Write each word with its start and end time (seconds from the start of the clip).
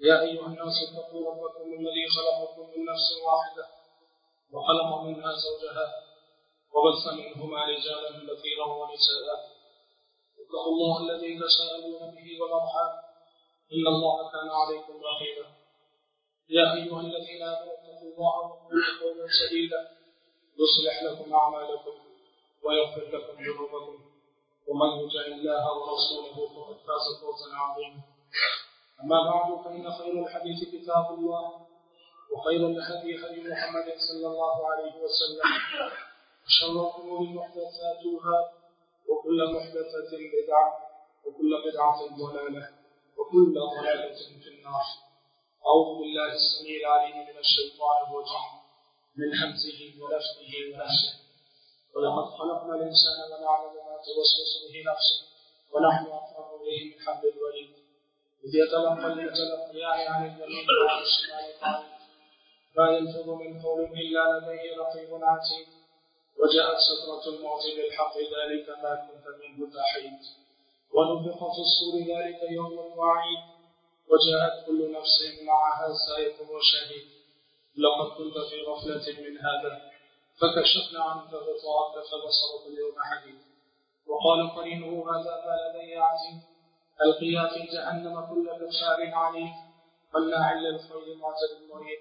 يا 0.00 0.20
أيها 0.20 0.46
الناس 0.46 0.76
اتقوا 0.88 1.30
ربكم 1.30 1.72
الذي 1.72 2.04
خلقكم 2.16 2.62
من 2.70 2.84
نفس 2.84 3.08
واحدة 3.26 3.66
وخلق 4.52 5.00
منها 5.02 5.32
زوجها 5.32 5.86
وبث 6.72 7.04
منهما 7.20 7.64
رجالا 7.64 8.10
كثيرا 8.10 8.66
ونساء. 8.66 9.50
اتقوا 10.40 10.72
الله 10.72 11.00
الذي 11.00 11.40
تساءلون 11.40 12.14
به 12.14 12.28
والأرحام. 12.40 12.92
إن 13.72 13.86
الله 13.86 14.30
كان 14.30 14.48
عليكم 14.50 14.92
رقيبا. 14.92 15.46
يا 16.48 16.74
أيها 16.74 17.00
الذين 17.00 17.42
آمنوا 17.42 17.74
اتقوا 17.74 18.08
الله 18.12 18.36
وقولوا 18.38 19.00
قولا 19.02 19.26
سديدا. 19.40 19.80
يصلح 20.60 21.02
لكم 21.02 21.34
أعمالكم 21.34 21.94
ويغفر 22.62 23.04
لكم 23.16 23.44
ذنوبكم. 23.44 24.04
ومن 24.68 24.90
يطع 25.00 25.24
الله 25.26 25.64
ورسوله 25.78 26.48
فقد 26.54 26.76
فاز 26.76 27.06
فوزا 27.20 27.56
عظيما. 27.56 28.00
أما 29.02 29.18
بعد، 29.30 29.64
فإن 29.64 29.92
خير 29.92 30.26
الحديث 30.26 30.64
كتاب 30.74 31.14
الله، 31.14 31.66
وخير 32.32 32.66
الهدي 32.66 33.26
هدي 33.26 33.40
محمد 33.50 33.88
صلى 34.08 34.26
الله 34.26 34.66
عليه 34.70 34.94
وسلم. 35.02 35.50
وشر 36.46 36.74
الأمور 36.88 37.20
محدثاتها، 37.20 38.52
وكل 39.08 39.38
محدثة 39.54 40.12
بدعة، 40.34 40.68
وكل 41.24 41.50
بدعة 41.66 41.98
ضلالة، 42.16 42.68
وكل 43.18 43.54
ضلالة 43.54 44.18
في 44.42 44.48
النار. 44.48 44.86
أعوذ 45.66 45.98
بالله 45.98 46.32
السميع 46.32 46.76
العليم 46.80 47.16
من 47.28 47.38
الشيطان 47.38 47.96
الرجيم، 48.06 48.52
من 49.16 49.34
همزه 49.38 49.80
ونفسه 50.00 50.52
ونفسه. 50.68 51.10
ولقد 51.94 52.26
خلقنا 52.38 52.74
الإنسان 52.74 53.18
ونعلم 53.30 53.74
ما 53.74 53.96
توسوس 54.06 54.52
به 54.62 54.74
نفسه، 54.90 55.18
ونحن 55.72 56.06
أقرب 56.06 56.62
إليه 56.62 56.94
من 56.94 57.00
حبل 57.06 57.28
الوريد. 57.28 57.79
يتلقى 58.44 59.06
المتلقيان 59.06 60.12
عن 60.12 60.26
اليمين 60.26 60.66
ما 62.76 62.90
يلفظ 62.90 63.28
من 63.28 63.62
قول 63.62 63.84
إلا 63.84 64.38
لديه 64.38 64.76
رقيب 64.76 65.10
عتيد. 65.24 65.66
وجاءت 66.38 66.78
سكرة 66.88 67.34
الموت 67.34 67.62
بالحق 67.76 68.16
ذلك 68.18 68.68
ما 68.82 68.94
كنت 68.94 69.26
منه 69.40 69.72
تحيد. 69.74 70.18
ونفخ 70.94 71.38
في 71.38 71.60
الصور 71.66 71.94
ذلك 72.16 72.40
يوم 72.50 72.72
الوعيد. 72.72 73.42
وجاءت 74.10 74.66
كل 74.66 74.92
نفس 74.92 75.18
معها 75.42 75.92
سائق 76.08 76.36
وشهيد. 76.50 77.06
لقد 77.76 78.08
كنت 78.18 78.38
في 78.50 78.62
غفلة 78.62 79.22
من 79.22 79.38
هذا. 79.38 79.90
فكشفنا 80.40 81.04
عنك 81.04 81.32
غطاءك 81.32 81.94
فبصرك 82.10 82.66
اليوم 82.66 82.94
حديد. 83.10 83.38
وقال 84.06 84.50
قرينه 84.56 85.10
هذا 85.10 85.44
ما 85.46 85.56
لدي 85.78 85.96
عزيز 85.96 86.50
القيا 87.04 87.46
في 87.48 87.60
جهنم 87.72 88.20
كل 88.20 88.46
كفار 88.60 89.14
عنيد 89.14 89.52
مناع 90.14 90.52
للخير 90.54 91.16
معتد 91.16 91.52
مريد 91.74 91.98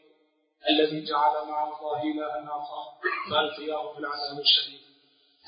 الذي 0.69 1.05
جعل 1.05 1.47
مع 1.47 1.63
الله 1.63 2.03
إلها 2.03 2.57
آخر 2.57 2.83
فألقياه 3.31 3.93
في 3.93 3.99
العذاب 3.99 4.39
الشديد. 4.39 4.79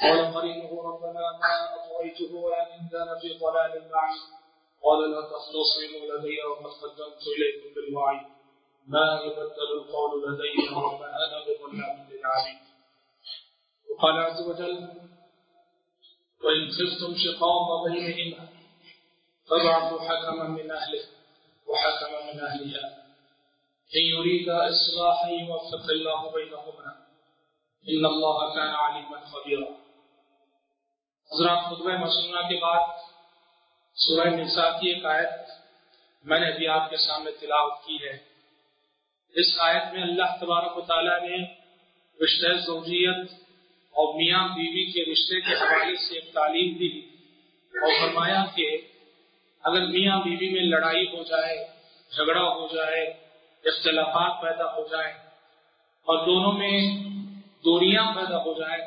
قال 0.02 0.34
قرينه 0.34 0.82
ربنا 0.82 1.22
ما 1.42 1.76
أطويته 1.76 2.36
ولكن 2.36 2.80
كان 2.92 3.20
في 3.22 3.30
ضلال 3.40 3.72
بعيد. 3.72 4.22
قال 4.84 5.12
لا 5.12 5.22
تختصموا 5.22 6.18
لدي 6.18 6.38
وقد 6.44 6.72
قدمت 6.82 7.24
إليكم 7.38 7.76
بالوعيد. 7.76 8.28
ما 8.88 9.22
يبدل 9.26 9.70
القول 9.78 10.34
لدي 10.34 10.76
وما 10.76 11.06
أنا 11.06 11.38
بظلام 11.46 12.08
للعبيد. 12.10 12.62
وقال 13.92 14.18
عز 14.18 14.50
وجل 14.50 14.88
وإن 16.44 16.72
خفتم 16.72 17.16
شقاق 17.16 17.84
بينهما 17.86 18.48
فابعثوا 19.52 20.00
حكما 20.00 20.44
من 20.44 20.72
أهله 20.72 21.04
وحكما 21.68 22.20
من 22.20 22.40
أهلها. 22.40 22.88
إن 23.92 24.04
يريد 24.04 24.50
إصلاحا 24.50 25.30
يوفق 25.30 25.90
الله 25.90 26.30
بينهما. 26.34 26.92
إن 27.88 28.06
الله 28.06 28.54
كان 28.56 28.76
عليما 28.76 29.18
خبيرا. 29.20 29.72
حضرات 31.32 31.60
خطبہ 31.70 31.98
مسنونہ 31.98 32.48
کے 32.50 32.60
بعد 32.60 32.80
سورہ 33.94 34.28
نساء 34.28 34.80
کی 34.80 34.90
ایک 34.90 35.06
آیت 35.06 35.50
میں 36.24 36.40
نے 36.40 36.48
ابھی 36.48 36.68
آپ 36.68 36.90
کے 36.90 36.98
سامنے 36.98 37.32
تلاوت 37.32 37.86
کی 37.86 37.96
ہے. 37.96 38.18
اس 39.36 39.46
آیت 39.60 39.94
میں 39.94 40.02
اللہ 40.02 40.38
تبارک 40.42 40.78
و 40.78 40.82
تعالیٰ 40.82 41.22
نے 41.22 41.44
رشتہ 42.24 42.58
زوجیت 42.58 43.32
اور 43.92 44.14
میاں 44.14 44.48
بیوی 44.48 44.92
کے 44.92 45.12
رشتے 45.12 45.42
کے 45.42 45.54
حوالے 45.54 45.96
سے 45.96 46.16
ایک 46.16 46.34
تعلیم 46.34 46.78
دی 46.78 47.00
اور 47.74 47.92
فرمایا 48.02 48.46
کہ 48.56 48.82
اگر 49.64 49.86
میاں 49.88 50.20
بیوی 50.20 50.50
میں 50.50 50.62
لڑائی 50.62 51.06
ہو 51.08 51.24
جائے، 51.24 51.58
جھگڑا 52.12 52.44
ہو 52.44 52.68
جائے، 52.68 53.04
اختلافات 53.66 54.42
پیدا 54.42 54.66
ہو 54.66 54.88
جائیں 54.88 55.14
اور 56.08 56.26
دونوں 56.26 56.52
میں 56.52 56.78
دوریاں 57.66 58.06
پیدا 58.16 58.38
ہو 58.38 58.54
جائیں 58.54 58.82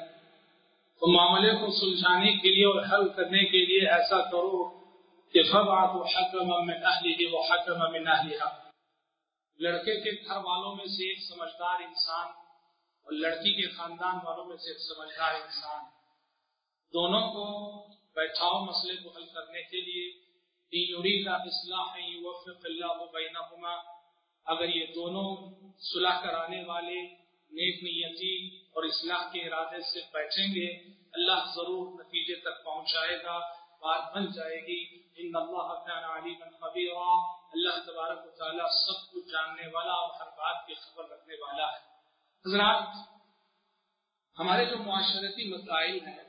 تو 1.03 1.07
معاملے 1.07 1.51
کو 1.51 1.71
سلجھانے 1.71 2.33
کے 2.33 2.49
لیے 2.49 2.65
اور 2.65 2.83
حل 2.83 3.09
کرنے 3.09 3.45
کے 3.45 3.65
لیے 3.67 3.89
ایسا 3.89 4.21
کرو 4.31 4.63
کہ 5.35 5.43
فب 5.43 5.71
آپ 5.71 5.97
حکم 6.17 6.67
میں 6.67 6.79
نہ 6.79 6.95
لیجیے 7.03 7.29
وہ 7.33 7.43
حکم 7.51 7.93
میں 7.93 8.01
نہ 8.01 8.17
لیا 8.25 8.49
لڑکے 9.61 10.01
کے 10.01 10.11
گھر 10.11 10.37
والوں 10.37 10.75
میں 10.75 10.85
سے 10.85 11.09
ایک 11.09 11.19
سمجھدار 11.23 11.81
انسان 11.81 12.27
اور 13.07 13.13
لڑکی 13.13 13.53
کے 13.53 13.71
خاندان 13.71 14.17
والوں 14.25 14.45
میں 14.45 14.57
سے 14.57 14.71
ایک 14.71 14.81
سمجھدار 14.81 15.35
انسان۔ 15.35 15.83
دونوں 16.95 17.21
کو 17.21 17.45
بیٹھاؤ 18.17 18.65
مسئلے 18.65 18.97
کو 19.03 19.09
حل 19.17 19.25
کرنے 19.25 19.63
کے 19.63 19.81
لیے 19.81 20.24
اصلاح 20.77 21.99
وفق 22.23 22.67
اگر 24.45 24.69
یہ 24.69 24.87
دونوں 24.95 25.55
صلح 25.79 26.21
کرانے 26.21 26.65
والے 26.65 27.03
نیک 27.51 27.83
نیتی 27.83 28.57
اور 28.61 28.85
اصلاح 28.85 29.33
کے 29.33 29.41
ارادے 29.41 29.81
سے 29.81 30.01
بیٹھیں 30.13 30.47
گے، 30.55 30.73
اللہ 31.13 31.53
ضرور 31.55 32.01
نتیجے 32.01 32.41
تک 32.41 32.65
پہنچائے 32.65 33.23
گا، 33.23 33.39
بات 33.59 34.15
بن 34.15 34.33
جائے 34.33 34.57
گی۔ 34.57 35.03
ان 35.17 35.37
اللہ 35.37 35.85
کان 35.87 36.05
علیما 36.05 36.51
خبیرا۔ 36.51 37.35
اللہ 37.53 37.91
تبارک 37.91 38.27
و 38.27 38.31
تعالی 38.31 38.63
سب 38.87 39.13
کچھ 39.13 39.33
جاننے 39.33 39.67
والا 39.67 39.93
اور 39.93 40.21
ہر 40.21 40.27
بات 40.27 40.67
کی 40.67 40.75
خبر 40.75 41.05
رکھنے 41.05 41.35
والا 41.35 41.67
ہے۔ 41.67 41.79
حضرات، 42.47 42.89
ہمارے 44.39 44.65
جو 44.65 44.77
معاشرتی 44.77 45.55
مسائل 45.55 46.07
ہیں، 46.07 46.25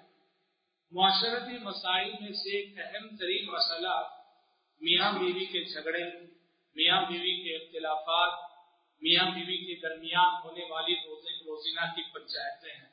معاشرتی 0.91 1.57
مسائل 1.57 2.11
میں 2.21 2.31
سے 2.31 2.57
ایک 2.57 2.95
اہم 2.95 3.17
ترین 3.17 3.45
مسئلہ 3.45 4.14
میاں 4.85 5.11
بیوی 5.19 5.45
کے 5.45 5.63
جھگڑے، 5.63 6.03
میاں 6.75 7.01
بیوی 7.01 7.43
کے 7.43 7.55
اختلافات، 7.55 8.51
میاں 9.01 9.25
بیوی 9.25 9.57
کے 9.57 9.81
درمیان 9.81 10.33
ہونے 10.43 10.65
والی 10.69 10.93
روزے 10.93 11.33
روزینہ 11.33 11.95
کی 11.95 12.01
پنچایتیں 12.13 12.73
ہیں۔ 12.73 12.89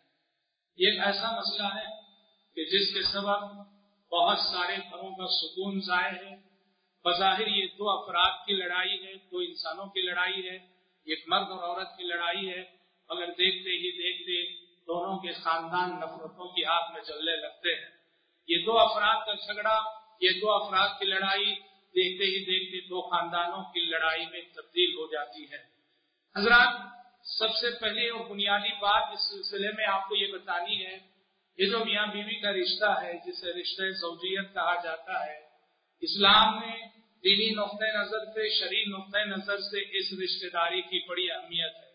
یہ 0.77 1.01
ایسا 1.01 1.41
مسئلہ 1.41 1.67
ہے 1.67 2.01
کہ 2.55 2.65
جس 2.65 2.95
کے 2.95 3.03
سبب 3.03 3.41
بہت 4.13 4.39
سارے 4.39 4.77
گھروں 4.77 5.11
کا 5.11 5.27
سکون 5.29 5.81
ضائع 5.81 6.15
ہے۔ 6.15 6.37
بظاہر 7.05 7.47
یہ 7.47 7.67
دو 7.67 7.91
افراد 7.91 8.47
کی 8.47 8.53
لڑائی 8.53 9.07
ہے، 9.07 9.15
دو 9.15 9.39
انسانوں 9.39 9.87
کی 9.87 10.01
لڑائی 10.01 10.49
ہے، 10.49 10.57
ایک 11.05 11.25
مرد 11.27 11.51
اور 11.51 11.69
عورت 11.69 11.97
کی 11.97 12.05
لڑائی 12.05 12.51
ہے۔ 12.51 12.63
اگر 13.09 13.27
دیکھتے 13.27 13.71
ہی 13.71 13.91
دیکھتے 13.91 14.65
دونوں 14.87 15.19
کے 15.19 15.33
خاندان 15.33 15.97
نفرتوں 15.97 16.49
کی 16.49 16.65
آگ 16.65 16.93
میں 16.93 17.01
جلنے 17.01 17.37
لگتے 17.37 17.75
ہیں۔ 17.75 17.91
یہ 18.49 18.65
دو 18.67 18.79
افراد 18.79 19.27
کا 19.27 19.35
جھگڑا، 19.35 19.83
یہ 20.21 20.31
دو 20.41 20.53
افراد 20.53 20.89
کی 20.99 21.05
لڑائی 21.05 21.55
دیکھتے 21.95 22.25
ہی 22.25 22.45
دیکھتے 22.45 22.89
دو 22.89 23.01
خاندانوں 23.11 23.73
کی 23.73 23.81
لڑائی 23.81 24.27
میں 24.33 24.41
تبدیل 24.55 24.95
ہو 24.95 25.13
جاتی 25.13 25.45
ہے۔ 25.45 25.59
حضرات، 26.37 27.03
سب 27.39 27.55
سے 27.55 27.79
پہلے 27.81 28.09
اور 28.09 28.31
بنیادی 28.31 28.73
بات 28.73 29.03
اس 29.13 29.31
سلسلے 29.31 29.69
میں 29.77 29.87
آپ 29.87 30.09
کو 30.09 30.17
یہ 30.17 30.33
بتانی 30.33 30.87
ہے، 30.87 30.99
یہ 31.59 31.67
جو 31.67 31.85
میاں 31.85 32.07
بیوی 32.07 32.41
کا 32.41 32.53
رشتہ 32.53 33.05
ہے، 33.05 33.13
جسے 33.27 33.61
رشتہ 33.61 33.83
زوجیت 33.91 34.55
کہا 34.55 34.75
جاتا 34.85 35.27
ہے، 35.27 35.39
اسلام 36.01 36.61
میں 36.61 36.77
دینی 37.25 37.51
نقطۂ 37.51 37.85
نظر 37.95 38.25
سے، 38.25 38.59
شرعی 38.59 38.85
نقطۂ 38.85 39.21
نظر 39.21 39.59
سے 39.59 39.99
اس 39.99 40.07
رشتہ 40.23 40.47
داری 40.47 40.83
کی 40.83 41.09
بڑی 41.09 41.31
اہمیت 41.31 41.75
ہے۔ 41.77 41.93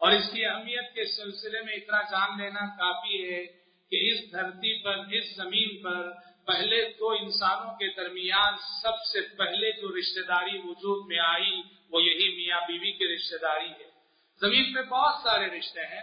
اور 0.00 0.12
اس 0.12 0.24
کی 0.32 0.46
اہمیت 0.46 0.94
کے 0.94 1.04
سلسلے 1.04 1.62
میں 1.62 1.74
اتنا 1.74 2.02
جان 2.02 2.42
لینا 2.42 2.66
کافی 2.66 3.30
ہے 3.30 3.46
کہ 3.90 4.10
اس 4.10 4.32
دھرتی 4.32 4.82
پر، 4.82 4.98
اس 4.98 5.36
زمین 5.36 5.82
پر 5.82 6.12
پہلے 6.46 6.88
دو 6.98 7.10
انسانوں 7.10 7.72
کے 7.72 7.94
درمیان 7.94 8.54
سب 8.82 9.04
سے 9.12 9.20
پہلے 9.20 9.72
جو 9.72 9.98
رشتہ 9.98 10.32
داری 10.32 10.58
وجود 10.58 11.06
میں 11.06 11.18
آئی، 11.18 11.62
وہ 11.90 12.02
یہی 12.02 12.36
میاں 12.36 12.60
بیوی 12.68 12.92
کی 12.92 13.14
رشتے 13.14 13.38
داری 13.38 13.70
ہے۔ 13.70 13.90
زمین 14.40 14.74
پہ 14.74 14.82
بہت 14.82 15.14
سارے 15.22 15.46
رشتے 15.46 15.80
ہیں۔ 15.80 16.02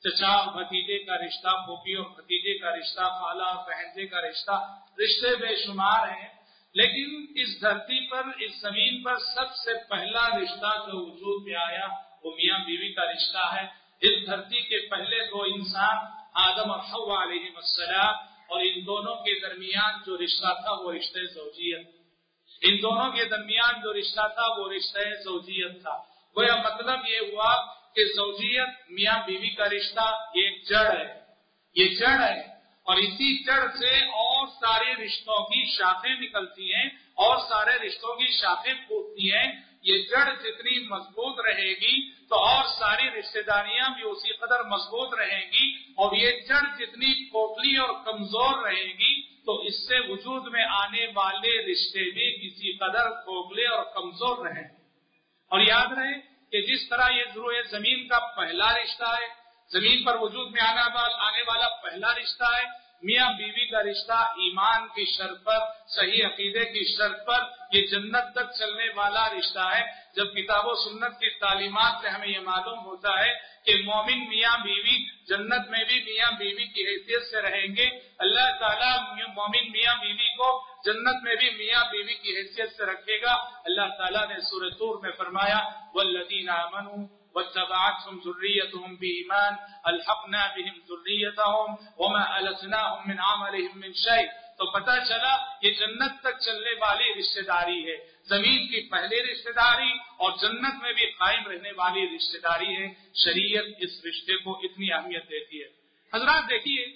چچا 0.00 0.50
بھتیجے 0.50 1.04
کا 1.04 1.16
رشتہ، 1.18 1.48
پھوپھی 1.48 1.94
اور 1.94 2.06
بھتیجے 2.06 2.58
کا 2.58 2.76
رشتہ، 2.76 3.00
خالہ 3.00 3.42
اور 3.42 3.70
بہنجے 3.70 4.06
کا 4.06 4.20
رشتہ 4.20 4.78
رشتے 5.04 5.36
بے 5.36 5.56
شمار 5.56 6.08
ہیں۔ 6.08 6.28
لیکن 6.74 7.26
اس 7.36 7.60
دھرتی 7.60 8.08
پر، 8.08 8.22
اس 8.38 8.60
زمین 8.60 9.02
پر 9.02 9.18
سب 9.18 9.56
سے 9.56 9.70
پہلا 9.90 10.28
رشتہ 10.28 10.76
جو 10.76 11.12
وجود 11.12 11.48
میں 11.48 11.56
آیا، 11.56 11.86
وہ 12.24 12.30
میاں 12.30 12.58
بیوی 12.58 12.92
کا 12.92 13.12
رشتہ 13.12 13.54
ہے۔ 13.54 13.66
اس 14.00 14.26
دھرتی 14.26 14.60
کے 14.60 14.88
پہلے 14.88 15.26
دو 15.26 15.42
انسان، 15.42 15.96
آدم 16.34 16.70
اور 16.70 16.80
حوا 16.80 17.22
علیہ 17.22 17.50
السلام 17.56 18.29
اور 18.50 18.60
ان 18.60 18.86
دونوں 18.86 19.14
کے 19.14 19.40
درمیان 19.40 20.00
جو 20.06 20.18
رشتہ 20.18 20.60
تھا 20.60 20.72
وہ 20.72 20.92
رشتہ 20.92 21.18
زوجیت۔ 21.34 21.88
ان 22.62 22.76
دونوں 22.82 23.12
کے 23.12 23.24
درمیان 23.24 23.80
جو 23.82 23.92
رشتہ 23.92 24.28
تھا 24.34 24.60
وہ 24.60 24.72
رشتہ 24.72 25.22
زوجیت 25.24 25.82
تھا۔ 25.82 25.96
گویا 26.36 26.56
مطلب 26.56 27.00
یہ 27.08 27.18
ہوا 27.18 27.74
کہ 27.94 28.04
زوجیت 28.04 28.68
میاں 28.90 29.18
بیوی 29.26 29.50
کا 29.50 29.64
رشتہ 29.64 30.28
یہ 30.34 30.50
جڑ 30.68 30.98
ہے۔ 30.98 31.20
یہ 31.74 31.88
جڑ 31.88 32.22
ہے۔ 32.22 32.40
اور 32.82 32.96
اسی 32.96 33.44
جڑ 33.44 33.66
سے 33.78 33.96
اور 33.96 34.46
سارے 34.46 35.06
رشتوں 35.06 35.44
کی 35.44 35.76
شاخیں 35.78 36.14
نکلتی 36.20 36.74
ہیں، 36.74 36.86
اور 37.14 37.38
سارے 37.38 37.86
رشتوں 37.86 38.14
کی 38.14 38.26
شاخیں 38.40 38.74
پھوٹتی 38.74 39.32
ہیں۔ 39.32 39.52
یہ 39.82 39.98
جڑ 39.98 40.34
جتنی 40.42 40.88
مضبوط 40.88 41.46
رہے 41.46 41.72
گی 41.72 42.10
تو 42.12 42.36
اور 42.36 42.64
ساری 42.64 43.10
رشتے 43.10 43.42
داریاں 43.42 43.94
بھی 43.94 44.02
اسی 44.10 44.32
قدر 44.32 44.62
مضبوط 44.62 45.14
رہیں 45.14 45.52
گی 45.52 45.89
اور 46.00 46.16
یہ 46.16 46.30
جڑ 46.30 46.76
جتنی 46.78 47.24
کھوکھلی 47.24 47.76
اور 47.76 47.88
کمزور 48.04 48.64
رہے 48.64 48.84
گی، 48.84 49.22
تو 49.22 49.58
اس 49.58 49.88
سے 49.88 49.98
وجود 49.98 50.52
میں 50.52 50.64
آنے 50.64 51.06
والے 51.14 51.72
رشتے 51.72 52.10
بھی 52.10 52.48
کسی 52.48 52.72
قدر 52.72 53.10
کھوکھلے 53.10 53.66
اور 53.66 53.84
کمزور 53.94 54.46
رہیں۔ 54.46 54.68
اور 55.50 55.60
یاد 55.60 55.86
رہے 55.86 56.20
کہ 56.50 56.62
جس 56.62 56.88
طرح 56.88 57.10
یہ 57.10 57.22
ضرور 57.34 57.54
زمین 57.70 58.08
کا 58.08 58.18
پہلا 58.18 58.74
رشتہ 58.74 59.04
ہے، 59.04 59.26
زمین 59.72 60.04
پر 60.04 60.16
وجود 60.16 60.52
میں 60.52 60.62
آنے 60.62 61.42
والا 61.42 61.68
پہلا 61.68 62.14
رشتہ 62.14 62.44
ہے 62.44 62.89
میاں 63.02 63.32
بیوی 63.32 63.66
کا 63.66 63.82
رشتہ 63.82 64.12
ایمان 64.12 64.88
کی 64.88 65.04
شرط 65.18 65.44
پر، 65.44 65.58
صحیح 65.86 66.26
عقیدے 66.26 66.64
کی 66.64 66.96
شرط 66.96 67.26
پر 67.26 67.38
یہ 67.72 67.86
جنت 67.86 68.24
تک 68.34 68.58
چلنے 68.58 68.88
والا 68.96 69.28
رشتہ 69.28 69.74
ہے۔ 69.74 70.10
جب 70.16 70.34
کتاب 70.34 70.66
و 70.66 70.74
سنت 70.74 71.20
کی 71.20 71.30
تعلیمات 71.30 72.02
سے 72.02 72.08
ہمیں 72.08 72.28
یہ 72.28 72.40
معلوم 72.40 72.78
ہوتا 72.78 73.24
ہے 73.24 73.34
کہ 73.64 73.82
مومن 73.84 74.28
میاں 74.28 74.58
بیوی 74.64 75.04
جنت 75.28 75.68
میں 75.68 75.84
بھی 75.84 76.02
میاں 76.02 76.30
بیوی 76.38 76.66
کی 76.66 76.82
حیثیت 76.86 77.22
سے 77.30 77.42
رہیں 77.42 77.76
گے۔ 77.76 77.86
اللہ 78.18 78.50
تعالیٰ 78.60 79.16
مومن 79.34 79.70
میاں 79.70 79.94
بیوی 80.00 80.28
کو 80.28 80.66
جنت 80.84 81.22
میں 81.22 81.36
بھی 81.36 81.50
میاں 81.50 81.84
بیوی 81.92 82.14
کی 82.14 82.36
حیثیت 82.36 82.76
سے 82.76 82.84
رکھے 82.84 83.22
گا۔ 83.22 83.32
اللہ 83.64 83.88
تعالیٰ 83.98 84.28
نے 84.28 84.40
سورتور 84.40 85.02
میں 85.02 85.10
فرمایا 85.10 85.58
والذین 85.94 86.48
آمنوا 86.48 87.19
واتبعتهم 87.34 88.18
ذريتهم 88.26 88.96
بإيمان 88.96 89.54
الحقنا 89.84 90.46
بهم 90.46 90.78
ذريتهم 90.90 91.74
وما 91.98 92.40
ألسناهم 92.40 93.08
من 93.08 93.18
عملهم 93.18 93.80
من 93.80 93.92
شيء. 93.92 94.50
تو 94.58 94.66
پتہ 94.66 94.90
چلا 95.08 95.36
یہ 95.62 95.70
جنت 95.70 96.12
تک 96.22 96.40
چلنے 96.40 96.74
والی 96.80 97.20
رشتہ 97.20 97.40
داری 97.40 97.90
ہے 97.90 97.96
زمین 98.28 98.66
کی 98.66 98.90
پہلی 98.90 99.32
رشتہ 99.32 99.50
داری 99.50 99.92
اور 99.92 100.32
جنت 100.32 100.82
میں 100.82 100.92
بھی 100.92 101.06
قائم 101.06 101.46
رہنے 101.46 101.72
والی 101.76 102.06
رشتہ 102.16 102.38
داری 102.38 102.76
ہے 102.76 102.88
شریعت 103.14 103.64
اس 103.78 104.04
رشتے 104.04 104.36
کو 104.36 104.58
اتنی 104.58 104.92
اہمیت 104.92 105.30
دیتی 105.30 105.62
ہے۔ 105.62 105.68
حضرات 106.14 106.50
دیکھیے، 106.50 106.86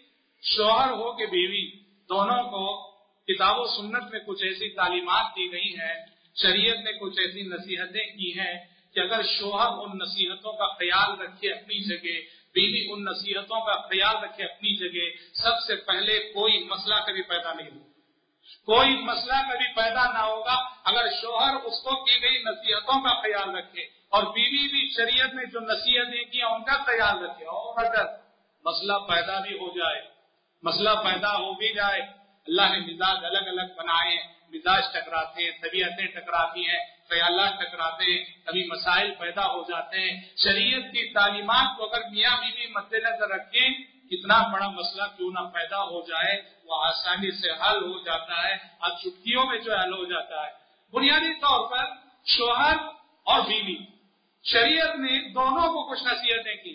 شوہر 0.43 0.91
ہو 0.91 1.13
کہ 1.13 1.27
بیوی، 1.27 1.71
دونوں 2.09 2.43
کو 2.43 2.91
کتاب 3.25 3.59
و 3.59 3.67
سنت 3.67 4.11
میں 4.11 4.21
کچھ 4.21 4.45
ایسی 4.45 4.75
تعلیمات 4.75 5.37
دی 5.37 5.53
گئی 5.53 5.75
ہیں، 5.75 6.07
شریعت 6.35 6.77
نے 6.77 6.93
کچھ 6.93 7.21
ایسی 7.21 7.43
نصیحتیں 7.43 8.07
کی 8.17 8.41
ہیں۔ 8.41 8.74
کہ 8.95 9.01
اگر 9.01 9.23
شوہر 9.23 9.69
ان 9.69 9.99
نصیحتوں 9.99 10.53
کا 10.53 10.67
خیال 10.67 11.21
رکھے 11.21 11.53
اپنی 11.53 11.79
جگہ، 11.89 12.21
بیوی 12.55 12.87
ان 12.91 13.05
نصیحتوں 13.05 13.61
کا 13.67 13.81
خیال 13.81 14.25
رکھے 14.25 14.45
اپنی 14.45 14.77
جگہ، 14.77 15.17
سب 15.43 15.61
سے 15.67 15.77
پہلے 15.77 16.19
کوئی 16.19 16.65
مسئلہ 16.65 16.95
کبھی 17.07 17.23
پیدا 17.23 17.53
نہیں 17.53 17.71
ہوگا۔ 17.75 17.95
کوئی 18.67 18.91
مسئلہ 18.91 19.53
کبھی 19.53 19.75
پیدا 19.75 20.13
نہ 20.13 20.19
ہوگا 20.19 20.55
اگر 20.85 21.11
شوہر 21.23 21.55
اس 21.55 21.83
کو 21.83 22.05
کی 22.05 22.23
گئی 22.23 22.43
نصیحتوں 22.43 23.03
کا 23.03 23.21
خیال 23.23 23.57
رکھے 23.57 23.83
اور 24.09 24.23
بیوی 24.23 24.69
بھی 24.69 24.93
شریعت 24.97 25.35
میں 25.35 25.45
جو 25.45 25.61
نصیحتیں 25.61 26.25
کی 26.25 26.43
ان 26.43 26.65
کا 26.65 26.83
خیال 26.83 27.25
رکھے۔ 27.25 27.45
اور 27.45 27.85
اگر 27.85 28.07
مسئلہ 28.65 28.93
پیدا 28.93 29.41
بھی 29.41 29.55
ہو 29.55 29.79
جائے، 29.79 30.03
مسئلہ 30.63 30.91
پیدا 30.91 31.37
ہو 31.37 31.53
بھی 31.53 31.75
جائے، 31.75 32.01
اللہ 32.47 32.63
نے 32.63 32.79
مزاج 32.79 33.25
الگ 33.25 33.49
الگ 33.49 33.73
بنائے، 33.77 34.17
مزاج 34.49 34.85
ٹکراتے 34.93 35.45
ہیں 35.45 35.51
طبیعتیں 35.51 36.07
ٹکراتی 36.07 36.67
ہیں 36.67 36.94
خیالات 37.11 37.53
ٹکراتے 37.59 38.19
ہیں، 38.19 38.25
کبھی 38.45 38.67
مسائل 38.67 39.15
پیدا 39.19 39.47
ہو 39.47 39.63
جاتے 39.63 40.01
ہیں۔ 40.01 40.21
شریعت 40.37 40.83
کی 40.83 41.13
تعلیمات 41.13 41.77
کو 41.77 41.85
اگر 41.85 42.01
میاں 42.11 42.37
بیوی 42.37 42.67
مد 42.67 42.93
نظر 42.93 43.29
رکھیں، 43.29 43.69
کتنا 44.11 44.53
بڑا 44.53 44.69
مسئلہ 44.69 45.03
کیوں 45.17 45.31
نہ 45.31 45.41
پیدا 45.41 45.83
ہو 45.83 46.01
جائے، 46.01 46.43
وہ 46.65 46.85
آسانی 46.85 47.31
سے 47.31 47.51
حل 47.51 47.77
ہو 47.77 48.03
جاتا 48.05 48.49
ہے۔ 48.49 48.55
اور 48.55 48.91
چھٹیوں 48.91 49.47
میں 49.47 49.59
جو 49.59 49.77
حل 49.77 49.93
ہو 49.93 50.05
جاتا 50.05 50.47
ہے۔ 50.47 50.51
بنیادی 50.93 51.35
طور 51.35 51.71
پر 51.71 51.85
شوہر 52.25 52.77
اور 53.25 53.41
بیوی، 53.41 53.77
شریعت 54.45 54.97
نے 54.99 55.33
دونوں 55.33 55.73
کو 55.73 55.91
کچھ 55.91 56.05
نصیحتیں 56.05 56.55
کی۔ 56.55 56.75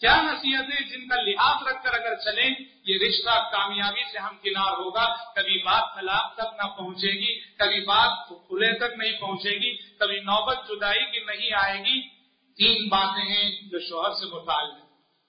کیا 0.00 0.22
نصیحتیں 0.22 0.88
جن 0.88 1.08
کا 1.08 1.20
لحاظ 1.20 1.68
رکھ 1.68 1.84
کر 1.84 1.94
اگر 1.94 2.14
چلیں، 2.14 2.50
یہ 2.84 2.98
رشتہ 3.08 3.50
کامیابی 3.52 4.12
سے 4.12 4.18
ہم 4.18 4.36
کنار 4.42 4.72
ہوگا، 4.72 5.34
کبھی 5.34 5.62
بات 5.62 6.00
طلاق 6.00 6.34
تک 6.34 6.64
نہ 6.64 6.68
پہنچے 6.68 7.12
گی، 7.12 7.40
کبھی 7.40 7.80
بات 7.80 8.28
کھلے 8.28 8.78
تک 8.78 8.96
نہیں 8.96 9.20
پہنچے 9.20 9.50
گی، 9.50 9.76
کبھی 9.76 10.20
نوبت 10.20 10.58
جدائی 10.68 11.04
کی 11.04 11.24
نہیں 11.24 11.50
آئے 11.62 11.78
گی۔ 11.78 12.18
تین 12.54 12.88
باتیں 12.88 13.28
ہیں 13.28 13.50
جو 13.50 13.78
شوہر 13.80 14.10
سے 14.10 14.26
متعلق 14.34 14.88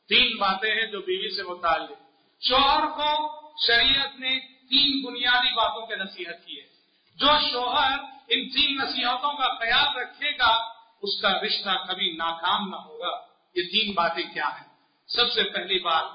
تین 0.10 0.38
باتیں 0.38 0.75
ہیں 0.75 0.92
جو 0.92 1.01
بیوی 1.01 1.36
سے 1.36 1.44
متعلق 1.44 1.98
شوہر 2.42 2.88
کو 2.88 3.42
شریعت 3.68 4.19
نے 4.19 4.39
تین 4.39 5.06
بنیادی 5.06 5.54
باتوں 5.54 5.86
کے 5.88 5.95
نصیحت 5.95 6.45
کی 6.45 6.62
ہے۔ 6.62 6.68
جو 7.15 7.27
شوہر 7.51 7.98
ان 8.27 8.50
تین 8.50 8.75
نصیحتوں 8.75 9.33
کا 9.33 9.60
خیال 9.60 9.98
رکھے 9.98 10.31
گا، 10.31 10.69
اس 11.01 11.22
کا 11.22 11.39
رشتہ 11.42 11.69
کبھی 11.69 12.12
ناکام 12.12 12.69
نہ 12.69 12.75
ہوگا۔ 12.75 13.28
یہ 13.56 13.63
تین 13.72 13.94
باتیں 13.94 14.24
کیا 14.34 14.48
ہیں؟ 14.48 14.68
سب 15.07 15.31
سے 15.31 15.44
پہلی 15.44 15.80
بات، 15.80 16.06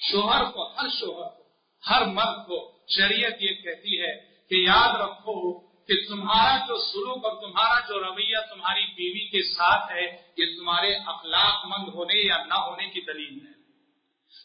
شوہر 0.00 0.44
کو، 0.44 0.66
ہر 0.72 0.88
شوہر 1.00 1.28
کو، 1.28 1.42
ہر 1.90 2.06
مرد 2.06 2.46
کو 2.46 2.78
شریعت 2.88 3.42
یہ 3.42 3.54
کہتی 3.54 4.00
ہے 4.00 4.14
کہ 4.50 4.54
یاد 4.54 5.00
رکھو 5.00 5.60
کہ 5.60 5.94
تمہارا 6.08 6.56
جو 6.56 6.76
سلوک 6.78 7.24
اور 7.24 7.34
تمہارا 7.40 7.80
جو 7.80 7.98
رویہ 8.00 8.38
تمہاری 8.54 8.84
بیوی 8.86 9.28
کے 9.28 9.42
ساتھ 9.42 9.92
ہے، 9.92 10.06
یہ 10.36 10.58
تمہارے 10.58 10.94
اخلاق 10.94 11.66
مند 11.66 11.88
ہونے 11.88 12.26
یا 12.26 12.44
نہ 12.44 12.54
ہونے 12.54 12.86
کی 12.86 13.00
دلیل 13.00 13.46
ہے۔ 13.46 13.52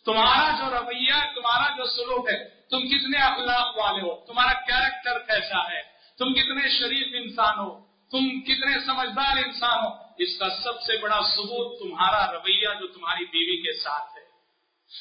تمہارا 0.06 0.52
جو 0.60 0.76
رویہ 0.76 1.20
تمہارا 1.36 1.78
جو 1.78 1.86
سلوک 1.86 2.30
ہے، 2.30 2.50
تم 2.50 2.88
کتنے 2.88 3.18
اخلاق 3.18 3.78
والے 3.78 4.02
ہو؟ 4.02 4.26
تمہارا 4.26 4.54
کیریکٹر 4.54 5.20
کیسا 5.20 5.72
ہے؟ 5.72 5.82
تم 6.18 6.34
کتنے 6.34 6.70
شریف 6.70 7.08
انسان 7.14 7.60
ہو؟ 7.60 7.93
تم 8.14 8.42
کتنے 8.42 8.86
سمجھدار 8.86 9.38
انسان 9.38 9.86
ہو۔ 9.86 9.90
اس 10.18 10.40
کا 10.40 10.50
سب 10.50 10.82
سے 10.82 10.98
بڑا 11.02 11.20
ثبوت 11.36 11.80
تمہارا 11.80 12.32
رویہ 12.32 12.68
جو 12.80 12.88
تمہاری 12.88 13.26
بیوی 13.26 13.62
کے 13.62 13.80
ساتھ 13.84 14.18
ہے۔ 14.18 14.24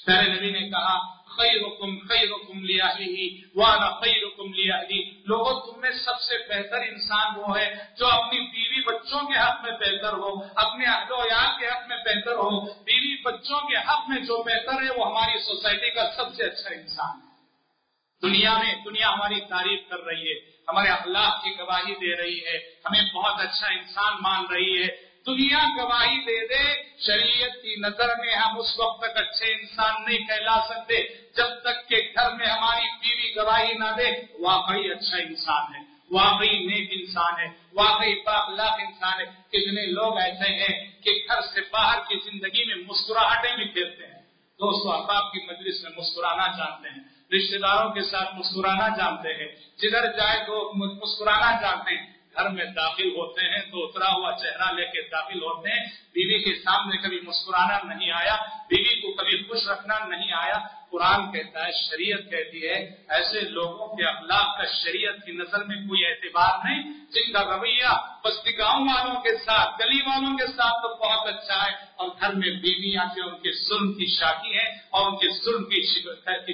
پہلے 0.07 0.35
نبی 0.35 0.51
نے 0.51 0.71
کہا 0.71 1.23
خیر 1.37 1.61
حکم 1.61 1.99
خیر 1.99 2.29
لیا 2.55 2.87
ہی 2.99 3.41
وانا 3.55 3.91
خیر 3.91 4.23
حکم 4.23 4.53
لیا 4.53 4.77
ہی 4.83 5.11
لوگوں، 5.11 5.61
تم 5.61 5.81
میں 5.81 5.91
سب 5.91 6.21
سے 6.21 6.39
بہتر 6.49 6.77
انسان 6.77 7.33
وہ 7.37 7.59
ہے 7.59 7.75
جو 7.99 8.07
اپنی 8.07 8.41
بیوی 8.41 8.83
بچوں 8.83 9.27
کے 9.27 9.39
حق 9.39 9.63
میں 9.63 9.73
بہتر 9.73 10.13
ہو، 10.13 10.45
اپنے 10.55 10.85
اہل 10.85 11.13
و 11.13 11.23
عیال 11.23 11.61
کے 11.61 11.67
حق 11.67 11.89
میں 11.89 11.97
بہتر 11.97 12.33
ہو۔ 12.33 12.61
بیوی 12.61 13.23
بچوں 13.23 13.69
کے 13.69 13.77
حق 13.77 14.09
میں 14.09 14.21
جو 14.21 14.43
بہتر 14.43 14.83
ہے، 14.83 14.89
وہ 14.97 15.07
ہماری 15.07 15.39
سوسائٹی 15.39 15.91
کا 15.91 16.11
سب 16.17 16.35
سے 16.35 16.45
اچھا 16.45 16.75
انسان 16.75 17.17
ہے۔ 17.17 17.33
دنیا 18.23 18.59
میں، 18.59 18.75
دنیا 18.85 19.09
ہماری 19.11 19.41
تعریف 19.41 19.81
کر 19.89 20.01
رہی 20.01 20.33
ہے۔ 20.33 20.52
ہمارے 20.73 20.89
اخلاق 20.89 21.45
کی 21.45 21.51
گواہی 21.59 21.95
دے 21.95 22.23
رہی 22.23 22.39
ہے، 22.39 22.59
ہمیں 22.59 23.13
بہت 23.15 23.41
اچھا 23.41 23.67
انسان 23.67 24.13
مان 24.21 24.47
رہی 24.53 24.83
ہے۔ 24.83 24.89
دنیا 25.27 25.59
گواہی 25.83 26.19
دے 26.19 26.47
دے، 26.47 26.83
شریعت 27.07 27.63
کی 27.63 27.75
نظر 27.81 28.09
میں 28.09 28.35
ہم 28.35 28.59
اس 28.59 28.81
وقت 28.81 29.01
تک 29.01 29.17
اچھے 29.17 29.53
انسان 29.53 29.95
نہیں 30.05 30.19
کہلا 30.19 30.61
سکتے، 30.69 31.03
جب 31.37 31.47
تک 31.63 31.89
کہ 31.89 31.97
گھر 31.97 32.35
میں 32.35 32.47
ہماری 32.47 32.87
بیوی 32.87 33.37
گواہی 33.37 33.73
نہ 33.73 33.85
دے، 33.99 34.11
واقعی 34.41 34.91
اچھا 34.91 35.17
انسان 35.17 35.75
ہے، 35.75 35.81
واقعی 36.11 36.59
نیک 36.67 36.89
انسان 36.93 37.41
ہے، 37.41 37.47
واقعی 37.73 38.15
باخلاق 38.15 38.75
انسان 38.79 39.21
ہے۔ 39.21 39.25
کتنے 39.25 39.87
لوگ 39.87 40.19
ایسے 40.19 40.55
ہیں 40.55 41.03
کہ 41.03 41.11
گھر 41.29 41.41
سے 41.41 41.61
باہر 41.73 41.99
کی 41.99 42.31
زندگی 42.31 42.65
میں 42.65 42.85
مسکراہٹیں 42.87 43.57
بھی 43.57 43.65
پھیرتے 43.65 44.07
ہیں۔ 44.07 44.23
دوستوں 44.61 45.01
احباب 45.01 45.33
کی 45.33 45.39
مجلس 45.47 45.83
میں 45.83 45.91
مسکرانا 45.97 46.47
چاہتے 46.57 46.89
ہیں۔ 46.89 47.12
رشتے 47.33 47.59
داروں 47.59 47.91
کے 47.91 48.03
ساتھ 48.03 48.35
مسکرانا 48.37 48.89
جانتے 48.89 49.29
ہیں۔ 49.29 49.49
جدھر 49.79 50.13
جائے 50.17 50.41
تو 50.47 50.73
مسکرانا 50.75 51.61
جانتے 51.61 51.95
ہیں۔ 51.95 52.12
گھر 52.35 52.49
میں 52.49 52.65
داخل 52.65 53.09
ہوتے 53.09 53.47
ہیں 53.47 53.71
تو 53.71 53.85
اترا 53.85 54.13
ہوا 54.13 54.33
چہرہ 54.33 54.73
لے 54.73 54.85
کے 54.85 55.09
داخل 55.09 55.39
ہوتے 55.39 55.71
ہیں۔ 55.71 55.87
بیوی 56.15 56.43
کے 56.43 56.55
سامنے 56.55 56.97
کبھی 56.97 57.21
مسکرانا 57.21 57.95
نہیں 57.95 58.11
آیا، 58.11 58.37
بیوی 58.69 59.01
کو 59.01 59.13
کبھی 59.13 59.43
خوش 59.43 59.69
رکھنا 59.69 60.07
نہیں 60.07 60.33
آیا۔ 60.33 60.83
قرآن 60.91 61.33
کہتا 61.33 61.67
ہے، 61.67 61.73
شریعت 61.73 62.31
کہتی 62.31 62.69
ہے، 62.69 63.05
ایسے 63.09 63.41
لوگوں 63.41 63.97
کے 63.97 64.05
اخلاق 64.05 64.59
کا 64.59 64.65
شریعت 64.65 65.27
کی 65.27 65.33
نظر 65.33 65.65
میں 65.65 65.77
کوئی 65.77 66.07
اعتبار 66.07 66.59
نہیں۔ 66.65 66.83
جن 67.11 67.33
کا 67.33 67.57
رویہ 67.57 67.87
بستی 68.25 68.59
گاؤں 68.59 68.87
والوں 68.89 69.23
کے 69.23 69.37
ساتھ، 69.37 69.83
گلی 69.83 70.03
والوں 70.03 70.39
کے 70.39 70.47
ساتھ 70.47 70.83
تو 70.83 70.95
بہت 70.95 71.29
اچھا 71.29 71.67
ہے۔ 71.67 71.73
اور 71.97 72.09
گھر 72.21 72.33
میں 72.35 72.51
بیویاں 72.51 73.05
جو 73.17 73.29
ان 73.29 73.37
کے 73.37 73.69
ظلم 73.69 73.93
کی 73.93 74.07
شاخی 74.07 74.59
ہیں 74.59 74.79
اور 74.91 75.11
ان 75.11 75.17
کے 75.17 75.45
ظلم 75.45 75.65
کی 75.65 75.83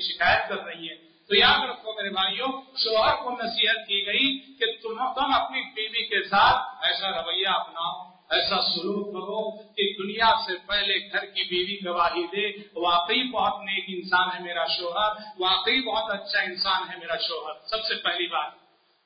شکایت 0.00 0.48
کر 0.48 0.64
رہی 0.64 0.88
ہیں۔ 0.88 1.07
تو 1.28 1.36
یاد 1.36 1.70
رکھو 1.70 1.92
میرے 1.92 2.10
بھائیوں، 2.10 2.48
شوہر 2.76 3.14
کو 3.14 3.30
نصیحت 3.30 3.88
کی 3.88 4.06
گئی 4.06 4.38
کہ 4.38 4.64
تم 4.82 5.14
تم 5.14 5.34
اپنی 5.34 5.62
بیوی 5.74 6.06
کے 6.08 6.28
ساتھ 6.28 6.84
ایسا 6.84 7.10
رویہ 7.10 7.48
اپناؤ، 7.48 8.10
ایسا 8.30 8.62
سلوک 8.62 9.06
کرو 9.06 9.72
کہ 9.74 10.02
دنیا 10.02 10.34
سے 10.46 10.52
پہلے 10.66 11.12
گھر 11.12 11.24
کی 11.24 11.42
بیوی 11.44 11.76
گواہی 11.86 12.26
دے، 12.26 12.62
واقعی 12.76 13.22
بہت 13.22 13.60
نیک 13.60 13.84
انسان 13.88 14.28
ہے 14.34 14.40
میرا 14.40 14.66
شوہر، 14.66 15.12
واقعی 15.38 15.80
بہت 15.80 16.12
اچھا 16.12 16.40
انسان 16.40 16.82
ہے 16.90 16.96
میرا 16.98 17.16
شوہر، 17.16 17.52
سب 17.66 17.84
سے 17.84 17.94
پہلی 17.94 18.26
بات۔ 18.26 18.50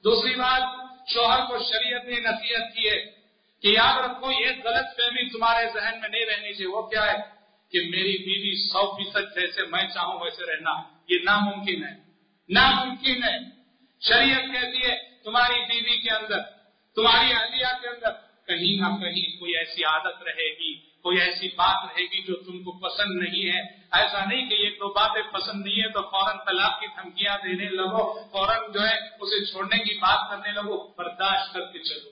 دوسری 0.05 0.35
بات، 0.35 0.63
شوہر 1.09 1.39
کو 1.39 1.59
شریعت 1.59 2.05
نے 2.05 2.21
نصیحت 2.21 2.75
کی 2.75 2.89
ہے 2.89 3.05
کہ 3.63 3.69
یاد 3.69 4.05
رکھو، 4.05 4.31
یہ 4.31 4.47
غلط 4.65 4.97
فہمی 4.97 5.29
تمہارے 5.29 5.67
ذہن 5.75 6.01
میں 6.01 6.09
نہیں 6.09 6.27
رہنی 6.27 6.55
چاہیے۔ 6.55 6.67
وہ 6.67 6.83
کیا 6.83 7.07
ہے؟ 7.07 7.19
کہ 7.73 7.79
میری 7.79 8.19
بیوی 8.19 8.69
سو 8.69 8.97
فیصد 8.97 9.41
جیسے 9.41 9.67
میں 9.67 9.89
چاہوں 9.95 10.21
ویسے 10.21 10.45
رہنا، 10.45 10.71
یہ 11.09 11.19
ناممکن 11.25 11.85
ہے۔ 11.85 12.12
ناممکن 12.49 13.25
ہے۔ 13.25 13.39
شریعت 14.01 14.43
کہتی 14.53 14.91
ہے، 14.91 15.23
تمہاری 15.25 15.61
بیوی 15.61 15.99
کے 15.99 16.11
اندر، 16.11 16.41
تمہاری 16.95 17.33
اہلیہ 17.33 17.81
کے 17.81 17.89
اندر 17.89 18.11
کہیں 18.47 18.81
نہ 18.81 18.87
کہیں 18.87 19.41
کوئی 19.41 19.57
ایسی 19.57 19.85
عادت 19.85 20.23
رہے 20.23 20.53
گی، 20.53 20.75
کوئی 20.75 21.21
ایسی 21.21 21.49
بات 21.49 21.85
رہے 21.85 22.05
گی 22.05 22.23
جو 22.23 22.37
تم 22.37 22.59
کو 22.59 22.89
پسند 22.89 23.23
نہیں 23.23 23.47
ہے۔ 23.47 23.61
ایسا 23.93 24.25
نہیں 24.25 24.49
کہ 24.49 24.55
یہ 24.55 24.71
دو 24.71 24.93
باتیں 24.93 25.23
پسند 25.33 25.67
نہیں 25.67 25.77
ہے 25.77 25.89
تو 25.89 26.03
فوراً 26.03 26.37
طلاق 26.47 26.81
کی 26.81 26.87
دھمکیاں 26.87 27.39
دینے 27.45 27.69
لگو، 27.69 28.23
فوراً 28.33 28.73
جو 28.73 28.81
ہے 28.81 28.95
اسے 29.21 29.53
چھوڑنے 29.53 29.79
کی 29.79 29.99
بات 29.99 30.31
کرنے 30.31 30.53
لگو، 30.53 30.93
برداشت 30.99 31.55
کر 31.55 31.61
کے 31.61 31.79
چلو۔ 31.79 32.11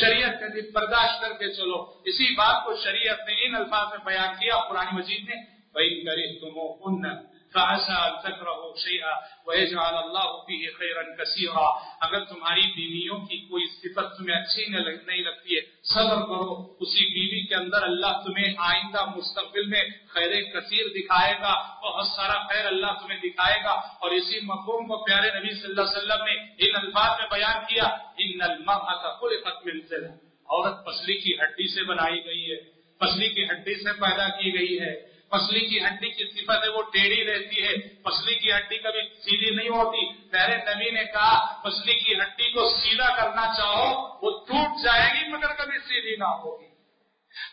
شریعت 0.00 0.40
کہتی 0.40 0.70
برداشت 0.70 1.20
کر 1.20 1.32
کے 1.32 1.54
چلو۔ 1.54 2.02
اسی 2.04 2.34
بات 2.34 2.64
کو 2.64 2.76
شریعت 2.84 3.18
نے 3.28 3.46
ان 3.46 3.54
الفاظ 3.54 3.88
میں 3.90 4.04
بیان 4.04 4.34
کیا 4.34 4.56
پرانی 4.70 4.96
مجید 4.96 5.28
نے 5.28 5.34
بھائی 5.72 6.04
کرے 6.04 6.40
تم 6.40 7.33
فعسى 7.54 7.92
ان 7.92 8.12
تكرهوا 8.22 8.74
شيئا 8.84 9.10
ويجعل 9.46 9.94
الله 9.94 10.30
فيه 10.30 10.70
خيرا 10.78 11.02
كثيرا۔ 11.02 11.94
اگر 12.00 12.24
تمہاری 12.24 12.60
بیویوں 12.60 13.18
کی 13.18 13.38
کوئی 13.38 13.66
صفت 13.66 14.18
تمہیں 14.18 14.36
اچھی 14.36 14.66
نہیں 14.66 15.22
لگتی 15.22 15.56
ہے، 15.56 15.60
صبر 15.82 16.16
کرو۔ 16.16 16.76
اسی 16.80 17.14
بیوی 17.14 17.46
کے 17.46 17.54
اندر 17.54 17.82
اللہ 17.82 18.22
تمہیں 18.24 18.54
آئندہ 18.58 19.04
مستقبل 19.04 19.66
میں 19.66 19.84
خیر 20.08 20.30
کثیر 20.42 20.84
دکھائے 20.88 21.34
گا، 21.34 21.80
بہت 21.80 22.06
سارا 22.06 22.46
خیر 22.46 22.66
اللہ 22.66 22.86
تمہیں 22.86 23.18
دکھائے 23.18 23.64
گا۔ 23.64 23.72
اور 23.72 24.10
اسی 24.10 24.40
مفہوم 24.40 24.86
کو 24.86 25.04
پیارے 25.04 25.38
نبی 25.38 25.54
صلی 25.54 25.70
اللہ 25.70 25.80
علیہ 25.80 25.98
وسلم 25.98 26.24
نے 26.24 26.32
ان 26.32 26.86
الفاظ 26.86 27.20
میں 27.20 27.38
بیان 27.38 27.64
کیا، 27.68 27.84
ان 28.16 28.42
المرأة 28.42 29.14
خلقت 29.20 29.66
من 29.66 29.80
سلم 29.88 30.12
عورت 30.50 30.86
پسلی 30.86 31.14
کی 31.14 31.34
ہڈی 31.34 31.74
سے 31.74 31.84
بنائی 31.84 32.24
گئی 32.24 32.50
ہے، 32.50 32.56
پسلی 32.98 33.28
کی 33.28 33.44
ہڈی 33.44 33.74
سے 33.74 33.92
پیدا 33.92 34.28
کی 34.28 34.58
گئی 34.58 34.80
ہے۔ 34.80 35.13
پسلی 35.34 35.60
کی 35.60 35.84
ہڈی 35.84 36.10
کی 36.10 36.24
صفت 36.24 36.64
ہے، 36.64 36.68
وہ 36.68 36.82
ٹیڑھی 36.82 37.24
رہتی 37.26 37.62
ہے۔ 37.62 38.02
پسلی 38.02 38.34
کی 38.34 38.52
ہڈی 38.52 38.78
کبھی 38.78 39.00
سیدھی 39.02 39.56
نہیں 39.56 39.68
ہوتی۔ 39.68 40.28
پہلے 40.28 40.56
نبی 40.56 40.90
نے 40.90 41.04
کہا 41.04 41.62
پسلی 41.62 41.92
کی 41.92 42.14
ہڈی 42.14 42.52
کو 42.52 42.68
سیدھا 42.68 43.16
کرنا 43.16 43.46
چاہو، 43.56 44.08
وہ 44.22 44.46
ٹوٹ 44.46 44.84
جائے 44.84 45.10
گی 45.14 45.28
مگر 45.28 45.52
کبھی 45.52 45.78
سیدھی 45.78 46.16
نہ 46.16 46.24
ہوگی۔ 46.24 46.66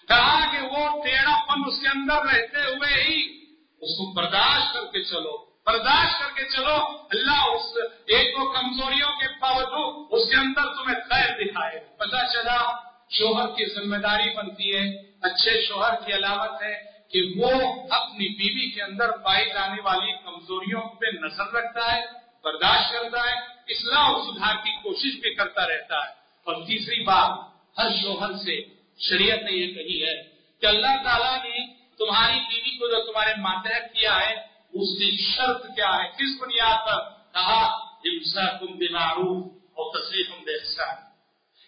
کہا 0.08 0.52
کہ 0.52 0.58
وہ 0.68 1.04
ٹیڑھا 1.04 1.46
پن 1.46 1.62
اس 1.68 1.82
کے 1.82 1.88
اندر 1.88 2.16
رہتے 2.16 2.60
ہوئے 2.60 3.04
ہی 3.04 3.46
اس 3.82 3.98
کو 3.98 4.14
برداشت 4.14 4.74
کر 4.74 4.82
کے 4.82 5.04
چلو۔ 5.04 5.38
برداشت 5.66 6.20
کر 6.20 6.44
کے 6.44 6.50
چلو۔ 6.50 6.76
اللہ 7.12 7.56
اس 7.56 7.78
ایک 8.08 8.36
دو 8.36 8.52
کمزوریوں 8.52 9.10
کے 9.10 9.28
باوجود 9.42 10.08
اس 10.12 10.30
کے 10.30 10.36
اندر 10.36 10.62
تمہیں 10.62 11.00
خیر 11.10 11.44
دکھائے۔ 11.44 11.80
پتا 11.98 12.34
چلا، 12.34 12.72
شوہر 13.10 13.48
کی 13.48 13.66
ذمہ 13.66 13.98
داری 13.98 14.30
بنتی 14.38 14.76
ہے۔ 14.76 15.02
اچھے 15.22 15.66
شوہر 15.68 15.94
کی 16.06 16.14
علامت 16.14 16.64
ہے۔ 16.64 16.91
کہ 17.12 17.34
وہ 17.36 17.52
اپنی 17.90 18.28
بیوی 18.28 18.72
کے 18.72 18.82
اندر 18.82 19.12
پائی 19.12 19.46
جانے 19.46 19.82
والی 19.82 20.12
کمزوریوں 20.12 20.82
پہ 20.82 21.06
نظر 21.06 21.54
رکھتا 21.54 21.96
ہے، 21.96 22.02
برداشت 22.44 22.92
کرتا 22.92 23.20
ہے، 23.20 23.36
اصلاح 23.74 24.04
اور 24.04 24.34
سدھار 24.34 24.56
کی 24.56 24.72
کوشش 24.84 25.22
بھی 25.22 25.36
کرتا 25.36 25.68
رہتا 25.68 25.96
ہے۔ 25.96 26.10
اور 26.44 26.56
تیسری 26.56 27.04
بات 27.04 27.40
ہر 27.80 27.90
شوہر 28.02 28.34
سے 28.34 28.62
شریعت 29.00 29.40
نے 29.44 29.52
یہ 29.52 29.74
کہی 29.74 30.04
ہے 30.04 30.24
کہ 30.62 30.66
اللہ 30.66 31.04
تعالیٰ 31.04 31.38
نے 31.38 31.74
تمہاری 31.98 32.40
بیوی 32.40 32.78
کو 32.78 32.88
جو 32.88 33.12
تمہارے 33.12 33.34
ماتحت 33.38 33.94
کیا 33.94 34.20
ہے، 34.20 34.34
اس 34.74 35.00
کی 35.00 35.36
شرط 35.36 35.76
کیا 35.76 36.04
ہے؟ 36.04 36.10
کس 36.10 36.42
بنیاد 36.42 36.88
پر؟ 36.88 37.10
کہا 37.34 37.92
ہمسا 38.06 38.58
کم 38.58 38.66
بناروف 38.66 39.52
اور 39.56 40.02
تصریف 40.02 40.30
بے 40.30 40.58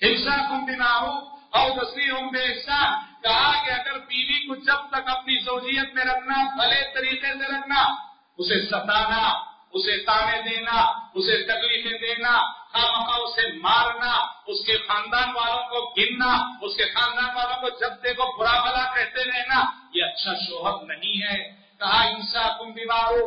ہمسا 0.06 0.38
کم 0.50 0.66
بناروف 0.66 1.33
اور 1.54 1.70
بے 2.32 2.48
کہا 3.24 3.66
کہ 3.66 3.72
اگر 3.72 4.00
بیوی 4.00 4.48
کو 4.48 4.56
جب 4.56 4.90
تک 4.92 5.10
اپنی 5.10 5.40
زوجیت 5.40 5.94
میں 5.94 6.06
رکھنا، 6.06 6.44
بھلے 6.56 6.82
طریقے 6.94 7.28
سے 7.28 7.48
رکھنا، 7.58 7.84
اسے 8.38 8.66
ستانا، 8.66 9.24
اسے 9.74 9.98
تانے 9.98 10.42
دینا، 10.42 10.80
اسے 11.14 11.44
تکلیفیں 11.44 11.98
دینا، 11.98 12.40
خامخواہ 12.74 13.18
اسے 13.18 13.48
مارنا، 13.58 14.12
اس 14.46 14.66
کے 14.66 14.78
خاندان 14.78 15.30
والوں 15.36 15.64
کو 15.64 15.94
گننا، 15.98 16.34
اس 16.62 16.76
کے 16.78 16.84
خاندان 16.84 17.36
والوں 17.36 17.62
کو 17.62 17.70
جب 17.80 18.04
دیکھو 18.04 18.38
برا 18.38 18.60
بھلا 18.62 18.84
کہتے 18.94 19.24
رہنا، 19.24 19.64
یہ 19.94 20.04
اچھا 20.04 20.34
شوہر 20.48 20.86
نہیں 20.86 21.28
ہے۔ 21.28 21.63
کہا 21.84 22.02
انسا 22.10 22.42
تم 22.58 22.72
بیمارو، 22.72 23.24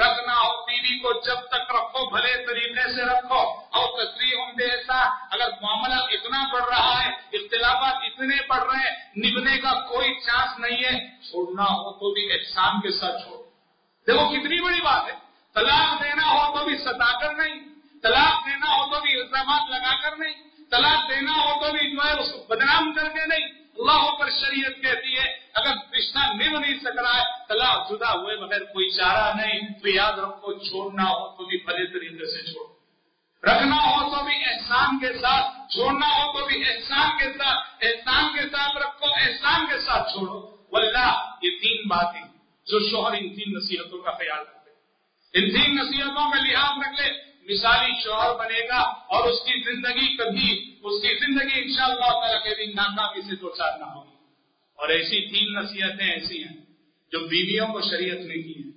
رکھنا 0.00 0.34
ہو 0.34 0.52
بیوی 0.66 0.98
کو 0.98 1.12
جب 1.26 1.40
تک 1.48 1.72
رکھو 1.76 2.04
بھلے 2.10 2.32
طریقے 2.46 2.84
سے 2.94 3.04
رکھو. 3.04 3.40
اور 3.70 3.86
تصریح 3.96 4.36
ہوں 4.36 4.62
ایسا، 4.68 4.98
اگر 5.34 5.50
معاملہ 5.62 5.98
اتنا 6.16 6.42
بڑھ 6.52 6.64
رہا 6.68 6.94
ہے، 7.02 7.10
اختلافات 7.38 8.06
اتنے 8.08 8.36
بڑھ 8.48 8.64
رہے 8.70 8.86
ہیں 8.86 8.94
نبنے 9.24 9.56
کا 9.58 9.72
کوئی 9.90 10.14
چانس 10.26 10.58
نہیں 10.58 10.84
ہے، 10.84 10.94
چھوڑنا 11.28 11.66
ہو 11.72 11.92
تو 12.00 12.12
بھی 12.14 12.24
احسان 12.32 12.80
کے 12.80 12.90
ساتھ 13.00 13.22
چھوڑ 13.24 13.36
دیکھو 14.06 14.26
کتنی 14.28 14.60
بڑی 14.62 14.80
بات 14.80 15.08
ہے، 15.08 15.16
طلاق 15.56 16.02
دینا 16.02 16.26
ہو 16.30 16.42
تو 16.54 16.64
بھی 16.64 16.76
ستا 16.78 17.12
کر 17.20 17.34
نہیں، 17.34 17.60
طلاق 18.04 18.46
دینا 18.46 18.74
ہو 18.76 18.90
تو 18.90 19.00
بھی 19.00 19.20
الزامات 19.20 19.70
لگا 19.70 19.94
کر 20.02 20.16
نہیں، 20.16 20.34
طلاق 20.72 21.08
دینا 21.10 21.36
ہو 21.36 21.60
تو 21.60 21.72
بھی 21.72 21.90
جو 21.90 22.04
ہے 22.04 22.12
اس 22.12 22.32
کو 22.32 22.44
بدنام 22.54 22.92
کر 22.92 23.08
کے 23.08 23.26
نہیں 23.26 23.46
اللہ 23.78 24.10
پر 24.18 24.30
شریعت 24.30 24.82
کہتی 24.82 25.18
ہے، 25.18 25.38
اگر 25.54 25.74
رشتہ 25.98 26.18
نب 26.18 26.58
نہیں 26.58 26.78
سک 26.78 26.98
رہا 26.98 27.18
ہے 27.18 27.24
طلاق 27.48 27.90
جدا 27.90 28.12
ہوئے 28.12 28.36
مگر 28.36 28.64
کوئی 28.64 28.90
چارہ 28.90 29.34
نہیں، 29.34 29.80
تو 29.80 29.88
یاد 29.88 30.12
رکھو، 30.12 30.52
چھوڑنا 30.52 31.02
ہو 31.02 31.36
تو 31.36 31.44
بھی 31.44 31.56
بھلے 31.56 31.86
طریقے 31.86 32.26
سے 32.26 32.52
چھوڑو۔ 32.52 32.72
رکھنا 33.42 33.76
ہو 33.76 34.16
تو 34.16 34.24
بھی 34.24 34.34
احسان 34.44 34.98
کے 34.98 35.12
ساتھ، 35.12 35.72
چھوڑنا 35.72 36.06
ہو 36.06 36.32
تو 36.32 36.46
بھی 36.46 36.62
احسان 36.68 37.18
کے 37.18 37.32
ساتھ، 37.38 37.84
احسان 37.84 38.24
کے 38.34 38.40
ساتھ 38.40 38.76
رکھو، 38.76 39.06
احسان 39.06 39.66
کے 39.66 39.80
ساتھ 39.80 40.12
چھوڑو۔ 40.12 40.58
واللہ، 40.72 41.36
یہ 41.42 41.50
تین 41.62 41.88
باتیں 41.88 42.22
جو 42.66 42.90
شوہر 42.90 43.12
ان 43.12 43.36
تین 43.36 43.56
نصیحتوں 43.56 43.98
کا 43.98 44.10
خیال 44.10 44.38
رکھتے 44.38 44.70
ان 45.38 45.56
تین 45.56 45.76
نصیحتوں 45.76 46.30
میں 46.30 46.40
لحاظ 46.40 46.78
رکھ 46.78 47.00
لے 47.00 47.27
مثالی 47.48 47.92
شوہر 48.04 48.36
بنے 48.38 48.68
گا 48.68 48.80
اور 48.80 49.28
اس 49.28 49.38
کی 49.38 49.62
زندگی 49.62 50.16
کبھی، 50.16 50.74
اس 50.82 51.02
کی 51.02 51.14
زندگی 51.14 51.60
ان 51.60 51.68
شاء 51.68 51.84
اللہ 51.84 52.10
تعالیٰ 52.10 52.42
کے 52.42 52.54
بھی 52.54 52.72
ناکامی 52.72 53.20
سے 53.20 53.36
دو 53.36 53.50
چار 53.58 53.78
نہ 53.78 53.84
ہوگی۔ 53.84 54.08
اور 54.74 54.88
ایسی 54.88 55.28
تین 55.28 55.52
نصیحتیں 55.52 56.12
ایسی 56.12 56.44
ہیں 56.44 56.60
جو 57.12 57.18
بیویوں 57.18 57.66
کو 57.66 57.80
شریعت 57.80 58.18
نے 58.18 58.42
کی 58.42 58.54
ہیں۔ 58.64 58.70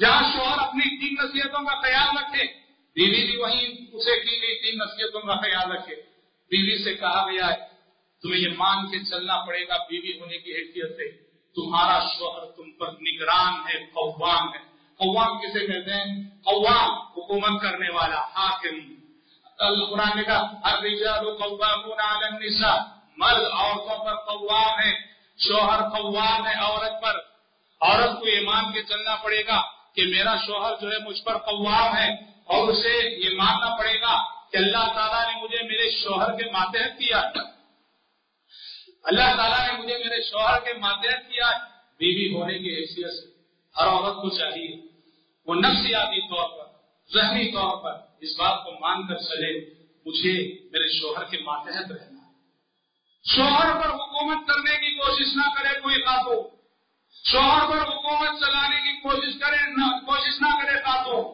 جہاں 0.00 0.32
شوہر 0.32 0.58
اپنی 0.58 1.00
تین 1.00 1.14
نصیحتوں 1.24 1.64
کا 1.64 1.80
خیال 1.80 2.16
رکھے، 2.18 2.46
بیوی 2.94 3.26
بھی 3.26 3.36
وہی 3.36 3.66
اسے 3.92 4.20
کی 4.20 4.42
گئی 4.42 4.62
تین 4.62 4.78
نصیحتوں 4.78 5.20
کا 5.20 5.40
خیال 5.40 5.72
رکھے۔ 5.72 5.94
بیوی 6.50 6.84
سے 6.84 6.94
کہا 6.94 7.26
گیا 7.32 7.46
ہے، 7.46 7.56
تمہیں 8.22 8.40
یہ 8.40 8.48
مان 8.56 8.90
کے 8.90 8.98
چلنا 8.98 9.46
پڑے 9.46 9.68
گا 9.68 9.76
بیوی 9.76 10.20
ہونے 10.20 10.38
کی 10.38 10.52
حیثیت 10.52 10.96
سے، 10.96 11.10
تمہارا 11.54 12.06
شوہر 12.18 12.50
تم 12.50 12.72
پر 12.72 12.86
نگران 12.86 13.54
ہے 13.54 13.86
قوام 13.86 14.54
ہے۔ 14.54 14.69
قوام 15.00 15.38
کسے 15.40 15.66
کہتے 15.66 15.92
ہیں؟ 15.92 16.08
قوام، 16.44 16.90
حکومت 17.16 17.62
کرنے 17.62 17.90
والا، 17.90 18.20
حاکم۔ 18.36 18.78
قرآن 19.90 20.16
نے 20.16 20.22
کہا، 20.22 20.42
الرجال 20.62 21.24
قوامون 21.38 22.00
علی 22.00 22.26
النساء۔ 22.26 22.78
مرد، 23.16 23.44
عورتوں 23.52 23.98
پر 24.04 24.16
قوام 24.28 24.78
ہے، 24.80 24.92
شوہر 25.38 25.80
قوام 25.88 26.46
ہے 26.46 26.54
عورت 26.60 27.02
پر۔ 27.02 27.16
عورت 27.80 28.18
کو 28.20 28.28
یہ 28.28 28.40
مان 28.40 28.72
کے 28.72 28.82
چلنا 28.82 29.14
پڑے 29.16 29.42
گا 29.46 29.60
کہ 29.94 30.02
میرا 30.06 30.34
شوہر 30.46 30.72
جو 30.80 30.90
ہے 30.92 30.98
مجھ 30.98 31.22
پر 31.24 31.38
قوام 31.38 31.96
ہے، 31.96 32.08
اور 32.50 32.68
اسے 32.68 32.94
یہ 33.24 33.30
ماننا 33.36 33.70
پڑے 33.76 34.00
گا 34.00 34.14
کہ 34.50 34.56
اللہ 34.56 34.84
تعالیٰ 34.94 35.22
نے 35.28 35.40
مجھے 35.42 35.62
میرے 35.62 35.90
شوہر 35.90 36.30
کے 36.38 36.50
ماتحت 36.50 36.98
کیا 36.98 37.20
اللہ 39.10 39.28
تعالیٰ 39.36 39.60
نے 39.66 39.72
مجھے 39.82 39.98
میرے 39.98 40.20
شوہر 40.22 40.58
کے 40.64 40.72
ماتحت 40.74 41.20
کیا 41.28 41.50
بیوی 41.98 42.26
ہونے 42.34 42.58
کی 42.58 42.70
حیثیت 42.74 43.12
سے 43.12 43.26
ہر 43.76 43.88
عورت 43.88 44.16
کو 44.16 44.28
چاہیے۔ 44.38 44.89
وہ 45.50 45.54
نفسیاتی 45.56 46.20
طور 46.28 46.48
پر، 46.48 46.66
ذہنی 47.10 47.50
طور 47.52 47.76
پر 47.82 47.94
اس 48.20 48.34
بات 48.38 48.58
کو 48.64 48.72
مان 48.80 49.06
کر 49.06 49.22
چلے، 49.22 49.48
مجھے 50.06 50.34
میرے 50.72 50.88
شوہر 50.98 51.24
کے 51.30 51.38
ماتحت 51.44 51.90
رہنا 51.92 52.18
شوہر 53.24 53.72
پر 53.80 53.90
حکومت 53.94 54.46
کرنے 54.48 54.76
کی 54.76 54.94
کوشش 54.98 55.34
نہ 55.36 55.48
کرے 55.56 55.80
کوئی 55.80 56.02
خاتون 56.04 56.44
شوہر 57.24 57.66
پر 57.70 57.82
حکومت 57.88 58.38
چلانے 58.40 58.78
کی 58.84 58.96
کوشش 59.00 59.34
کرے 59.40 59.58
کوشش 60.06 60.40
نہ 60.40 60.54
کرے 60.60 60.78
خاتون 60.84 61.26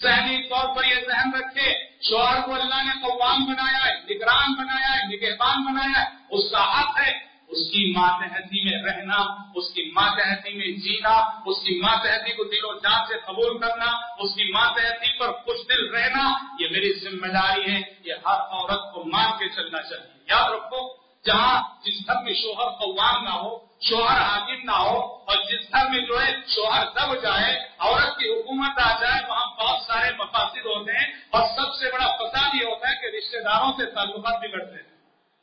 ذہنی 0.00 0.42
طور 0.48 0.74
پر 0.76 0.84
یہ 0.84 1.06
ذہن 1.06 1.34
رکھے، 1.34 1.72
شوہر 2.08 2.40
کو 2.46 2.54
اللہ 2.54 2.82
نے 2.84 2.92
قوام 3.00 3.44
بنایا 3.44 3.84
ہے، 3.86 3.94
نگران 4.04 4.54
بنایا 4.54 4.92
ہے، 4.94 5.06
نگہبان 5.06 5.64
بنایا 5.64 6.00
ہے، 6.00 6.06
اس 6.30 6.50
کا 6.50 6.62
حق 6.74 7.00
ہے 7.00 7.12
اس 7.50 7.70
کی 7.70 7.92
ماتحتی 7.96 8.60
میں 8.64 8.82
رہنا، 8.82 9.16
اس 9.54 9.72
کی 9.74 9.90
ماتحتی 9.94 10.52
میں 10.54 10.66
جینا، 10.66 11.14
اس 11.46 11.62
کی 11.62 11.80
ماتحتی 11.80 12.32
کو 12.32 12.44
دل 12.44 12.64
و 12.64 12.78
جان 12.78 13.06
سے 13.08 13.14
قبول 13.26 13.58
کرنا، 13.58 13.90
اس 14.18 14.34
کی 14.34 14.52
ماتحتی 14.52 15.18
پر 15.18 15.32
خوش 15.32 15.56
دل 15.68 15.94
رہنا، 15.94 16.22
یہ 16.60 16.66
میری 16.70 16.92
ذمہ 16.92 17.26
داری 17.26 17.72
ہے، 17.72 17.80
یہ 18.04 18.14
ہر 18.26 18.40
عورت 18.50 18.92
کو 18.94 19.04
مان 19.04 19.30
کے 19.38 19.48
چلنا 19.48 19.82
چاہیے۔ 19.82 20.24
یاد 20.28 20.50
رکھو، 20.50 20.88
جہاں 21.24 21.62
جس 21.84 22.06
گھر 22.06 22.22
میں 22.22 22.34
شوہر 22.34 22.68
قوام 22.80 23.24
نہ 23.24 23.30
ہو، 23.30 23.58
شوہر 23.80 24.20
حاکم 24.20 24.60
نہ 24.64 24.76
ہو، 24.76 24.98
اور 24.98 25.36
جس 25.36 25.72
گھر 25.72 25.88
میں 25.90 26.06
جو 26.06 26.20
ہے 26.20 26.30
شوہر 26.46 26.84
دب 26.96 27.22
جائے، 27.22 27.58
عورت 27.78 28.18
کی 28.18 28.28
حکومت 28.28 28.78
آ 28.78 29.00
جائے، 29.00 29.20
وہاں 29.28 29.46
بہت 29.60 29.82
سارے 29.86 30.12
مفاصد 30.18 30.66
ہوتے 30.66 30.92
ہیں، 30.92 31.06
اور 31.30 31.42
سب 31.56 31.74
سے 31.74 31.90
بڑا 31.92 32.06
فساد 32.16 32.54
یہ 32.54 32.66
ہوتا 32.66 32.88
ہے 32.90 32.94
کہ 33.00 33.16
رشتے 33.16 33.42
داروں 33.44 33.72
سے 33.72 33.90
تعلقات 33.90 34.40
بگڑتے 34.40 34.74
ہیں۔ 34.74 34.89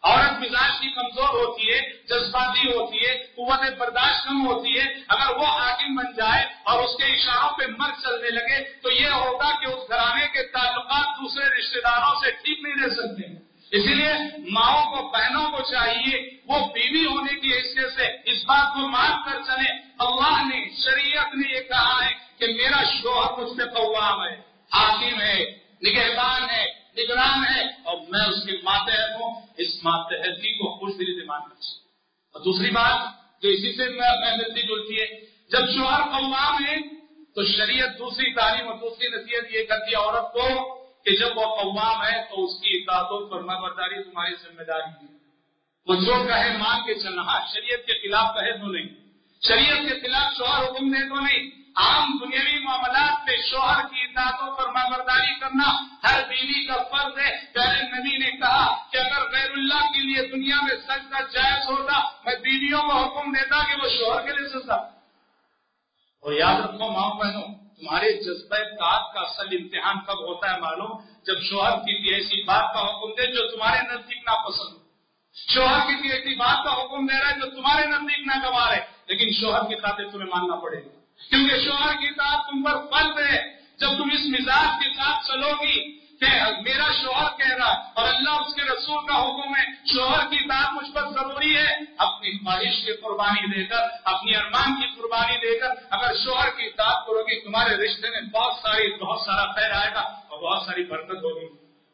عورت 0.07 0.39
مزاج 0.39 0.79
کی 0.81 0.89
کمزور 0.89 1.33
ہوتی 1.33 1.71
ہے، 1.71 1.79
جذباتی 2.09 2.67
ہوتی 2.67 3.07
ہے، 3.07 3.13
قوت 3.35 3.59
برداشت 3.77 4.27
کم 4.27 4.45
ہوتی 4.47 4.79
ہے، 4.79 4.85
اگر 5.07 5.35
وہ 5.37 5.45
حاکم 5.45 5.95
بن 5.95 6.11
جائے 6.17 6.45
اور 6.63 6.83
اس 6.83 6.97
کے 6.97 7.03
اشاروں 7.03 7.57
پہ 7.57 7.65
مر 7.77 7.91
چلنے 8.03 8.29
لگے 8.29 8.59
تو 8.83 8.91
یہ 8.91 9.07
ہوگا 9.07 9.49
کہ 9.59 9.65
اس 9.65 9.89
گھرانے 9.89 10.27
کے 10.33 10.43
تعلقات 10.43 11.19
دوسرے 11.19 11.49
رشتے 11.49 11.81
داروں 11.81 12.15
سے 12.23 12.31
ٹھیک 12.31 12.59
نہیں 12.61 12.83
رہ 12.83 12.89
سکتے۔ 12.89 13.47
اسی 13.71 13.93
لیے 13.95 14.13
ماؤں 14.51 14.85
کو، 14.91 15.07
بہنوں 15.07 15.51
کو 15.51 15.63
چاہیے 15.71 16.29
وہ 16.45 16.59
بیوی 16.73 17.05
ہونے 17.05 17.39
کی 17.39 17.53
حیثیت 17.53 17.93
سے 17.93 18.07
اس 18.25 18.45
بات 18.45 18.73
کو 18.73 18.87
مان 18.87 19.11
کر 19.25 19.41
چلے 19.47 19.71
اللہ 19.99 20.37
نے، 20.43 20.59
شریعت 20.85 21.35
نے 21.35 21.53
یہ 21.55 21.61
کہا 21.61 22.05
ہے 22.05 22.13
کہ 22.39 22.47
میرا 22.47 22.83
شوہر 22.83 23.31
مجھ 23.37 23.57
سے 23.57 23.69
قوام 23.75 24.23
ہے، 24.23 24.35
حاکم 24.73 25.21
ہے، 25.21 25.39
نگہبان 25.83 26.49
ہے۔ 26.49 26.65
نگران 26.97 27.45
ہے 27.49 27.61
اور 27.83 27.97
میں 28.09 28.25
اس 28.25 28.43
کے 28.45 28.51
ماتحت 28.63 29.21
ہوں، 29.21 29.41
اس 29.57 29.83
ماتحتی 29.83 30.57
کو 30.57 30.79
خوش 30.79 30.93
دلی 30.99 31.19
سے 31.19 31.25
مان 31.25 31.41
کر 31.41 31.55
اور 32.33 32.41
دوسری 32.41 32.71
بات 32.71 32.99
جو 33.41 33.49
اسی 33.49 33.75
سے 33.75 33.89
ملتی 33.89 34.61
جلتی 34.61 35.01
ہے، 35.01 35.19
جب 35.51 35.59
شوہر 35.59 36.03
قوام 36.03 36.65
ہے 36.65 36.75
تو 37.35 37.45
شریعت 37.45 37.99
دوسری 37.99 38.33
تعلیم 38.33 38.67
اور 38.67 38.75
دوسری 38.75 39.07
نصیحت 39.07 39.55
یہ 39.55 39.63
کرتی 39.63 39.91
ہے 39.91 39.95
عورت 39.95 40.33
کو 40.33 40.75
کہ 41.03 41.17
جب 41.17 41.37
وہ 41.37 41.55
قوام 41.55 42.03
ہے 42.03 42.23
تو 42.29 42.45
اس 42.45 42.61
کی 42.61 42.77
اطاعت 42.77 43.05
و 43.09 43.29
فرما 43.29 43.59
برداری 43.59 44.03
تمہاری 44.03 44.33
ذمہ 44.33 44.63
داری 44.63 45.05
ہے۔ 45.05 45.17
وہ 45.87 45.95
جو 45.95 46.27
کہے 46.27 46.57
مان 46.57 46.85
کے 46.85 46.93
چلنا 46.93 47.21
ہاں 47.21 47.47
شریعت 47.53 47.87
کے 47.87 47.93
خلاف 47.93 48.35
کہے 48.35 48.57
تو 48.57 48.67
نہیں۔ 48.67 48.87
شریعت 49.47 49.77
کے 49.77 50.07
خلاف 50.07 50.37
شوہر 50.37 50.63
حکم 50.63 50.89
دے 50.89 51.09
تو 51.09 51.15
نہیں۔ 51.15 51.51
عام 51.77 52.17
دنیاوی 52.21 52.63
معاملات 52.63 53.29
میں 53.29 53.37
شوہر 53.49 53.87
کی 53.87 54.01
اطاعت 54.01 54.49
و 54.49 54.55
فرما 54.55 54.77
کرنا 55.39 55.69
ہر 56.03 56.19
بیوی 56.29 56.67
کا 56.67 56.73
فرض 56.73 57.19
ہے۔ 57.19 57.45
پیارے 57.53 57.81
نبی 57.81 58.17
نے 58.17 58.31
کہا 58.31 58.75
کہ 58.91 58.97
اگر 58.97 59.31
غیر 59.31 59.51
اللہ 59.51 59.91
کے 59.91 60.01
لیے 60.01 60.27
دنیا 60.27 60.55
میں 60.61 60.75
سجدہ 60.87 61.17
جائز 61.31 61.69
ہوتا، 61.69 61.99
میں 62.25 62.35
بیویوں 62.35 62.81
کو 62.81 62.93
حکم 62.93 63.31
دیتا 63.31 63.63
کہ 63.63 63.83
وہ 63.83 63.89
شوہر 63.89 64.21
کے 64.21 64.31
لیے 64.31 64.49
سجدہ۔ 64.49 64.73
اور 66.21 66.33
یاد 66.33 66.59
رکھو 66.59 66.91
ماں 66.91 67.09
بہنوں، 67.09 67.47
تمہارے 67.75 68.13
جذبہ 68.13 68.57
تعداد 68.57 69.13
کا 69.13 69.21
اصل 69.21 69.57
امتحان 69.61 69.99
کب 69.99 70.19
ہوتا 70.19 70.55
ہے 70.55 70.59
معلوم؟ 70.59 71.01
جب 71.23 71.41
شوہر 71.49 71.71
کسی 71.71 72.13
ایسی 72.13 72.43
بات 72.43 72.73
کا 72.73 72.81
حکم 72.81 73.11
دے 73.11 73.27
جو 73.27 73.47
تمہارے 73.51 73.81
نزدیک 73.81 74.17
نہ 74.17 74.35
پسند 74.47 74.77
ہو۔ 74.77 74.83
شوہر 75.33 75.79
کسی 75.87 76.11
ایسی 76.11 76.35
بات 76.35 76.65
کا 76.65 76.73
حکم 76.73 77.05
دے 77.05 77.23
رہا 77.23 77.29
ہے 77.29 77.35
جو 77.35 77.49
تمہارے 77.49 77.85
نزدیک 77.85 78.27
نہ 78.27 78.47
گوا 78.47 78.71
رہے 78.71 78.85
لیکن 79.07 79.41
شوہر 79.41 79.63
کی 79.63 79.75
خاطر 79.75 80.09
تمہیں 80.09 80.29
ماننا 80.29 80.55
پڑے 80.55 80.85
گا۔ 80.85 80.96
کیونکہ 81.29 81.55
شوہر 81.65 81.93
کی 81.93 82.07
ساتھ 82.07 82.47
تم 82.49 82.63
پر 82.63 82.71
فرض 82.71 83.29
ہے۔ 83.29 83.57
جب 83.79 83.87
تم 83.87 84.09
اس 84.13 84.25
مزاج 84.25 84.85
کے 84.85 84.93
ساتھ 84.93 85.27
چلو 85.27 85.51
گی، 85.63 85.97
کہ 85.97 86.25
میرا 86.61 86.91
شوہر 86.91 87.37
کہہ 87.37 87.55
رہا 87.57 87.73
اور 87.95 88.13
اللہ 88.13 88.29
اس 88.29 88.55
کے 88.55 88.61
رسول 88.61 89.07
کا 89.07 89.23
حکم 89.23 89.55
ہے، 89.55 89.63
شوہر 89.85 90.29
کی 90.29 90.45
بات 90.45 90.73
مجھ 90.73 90.95
پر 90.95 91.01
ضروری 91.01 91.55
ہے۔ 91.55 91.73
اپنی 91.97 92.37
خواہش 92.37 92.85
کی 92.85 92.91
قربانی 92.93 93.55
دے 93.55 93.65
کر، 93.65 93.83
اپنی 94.05 94.35
ارمان 94.35 94.81
کی 94.81 94.87
قربانی 94.95 95.37
دے 95.37 95.59
کر 95.59 95.69
اگر 95.89 96.15
شوہر 96.15 96.49
کی 96.49 96.69
بات 96.69 97.07
کرو 97.07 97.23
گی، 97.23 97.39
تمہارے 97.39 97.75
رشتے 97.75 98.09
میں 98.09 98.21
بہت 98.21 98.53
ساری، 98.63 98.95
بہت 98.95 99.19
سارا 99.21 99.51
خیر 99.51 99.71
آئے 99.71 99.91
گا 99.95 99.99
اور 99.99 100.39
بہت 100.39 100.65
ساری 100.65 100.83
برکت 100.83 101.23
ہوگی۔ 101.23 101.45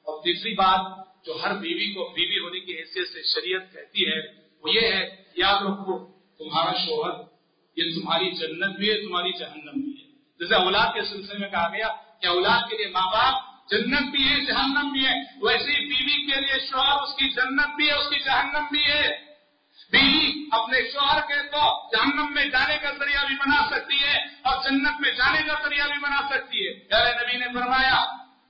اور 0.05 0.23
تیسری 0.23 0.53
بات، 0.53 1.07
جو 1.25 1.37
ہر 1.43 1.53
بیوی 1.53 1.93
کو 1.93 2.13
بیوی 2.15 2.39
ہونے 2.39 2.59
کی 2.59 2.71
حیثیت 2.79 3.07
سے 3.07 3.23
شریعت 3.23 3.73
کہتی 3.73 4.05
ہے، 4.05 4.19
وہ 4.63 4.73
یہ 4.73 4.87
ہے، 4.93 5.23
یاد 5.35 5.61
رکھو، 5.61 6.05
تمہارا 6.37 6.73
شوہر 6.73 7.32
یہ 7.75 8.01
تمہاری 8.01 8.31
جنت 8.31 8.77
بھی 8.77 8.89
ہے، 8.89 9.07
تمہاری 9.07 9.31
جہنم 9.39 9.81
بھی 9.81 9.91
ہے۔ 9.91 10.07
جیسے 10.39 10.55
اولاد 10.55 10.93
کے 10.93 11.01
سلسلے 11.01 11.39
میں 11.39 11.49
کہا 11.49 11.67
گیا 11.67 11.87
کہ 12.21 12.27
اولاد 12.27 12.69
کے 12.69 12.77
لیے 12.77 12.87
ماں 12.87 13.11
باپ 13.11 13.69
جنت 13.69 14.11
بھی 14.11 14.29
ہے، 14.29 14.45
جہنم 14.45 14.91
بھی 14.91 15.07
ہے۔ 15.07 15.13
ویسے 15.41 15.71
ہی 15.71 15.85
بیوی 15.85 16.31
کے 16.31 16.41
لیے 16.41 16.67
شوہر، 16.71 17.01
اس 17.01 17.15
کی 17.15 17.29
جنت 17.29 17.75
بھی 17.75 17.87
ہے، 17.87 17.93
اس 17.93 18.09
کی 18.09 18.19
جہنم 18.19 18.65
بھی 18.71 18.83
ہے۔ 18.83 19.33
بیوی 19.91 20.45
اپنے 20.51 20.91
شوہر 20.93 21.21
کے 21.21 21.47
تو 21.51 21.89
جہنم 21.91 22.33
میں 22.33 22.45
جانے 22.45 22.77
کا 22.81 22.91
ذریعہ 22.91 23.25
بھی 23.27 23.35
بنا 23.35 23.67
سکتی 23.71 23.95
ہے 23.95 24.17
اور 24.17 24.63
جنت 24.63 25.01
میں 25.01 25.11
جانے 25.11 25.41
کا 25.47 25.53
ذریعہ 25.63 25.87
بھی 25.87 25.99
بنا 25.99 26.21
سکتی 26.29 26.67
ہے۔ 26.67 26.73
پیارے 26.73 27.11
نبی 27.13 27.37
نے 27.37 27.45
فرمایا، 27.53 27.95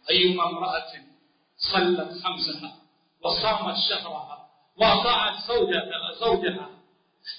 ایوم 0.07 0.39
امرأة 0.39 0.99
صلت 1.71 2.23
خمسها 2.23 2.69
وصامت 3.21 3.75
زوجها 5.47 6.11
زوجها 6.11 6.82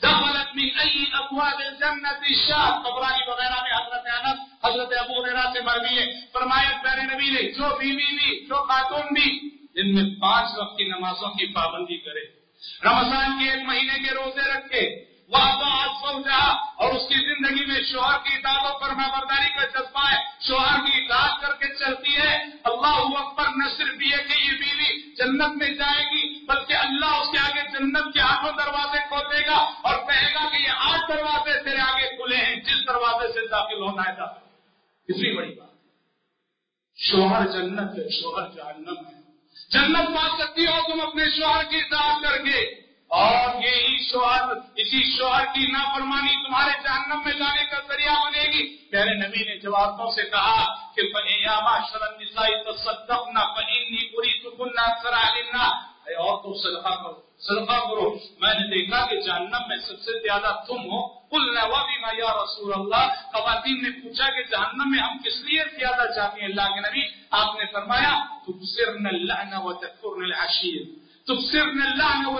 دخلت 0.03 0.57
من 0.57 0.68
أي 0.85 1.05
أبواب 1.05 1.59
الجنة 1.59 2.09
الشاب 2.09 2.85
طبرانی 2.85 3.31
وغیرہ 3.31 3.62
میں 3.62 3.73
حضرت 3.73 4.03
انس، 4.07 4.64
حضرت 4.64 4.88
ابو 4.99 5.25
ہریرہ 5.25 5.53
سے 5.53 5.61
مروی 5.61 5.99
ہے. 5.99 6.27
فرمایا، 6.33 6.70
پیارے 6.83 7.03
نبی 7.03 7.31
نے، 7.31 7.53
جو 7.53 7.77
بیوی 7.79 8.07
بھی، 8.07 8.47
جو 8.47 8.66
خاتون 8.68 9.14
بھی 9.14 9.51
جن 9.75 9.94
میں 9.94 10.20
پانچ 10.20 10.49
وقت 10.59 10.79
کی 10.79 10.85
نمازوں 10.85 11.31
کی 11.31 11.47
پابندی 11.47 11.97
کرے۔ 11.97 12.44
رمضان 12.85 13.44
کے 13.44 13.51
ایک 13.51 13.62
مہینے 13.62 13.99
کے 13.99 14.14
روزے 14.14 14.53
رکھے۔ 14.53 15.14
اور 16.77 16.92
اس 16.92 17.09
کی 17.09 17.14
زندگی 17.14 17.64
میں 17.64 17.81
شوہر 17.92 18.18
کی 18.18 18.35
اطاعت 18.35 18.81
پر 18.81 18.88
برداری 18.88 19.49
کا 19.49 19.64
جذبہ 19.64 20.11
ہے۔ 20.11 20.23
شوہر 20.40 20.87
کی 20.87 21.05
اطاعت 21.05 21.40
کر 21.40 21.55
کے 21.55 21.75
چلتی 21.75 22.16
ہے۔ 22.16 22.35
اللہ 22.64 23.18
اکبر 23.18 23.44
نہ 23.57 23.64
صرف 23.77 24.03
یہ 24.03 24.16
کہ 24.16 24.44
یہ 24.44 24.51
بیوی 24.51 25.14
جنت 25.14 25.57
میں 25.57 25.68
جائے 25.68 26.05
گی۔ 26.05 26.23
بلکہ 26.46 26.72
اللہ 26.72 27.07
اس 27.07 27.28
کے 27.33 27.38
آگے 27.38 27.68
جنت 27.68 28.14
کے 28.14 28.20
آٹھوں 28.20 28.52
دروازے 28.52 28.98
کھول 29.09 29.37
دے 29.37 29.46
گا 29.46 29.57
اور 29.57 29.94
کہے 29.94 30.35
گا 30.35 30.48
کہ 30.48 30.57
یہ 30.57 30.70
آٹھ 30.70 31.12
دروازے 31.12 31.62
تیرے 31.64 31.80
آگے 31.80 32.16
کھلے 32.16 32.37
ہیں، 32.37 32.57
جس 32.57 32.88
دروازے 32.88 33.33
سے 33.33 33.48
داخل 33.48 33.83
ہونا 33.83 34.02
ہے 34.09 34.16
داخل۔ 34.16 34.40
کتنی 35.09 35.37
بڑی 35.37 35.54
بات۔ 35.54 35.68
شوہر 36.96 37.46
جنت 37.46 37.98
ہے، 37.98 38.20
شوہر 38.20 38.48
جہنم 38.48 39.07
ہے۔ 39.07 39.20
جنت 39.70 40.16
پا 40.16 40.37
سکتی 40.38 40.66
ہو، 40.66 40.92
تم 40.92 41.00
اپنے 41.00 41.24
شوہر 41.24 41.64
کی 41.64 41.76
اطاعت 41.76 42.22
کر 42.22 42.44
کے۔ 42.44 42.85
اور 43.09 43.62
یہی 43.62 44.11
شوہر، 44.11 44.42
اسی 44.76 45.16
شوہر 45.16 45.44
کی 45.54 45.66
نافرمانی 45.66 46.46
تمہارے 46.46 46.72
جہنم 46.83 47.22
میں 47.24 47.33
جانے 47.33 47.64
کا 47.64 47.76
ذریعہ 47.88 48.14
بنے 48.24 48.42
گی۔ 48.42 48.76
پیارے 48.76 49.14
نبی 49.14 49.44
نے 49.44 49.59
جوابوں 49.59 50.12
سے 50.12 50.22
کہا 50.22 50.74
کہ 50.94 51.02
شرم 51.90 52.20
نسائی 52.20 52.64
تو 52.64 52.72
سدنا 52.72 53.54
پہنی 53.54 54.12
پوری 54.12 54.40
سکن 54.40 54.78
کرا 56.06 56.14
اور 56.14 56.42
تو 56.42 56.54
صدقہ 56.54 57.02
کرو 57.02 57.20
صدقہ 57.38 57.88
کرو۔ 57.88 58.18
میں 58.40 58.54
نے 58.54 58.66
دیکھا 58.66 59.06
کہ 59.06 59.20
جہنم 59.20 59.68
میں 59.68 59.76
سب 59.76 60.00
سے 60.00 60.22
زیادہ 60.22 60.64
تم 60.66 60.78
ہو۔ 60.78 61.08
کل 61.08 61.54
یا 62.18 62.44
رسول 62.44 62.72
اللہ؟ 62.74 63.08
خواتین 63.32 63.82
نے 63.82 63.90
پوچھا 63.90 64.30
کہ 64.30 64.42
جہنم 64.42 64.90
میں 64.90 65.02
ہم 65.02 65.18
کس 65.18 65.44
لیے 65.44 65.62
زیادہ 65.78 66.12
چاہتے 66.14 66.40
ہیں؟ 66.40 66.48
اللہ 66.48 66.62
کے 66.62 66.80
نبی، 66.80 67.00
آپ 67.30 67.56
نے 67.56 67.64
فرمایا 67.72 68.24
تم 68.46 68.64
صرف 68.64 68.94
اللہ 69.04 69.58
و 69.58 69.72
تکفرن 69.72 70.24
العشیر۔ 70.24 70.82
تو 71.26 71.34
صرف 71.52 71.68
اللہ 71.86 72.30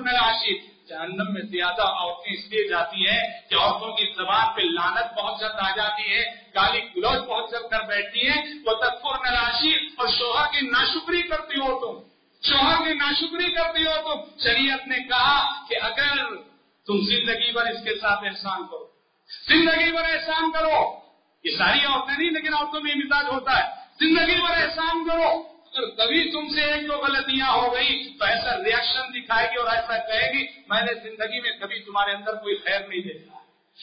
نے 0.00 0.74
جہنم 0.88 1.32
میں 1.32 1.42
زیادہ 1.42 1.82
عورتیں 1.82 2.32
اس 2.32 2.44
لیے 2.50 2.68
جاتی 2.68 3.08
ہیں 3.08 3.50
کہ 3.50 3.54
عورتوں 3.54 3.96
کی 3.96 4.12
زبان 4.16 4.54
پہ 4.56 4.60
لانت 4.60 5.18
بہت 5.18 5.40
جلد 5.40 5.58
آ 5.58 5.76
جاتی 5.76 6.02
ہے، 6.02 6.24
گالی 6.54 6.80
گلوچ 6.96 7.28
بہت 7.28 7.50
جلد 7.50 7.70
کر 7.70 7.86
بیٹھتی 7.86 8.28
ہیں۔ 8.28 8.54
وہ 8.66 8.72
تکبر 8.72 9.30
نلاشی 9.30 9.72
اور 9.96 10.08
شوہر 10.18 10.46
کی 10.52 10.66
ناشکری 10.66 11.22
کرتی 11.22 11.60
ہو 11.60 11.80
تم 11.80 12.13
شوہر 12.48 12.84
کی 12.84 12.94
ناشکری 12.94 13.52
کرتی 13.52 13.86
ہو 13.86 13.92
تم 14.04 14.38
شریعت 14.42 14.88
نے 14.88 14.98
کہا 14.98 15.64
کہ 15.68 15.74
اگر 15.82 16.34
تم 16.86 16.98
زندگی 17.00 17.52
بھر 17.52 17.66
اس 17.66 17.84
کے 17.84 17.94
ساتھ 18.00 18.24
احسان 18.24 18.66
کرو، 18.66 18.86
زندگی 19.48 19.90
بھر 19.92 20.04
احسان 20.04 20.52
کرو، 20.52 21.00
یہ 21.44 21.56
ساری 21.56 21.78
عورتیں 21.84 22.14
نہیں، 22.18 22.30
لیکن 22.30 22.54
عورتوں 22.54 22.80
میں 22.80 22.94
مزاج 22.94 23.26
ہوتا 23.32 23.58
ہے، 23.58 23.64
زندگی 24.00 24.34
بھر 24.34 24.62
احسان 24.62 25.08
کرو، 25.08 25.42
اگر 25.76 25.90
کبھی 25.90 26.30
تم 26.32 26.54
سے 26.54 26.60
ایک 26.60 26.88
دو 26.88 26.92
غلطیاں 26.92 27.52
ہو 27.52 27.74
گئی 27.74 28.18
تو 28.18 28.24
ایسا 28.24 28.56
ریئیکشن 28.56 29.14
دکھائے 29.14 29.48
گی 29.50 29.56
اور 29.56 29.66
ایسا 29.66 29.96
کہے 29.98 30.32
گی، 30.32 30.46
میں 30.68 30.80
نے 30.80 30.94
زندگی 30.94 31.40
میں 31.40 31.50
کبھی 31.60 31.80
تمہارے 31.80 32.12
اندر 32.12 32.34
کوئی 32.34 32.56
خیر 32.56 32.80
نہیں 32.80 33.00
دیکھا۔ 33.00 33.38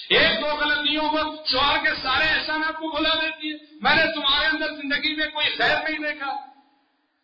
ایک 0.10 0.42
دو 0.42 0.48
غلطیوں 0.48 1.10
کو 1.10 1.18
شوہر 1.46 1.84
کے 1.84 1.90
سارے 2.02 2.26
احسانات 2.30 2.78
کو 2.78 2.90
بلا 2.90 3.16
دیتی 3.16 3.52
ہے، 3.52 3.58
میں 3.82 3.96
نے 3.96 4.04
تمہارے 4.14 4.48
اندر 4.48 4.76
زندگی 4.76 5.16
میں 5.16 5.28
کوئی 5.28 5.48
خیر 5.58 5.90
نہیں 5.90 6.00
دیکھا۔ 6.00 6.51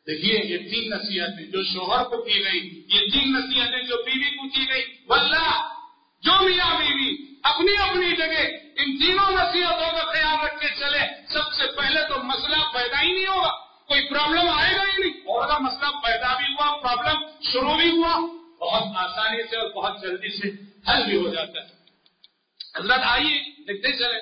دیکھیے 0.08 0.42
یہ 0.46 0.58
تین 0.58 0.90
نصیحتیں 0.90 1.52
جو 1.52 1.64
شوہر 1.64 2.04
کو 2.04 2.22
کی 2.22 2.46
گئی، 2.46 2.86
یہ 2.88 3.00
تین 3.14 3.34
نصیحتیں 3.34 3.84
جو 3.84 4.04
بیوی 4.04 4.38
کو 4.38 4.50
کی 4.50 4.70
گئی، 4.70 4.84
واللہ، 5.08 5.74
جو 6.22 6.32
میاں 6.32 6.80
بیوی 6.80 7.16
اپنی 7.44 7.90
اپنی 7.90 8.16
جگہ 8.16 8.58
ان 8.78 8.98
تینوں 8.98 9.32
نصیحتوں 9.32 9.92
کا 9.92 10.12
خیال 10.12 10.46
رکھ 10.46 10.60
کے 10.62 10.68
چلے، 10.80 11.00
سب 11.34 11.54
سے 11.54 11.76
پہلے 11.78 12.00
تو 12.10 12.24
مسئلہ 12.24 12.56
پیدا 12.74 13.02
ہی 13.02 13.12
نہیں 13.12 13.28
ہوگا۔ 13.28 13.52
کوئی 13.88 14.10
پرابلم 14.10 14.50
آئے 14.50 14.78
گا 14.78 14.84
ہی 14.84 15.04
نہیں۔ 15.04 15.14
اور 15.14 15.50
اگر 15.50 15.60
مسئلہ 15.60 16.00
پیدا 16.04 16.38
بھی 16.38 16.46
ہوا 16.46 16.82
پرابلم 16.82 17.28
شروع 17.52 17.78
بھی 17.78 17.90
ہوا، 17.90 18.20
بہت 18.60 18.84
آسانی 18.96 19.44
سے 19.50 19.58
اور 19.58 19.70
بہت 19.70 20.02
جلدی 20.02 20.30
سے 20.30 20.48
حل 20.92 21.06
بھی 21.06 21.18
ہو 21.18 21.30
جاتا 21.30 21.62
ہے۔ 21.62 21.68
حضرت 22.80 23.00
آئیے، 23.04 23.38
دیکھتے 23.40 23.92
چلے 23.92 24.20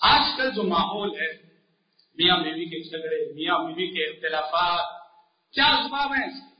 آج 0.00 0.36
کل 0.36 0.50
جو 0.50 0.62
ماحول 0.62 1.10
ہے 1.20 1.53
میاں 2.14 2.38
بیوی 2.38 2.64
کے 2.64 2.82
جھگڑے، 2.82 3.34
میاں 3.34 3.58
بیوی 3.58 3.86
کے 3.86 4.04
اختلافات، 4.04 5.02
کیا 5.52 5.66
اسباب 5.66 6.12
ہیں 6.12 6.54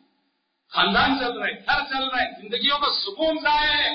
خاندان 0.70 1.18
چل 1.18 1.38
رہے، 1.38 1.52
گھر 1.52 1.92
چل 1.92 2.04
رہے، 2.04 2.42
زندگیوں 2.42 2.78
کا 2.78 2.86
سکون 2.86 3.38
ضائع 3.42 3.76
ہے۔ 3.76 3.90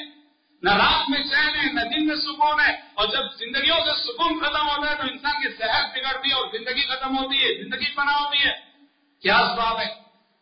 نہ 0.61 0.69
رات 0.69 1.09
میں 1.09 1.19
چین 1.19 1.55
ہے، 1.55 1.73
نہ 1.73 1.79
دن 1.79 2.07
میں 2.07 2.15
سکون 2.15 2.59
ہے۔ 2.59 2.75
اور 2.93 3.07
جب 3.07 3.33
زندگیوں 3.39 3.77
سے 3.77 4.03
سکون 4.03 4.39
ختم 4.39 4.67
ہوتا 4.67 4.91
ہے 4.91 4.95
تو 4.95 5.01
انسان 5.01 5.41
کی 5.41 5.57
صحت 5.57 5.97
بگڑتی 5.97 6.29
ہے 6.29 6.33
اور 6.33 6.47
زندگی 6.57 6.81
ختم 6.81 7.17
ہوتی 7.17 7.37
ہے، 7.37 7.63
زندگی 7.63 7.93
بنا 7.95 8.25
ہوتی 8.25 8.37
ہے۔ 8.37 8.53
کیا 9.21 9.37
اسباب 9.37 9.79
ہے؟ 9.79 9.93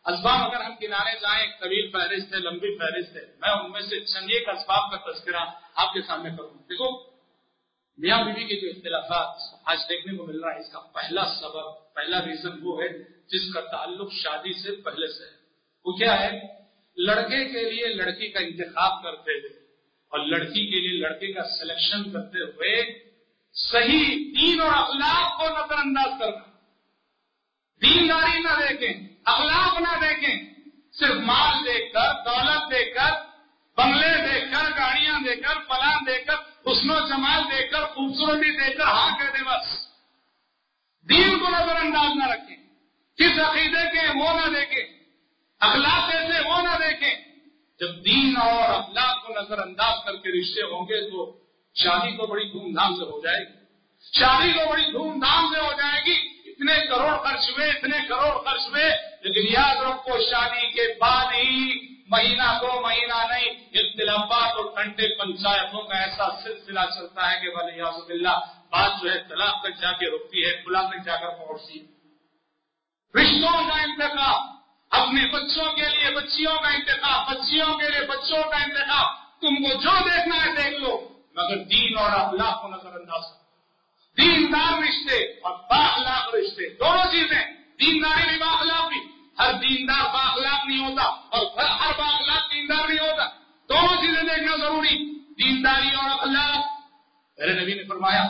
اسباب 0.04 0.46
اگر 0.46 0.64
ہم 0.64 0.76
کنارے 0.76 1.14
جائیں 1.14 1.46
طویل 1.60 1.90
فہرست 1.90 2.34
ہے، 2.34 2.38
لمبی 2.38 2.78
فہرست 2.78 3.16
ہے، 3.16 3.22
میں 3.40 3.50
ان 3.50 3.72
میں 3.72 3.80
سے 3.80 4.00
چند 4.00 4.26
ایک 4.30 4.48
اسباب 4.48 4.90
کا 4.90 5.12
تذکرہ 5.12 5.44
آپ 5.74 5.92
کے 5.92 6.00
سامنے 6.02 6.30
کروں۔ 6.30 6.50
دیکھو 6.50 7.17
میاں 7.98 8.24
بیوی 8.24 8.44
کے 8.44 8.60
جو 8.60 8.68
اختلافات 8.68 9.54
آج 9.64 9.78
دیکھنے 9.88 10.16
کو 10.16 10.26
مل 10.26 10.40
رہا 10.40 10.54
ہے، 10.54 10.60
اس 10.60 10.72
کا 10.72 10.78
پہلا 10.78 11.24
سبب، 11.40 11.94
پہلا 11.94 12.20
ریزن 12.20 12.58
وہ 12.62 12.82
ہے 12.82 12.88
جس 13.02 13.54
کا 13.54 13.60
تعلق 13.60 14.12
شادی 14.12 14.52
سے 14.52 14.76
پہلے 14.76 15.06
سے 15.06 15.24
ہے۔ 15.24 15.36
وہ 15.84 15.92
کیا 15.92 16.20
ہے؟ 16.20 16.40
لڑکے 16.96 17.44
کے 17.44 17.70
لیے 17.70 17.86
لڑکی 17.86 18.28
کا 18.28 18.40
انتخاب 18.40 19.02
کرتے 19.02 19.32
ہوئے 19.32 19.50
اور 20.08 20.18
لڑکی 20.18 20.70
کے 20.70 20.80
لیے 20.80 21.00
لڑکے 21.00 21.32
کا 21.32 21.42
سلیکشن 21.42 22.02
کرتے 22.12 22.38
ہوئے 22.38 22.82
صحیح 23.52 24.32
دین 24.38 24.60
اور 24.60 24.72
اخلاق 24.72 25.38
کو 25.38 25.48
نظر 25.48 25.74
انداز 25.74 26.20
کرنا۔ 26.20 26.44
دینداری 27.82 28.38
نہ 28.38 28.68
دیکھیں، 28.68 29.08
اخلاق 29.24 29.80
نہ 29.80 30.00
دیکھیں، 30.00 30.54
صرف 30.92 31.16
مال 31.16 31.66
دیکھ 31.66 31.92
کر، 31.92 32.12
دولت 32.24 32.70
دیکھ 32.70 32.94
کر، 32.94 33.12
بنگلے 33.76 34.16
دیکھ 34.28 34.44
کر، 34.44 34.70
گاڑیاں 34.70 35.20
دیکھ 35.24 35.40
کر، 35.40 35.60
پلان 35.68 36.06
دیکھ 36.06 36.26
کر 36.26 36.34
حسن 36.72 36.90
و 36.90 37.08
جمال 37.08 37.42
دیکھ 37.50 37.72
کر، 37.72 37.84
خوبصورتی 37.84 38.50
دیکھ 38.50 38.78
کر 38.78 38.84
ہاں 38.84 39.18
کہہ 39.18 39.38
دے، 39.38 39.44
بس۔ 39.44 39.88
دین 41.08 41.38
کو 41.38 41.48
نظر 41.48 41.76
انداز 41.76 42.16
نہ 42.16 42.26
رکھیں۔ 42.26 42.56
کس 43.16 43.40
عقیدے 43.40 43.90
کے 43.92 44.18
وہ 44.18 44.32
نہ 44.32 44.58
دیکھیں۔ 44.58 44.98
اخلاق 45.60 46.10
کیسے 46.10 46.48
وہ 46.48 46.62
نہ 46.62 46.78
دیکھیں۔ 46.78 47.14
جب 47.80 48.04
دین 48.04 48.36
اور 48.36 48.62
اخلاق 48.62 49.26
کو 49.26 49.32
نظر 49.32 49.58
انداز 49.58 49.94
کر 50.04 50.16
کے 50.16 50.40
رشتے 50.40 50.62
ہوں 50.62 50.84
گے 50.84 51.10
تو 51.10 51.38
شادی 51.74 52.16
کو 52.16 52.26
بڑی 52.26 52.44
دھوم 52.44 52.74
دھام 52.74 52.96
سے 52.96 53.02
ہو 53.02 53.20
جائے 53.20 53.40
گی۔ 53.40 53.64
شادی 54.18 54.52
کو 54.52 54.70
بڑی 54.70 54.84
دھوم 54.92 55.20
دھام 55.20 55.54
سے 55.54 55.60
ہو 55.60 55.72
جائے 55.72 56.00
گی۔ 56.06 56.38
اتنے 56.50 56.86
کروڑ 56.86 57.16
خرچ 57.16 57.50
ہوئے، 57.50 57.68
اتنے 57.68 57.98
کروڑ 58.08 58.44
خرچ 58.44 58.60
ہوئے، 58.60 58.90
لیکن 59.22 59.52
یاد 59.52 59.76
رکھو، 59.76 60.18
شادی 60.30 60.72
کے 60.72 60.94
بعد 61.00 61.24
ہی 61.24 61.97
مہینہ 62.10 62.58
دو 62.60 62.80
مہینہ 62.80 63.18
نہیں، 63.30 63.48
اختلافات 63.72 64.56
اور 64.56 64.64
ٹھنڈے 64.74 65.08
پنچایتوں 65.18 65.82
کا 65.82 65.98
ایسا 65.98 66.28
سلسلہ 66.42 66.80
چلتا 66.94 67.30
ہے 67.30 67.40
کہ 67.40 67.50
بھلے 67.50 67.76
یاز 67.76 68.10
اللہ 68.10 68.38
بات 68.70 69.02
جو 69.02 69.12
ہے 69.12 69.18
طلاق 69.28 69.62
تک 69.62 69.80
جا 69.80 69.92
کے 69.92 70.06
رکتی 70.06 70.44
ہے، 70.44 70.52
کھلا 70.52 70.82
تک 70.82 71.04
جا 71.04 71.16
کر 71.16 71.28
پہنچتی 71.28 71.78
رشتوں 73.14 73.68
کا 73.68 73.82
انتخاب، 73.82 74.40
اپنے 74.90 75.26
بچوں 75.32 75.72
کے 75.72 75.88
لیے، 75.88 76.10
بچیوں 76.10 76.56
کا 76.62 76.68
انتخاب، 76.68 77.28
بچیوں 77.30 77.74
کے 77.74 77.88
لیے، 77.88 78.00
بچوں 78.00 78.42
کا 78.50 78.56
انتخاب۔ 78.56 79.06
تم 79.40 79.54
کو 79.54 79.74
جو 79.74 79.90
دیکھنا 80.04 80.44
ہے 80.44 80.54
دیکھ 80.56 80.80
لو، 80.80 80.96
مگر 81.36 81.64
دین 81.64 81.98
اور 81.98 82.10
اخلاق 82.10 82.62
کو 82.62 82.68
نظر 82.68 83.00
انداز 83.00 83.24
دیندار 84.18 84.82
رشتے 84.82 85.18
اور 85.40 85.54
باخلاق 85.70 86.34
رشتے، 86.34 86.68
دونوں 86.74 87.04
چیزیں، 87.04 87.42
دینداری 87.80 88.28
بھی 88.28 88.38
باخلاق 88.38 88.88
بھی 88.88 89.00
ہر 89.38 89.52
دیندار 89.52 90.04
باخلاق 90.14 90.66
نہیں 90.66 90.84
ہوتا 90.84 91.02
اور 91.02 91.46
ہر 91.80 91.98
باخلاق 91.98 92.52
دیندار 92.52 92.88
نہیں 92.88 92.98
ہوتا۔ 92.98 93.28
دونوں 93.68 93.96
چیزیں 93.96 94.22
دیکھنا 94.22 94.56
ضروری۔ 94.56 95.18
دینداری 95.18 95.94
اور 95.94 96.10
اخلاق۔ 96.10 96.66
میرے 97.38 97.60
نبی 97.60 97.74
نے 97.74 97.84
فرمایا، 97.84 98.22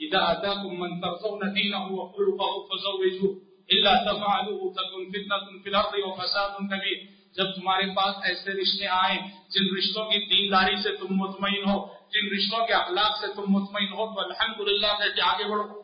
اذا 0.00 0.18
اتاكم 0.18 0.80
من 0.80 1.00
ترضون 1.00 1.40
دينه 1.54 1.86
وخلقه 1.90 2.52
فزوجوه 2.66 3.34
الا 3.68 3.94
تفعلوا 3.94 4.72
تكن 4.72 5.12
فتنه 5.12 5.62
في 5.62 5.70
الارض 5.70 5.94
وفساد 5.94 6.48
كبير۔ 6.50 6.96
جب 7.36 7.44
تمہارے 7.54 7.94
پاس 7.94 8.14
ایسے 8.22 8.50
رشتے 8.50 8.86
آئیں، 8.86 9.18
جن 9.48 9.76
رشتوں 9.76 10.04
کی 10.04 10.18
دینداری 10.18 10.76
سے 10.76 10.96
تم 10.96 11.06
مطمئن 11.10 11.70
ہو، 11.70 11.86
جن 11.86 12.36
رشتوں 12.36 12.66
کے 12.66 12.72
اخلاق 12.72 13.20
سے 13.20 13.26
تم 13.34 13.42
مطمئن 13.48 13.92
ہو، 13.92 14.14
تو 14.14 14.20
الحمدللہ 14.20 14.86
کہہ 14.86 15.22
آگے 15.22 15.44
بڑھو۔ 15.44 15.82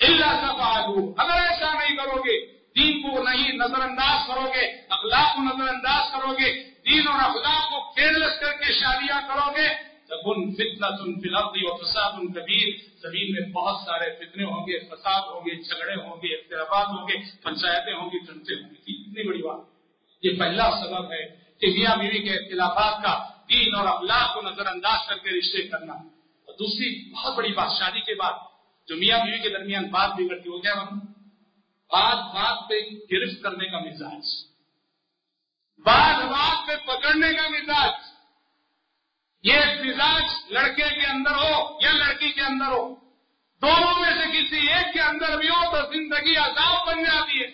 اللہ 0.00 0.26
تفعلوا 0.26 1.24
اگر 1.24 1.42
ایسا 1.42 1.72
نہیں 1.72 1.96
کرو 1.96 2.16
گے 2.16 2.59
دین 2.76 3.02
کو 3.02 3.22
نہیں 3.22 3.52
نظر 3.52 3.80
انداز 3.80 4.28
کرو 4.28 4.50
گے، 4.54 4.66
اخلاق 4.88 5.36
کو 5.36 5.42
نظر 5.42 5.68
انداز 5.68 6.12
کرو 6.12 6.32
گے، 6.32 6.64
دین 6.64 7.08
اور 7.08 7.20
اخلاق 7.20 7.70
کو 7.70 7.92
کیئرلیس 7.94 8.40
کر 8.40 8.52
کے 8.52 8.72
شادیاں 8.72 9.20
کرو 9.28 9.52
گے۔ 9.52 9.90
تکن 10.06 10.54
فتنہ 10.54 10.86
کبیر۔ 12.34 12.90
زمین 13.02 13.32
میں 13.32 13.52
بہت 13.52 13.76
سارے 13.84 14.10
فتنے 14.10 14.44
ہوں 14.44 14.66
گے، 14.66 14.78
فساد 14.78 15.20
ہوں 15.20 15.40
گے، 15.40 15.62
جھگڑے 15.62 15.94
ہوں 15.94 16.16
گے، 16.16 16.34
اختلافات 16.34 16.86
ہوں 16.88 17.08
گے، 17.08 17.14
پنچایتیں 17.42 17.94
ہوں 17.94 18.06
گی 18.06 18.18
جنتے 18.18 18.54
ہوں 18.54 18.70
گی 18.70 19.02
اتنی 19.02 19.28
بڑی 19.28 19.42
بات 19.42 19.60
یہ 20.22 20.30
پہلا 20.38 20.70
سبب 20.70 21.12
ہے 21.12 21.26
کہ 21.60 21.66
میاں 21.66 21.96
بیوی 21.96 22.18
کے 22.18 22.34
اختلافات 22.34 23.02
کا 23.02 23.24
دین 23.50 23.74
اور 23.74 23.86
اخلاق 23.86 24.34
کو 24.34 24.40
نظر 24.42 24.66
انداز 24.66 25.08
کر 25.08 25.14
کے 25.14 25.38
رشتے 25.38 25.68
کرنا۔ 25.68 25.92
اور 25.92 26.52
دوسری 26.58 27.12
بہت 27.12 27.36
بڑی 27.36 27.52
بات، 27.52 27.68
شادی 27.78 28.00
کے 28.00 28.14
بعد 28.14 28.32
جو 28.86 28.96
میاں 28.96 29.18
بیوی 29.24 29.38
کے 29.38 29.48
درمیان 29.48 29.84
بات 29.84 30.10
بگڑتی 30.10 30.48
ہو 30.48 30.58
گیا 30.58 30.74
بات 31.92 32.34
بات 32.34 32.68
پہ 32.68 32.74
گرفت 33.12 33.42
کرنے 33.42 33.66
کا 33.66 33.78
مزاج 33.78 34.26
بات 35.78 36.24
بات 36.24 36.66
پہ 36.66 36.76
پکڑنے 36.86 37.32
کا 37.32 37.48
مزاج۔ 37.48 37.92
یہ 39.42 39.58
مزاج 39.84 40.24
لڑکے 40.50 40.88
کے 41.00 41.06
اندر 41.06 41.30
ہو 41.30 41.78
یا 41.80 41.92
لڑکی 41.92 42.30
کے 42.32 42.40
اندر 42.40 42.66
ہو، 42.66 42.94
دونوں 43.62 43.94
میں 44.00 44.10
سے 44.10 44.26
کسی 44.32 44.68
ایک 44.68 44.92
کے 44.92 45.00
اندر 45.00 45.36
بھی 45.38 45.48
ہو 45.48 45.64
تو 45.70 45.92
زندگی 45.92 46.36
عذاب 46.36 46.86
بن 46.86 47.04
جاتی 47.04 47.42
ہے۔ 47.42 47.48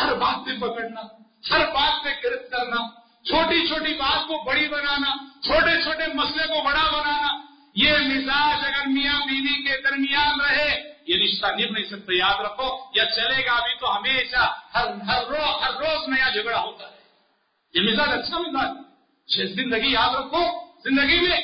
ہر 0.00 0.14
بات 0.14 0.46
پہ 0.46 0.56
پکڑنا، 0.60 1.00
ہر 1.50 1.66
بات 1.72 2.04
پہ 2.04 2.08
گرفت 2.24 2.50
کرنا، 2.50 2.88
چھوٹی 3.22 3.66
چھوٹی 3.66 3.94
بات 3.94 4.26
کو 4.28 4.42
بڑی 4.44 4.68
بنانا، 4.68 5.14
چھوٹے 5.42 5.82
چھوٹے 5.82 6.06
مسئلے 6.14 6.46
کو 6.46 6.62
بڑا 6.62 6.90
بنانا، 6.92 7.36
یہ 7.74 7.98
مزاج 7.98 8.66
اگر 8.66 8.86
میاں 8.86 9.20
بیوی 9.26 9.62
کے 9.62 9.82
درمیان 9.82 10.40
رہے 10.40 10.93
یہ 11.06 11.16
رشتہ 11.22 11.46
نب 11.46 11.70
نہیں 11.70 11.84
سکتے 11.90 12.16
یاد 12.16 12.40
رکھو، 12.44 12.68
یا 12.94 13.04
چلے 13.16 13.44
گا 13.46 13.52
ابھی 13.52 13.74
تو 13.80 13.96
ہمیشہ 13.96 14.44
ہر 14.74 14.86
ہر 15.08 15.24
روز 15.28 15.62
ہر 15.62 15.72
روز 15.80 16.08
نیا 16.08 16.28
جھگڑا 16.30 16.60
ہوتا 16.60 16.84
ہے 16.84 17.02
یہ 17.74 17.90
مزاج 17.90 18.18
اچھا 18.18 18.38
مزاج 18.38 18.70
اچھا، 18.70 19.44
زندگی 19.54 19.92
یاد 19.92 20.14
رکھو، 20.14 20.42
زندگی 20.84 21.20
میں 21.20 21.40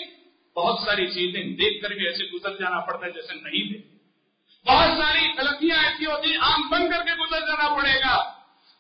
بہت 0.57 0.79
ساری 0.85 1.07
چیزیں 1.07 1.43
دیکھ 1.59 1.83
کر 1.83 1.91
بھی 1.97 2.07
ایسے 2.07 2.25
گزر 2.33 2.57
جانا 2.57 2.81
پڑتا 2.87 3.07
ہے 3.07 3.11
جیسے 3.13 3.35
نہیں 3.35 3.73
دے 3.73 3.79
بہت 4.67 4.99
ساری 4.99 5.29
غلطیاں 5.39 5.77
ایسی 5.85 6.07
ہوتی 6.07 6.37
آم 6.49 6.69
بن 6.71 6.91
کر 6.91 7.05
کے 7.05 7.13
گزر 7.21 7.47
جانا 7.47 7.69
پڑے 7.77 7.95
گا۔ 8.01 8.17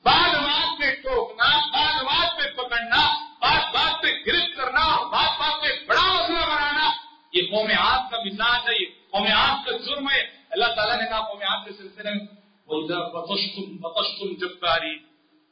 بات 0.04 0.34
بات 0.34 0.78
پہ 0.80 0.90
ٹوکنا 1.02 1.48
بات 1.72 2.02
بات 2.04 2.36
پہ 2.38 2.48
پکڑنا، 2.56 3.00
بات 3.40 3.74
بات 3.74 4.02
پہ 4.02 4.08
گرفت 4.26 4.56
کرنا 4.56 4.84
اور 4.86 5.06
بات 5.12 5.38
بات 5.40 5.62
پہ 5.62 5.68
بڑا 5.86 6.04
مسئلہ 6.04 6.44
بنانا، 6.46 6.90
یہ 7.32 7.42
قوم 7.50 7.70
آگ 7.78 8.10
کا 8.10 8.18
مزاج 8.24 8.68
ہے، 8.68 8.74
یہ 8.80 8.86
قوم 9.10 9.26
آگ 9.34 9.64
کا 9.64 9.76
جرم 9.76 10.08
ہے۔ 10.10 10.22
اللہ 10.50 10.74
تعالیٰ 10.76 10.96
نے 10.96 11.08
کہا 11.08 11.28
قوم 11.28 11.42
آگ 11.48 11.64
کے 11.64 11.70
سلسلے 11.72 12.10
میں، 12.10 12.26
وَإِذَا 12.66 12.98
بَطَشْتُمْ 13.08 13.78
بَطَشْتُمْ 13.80 14.48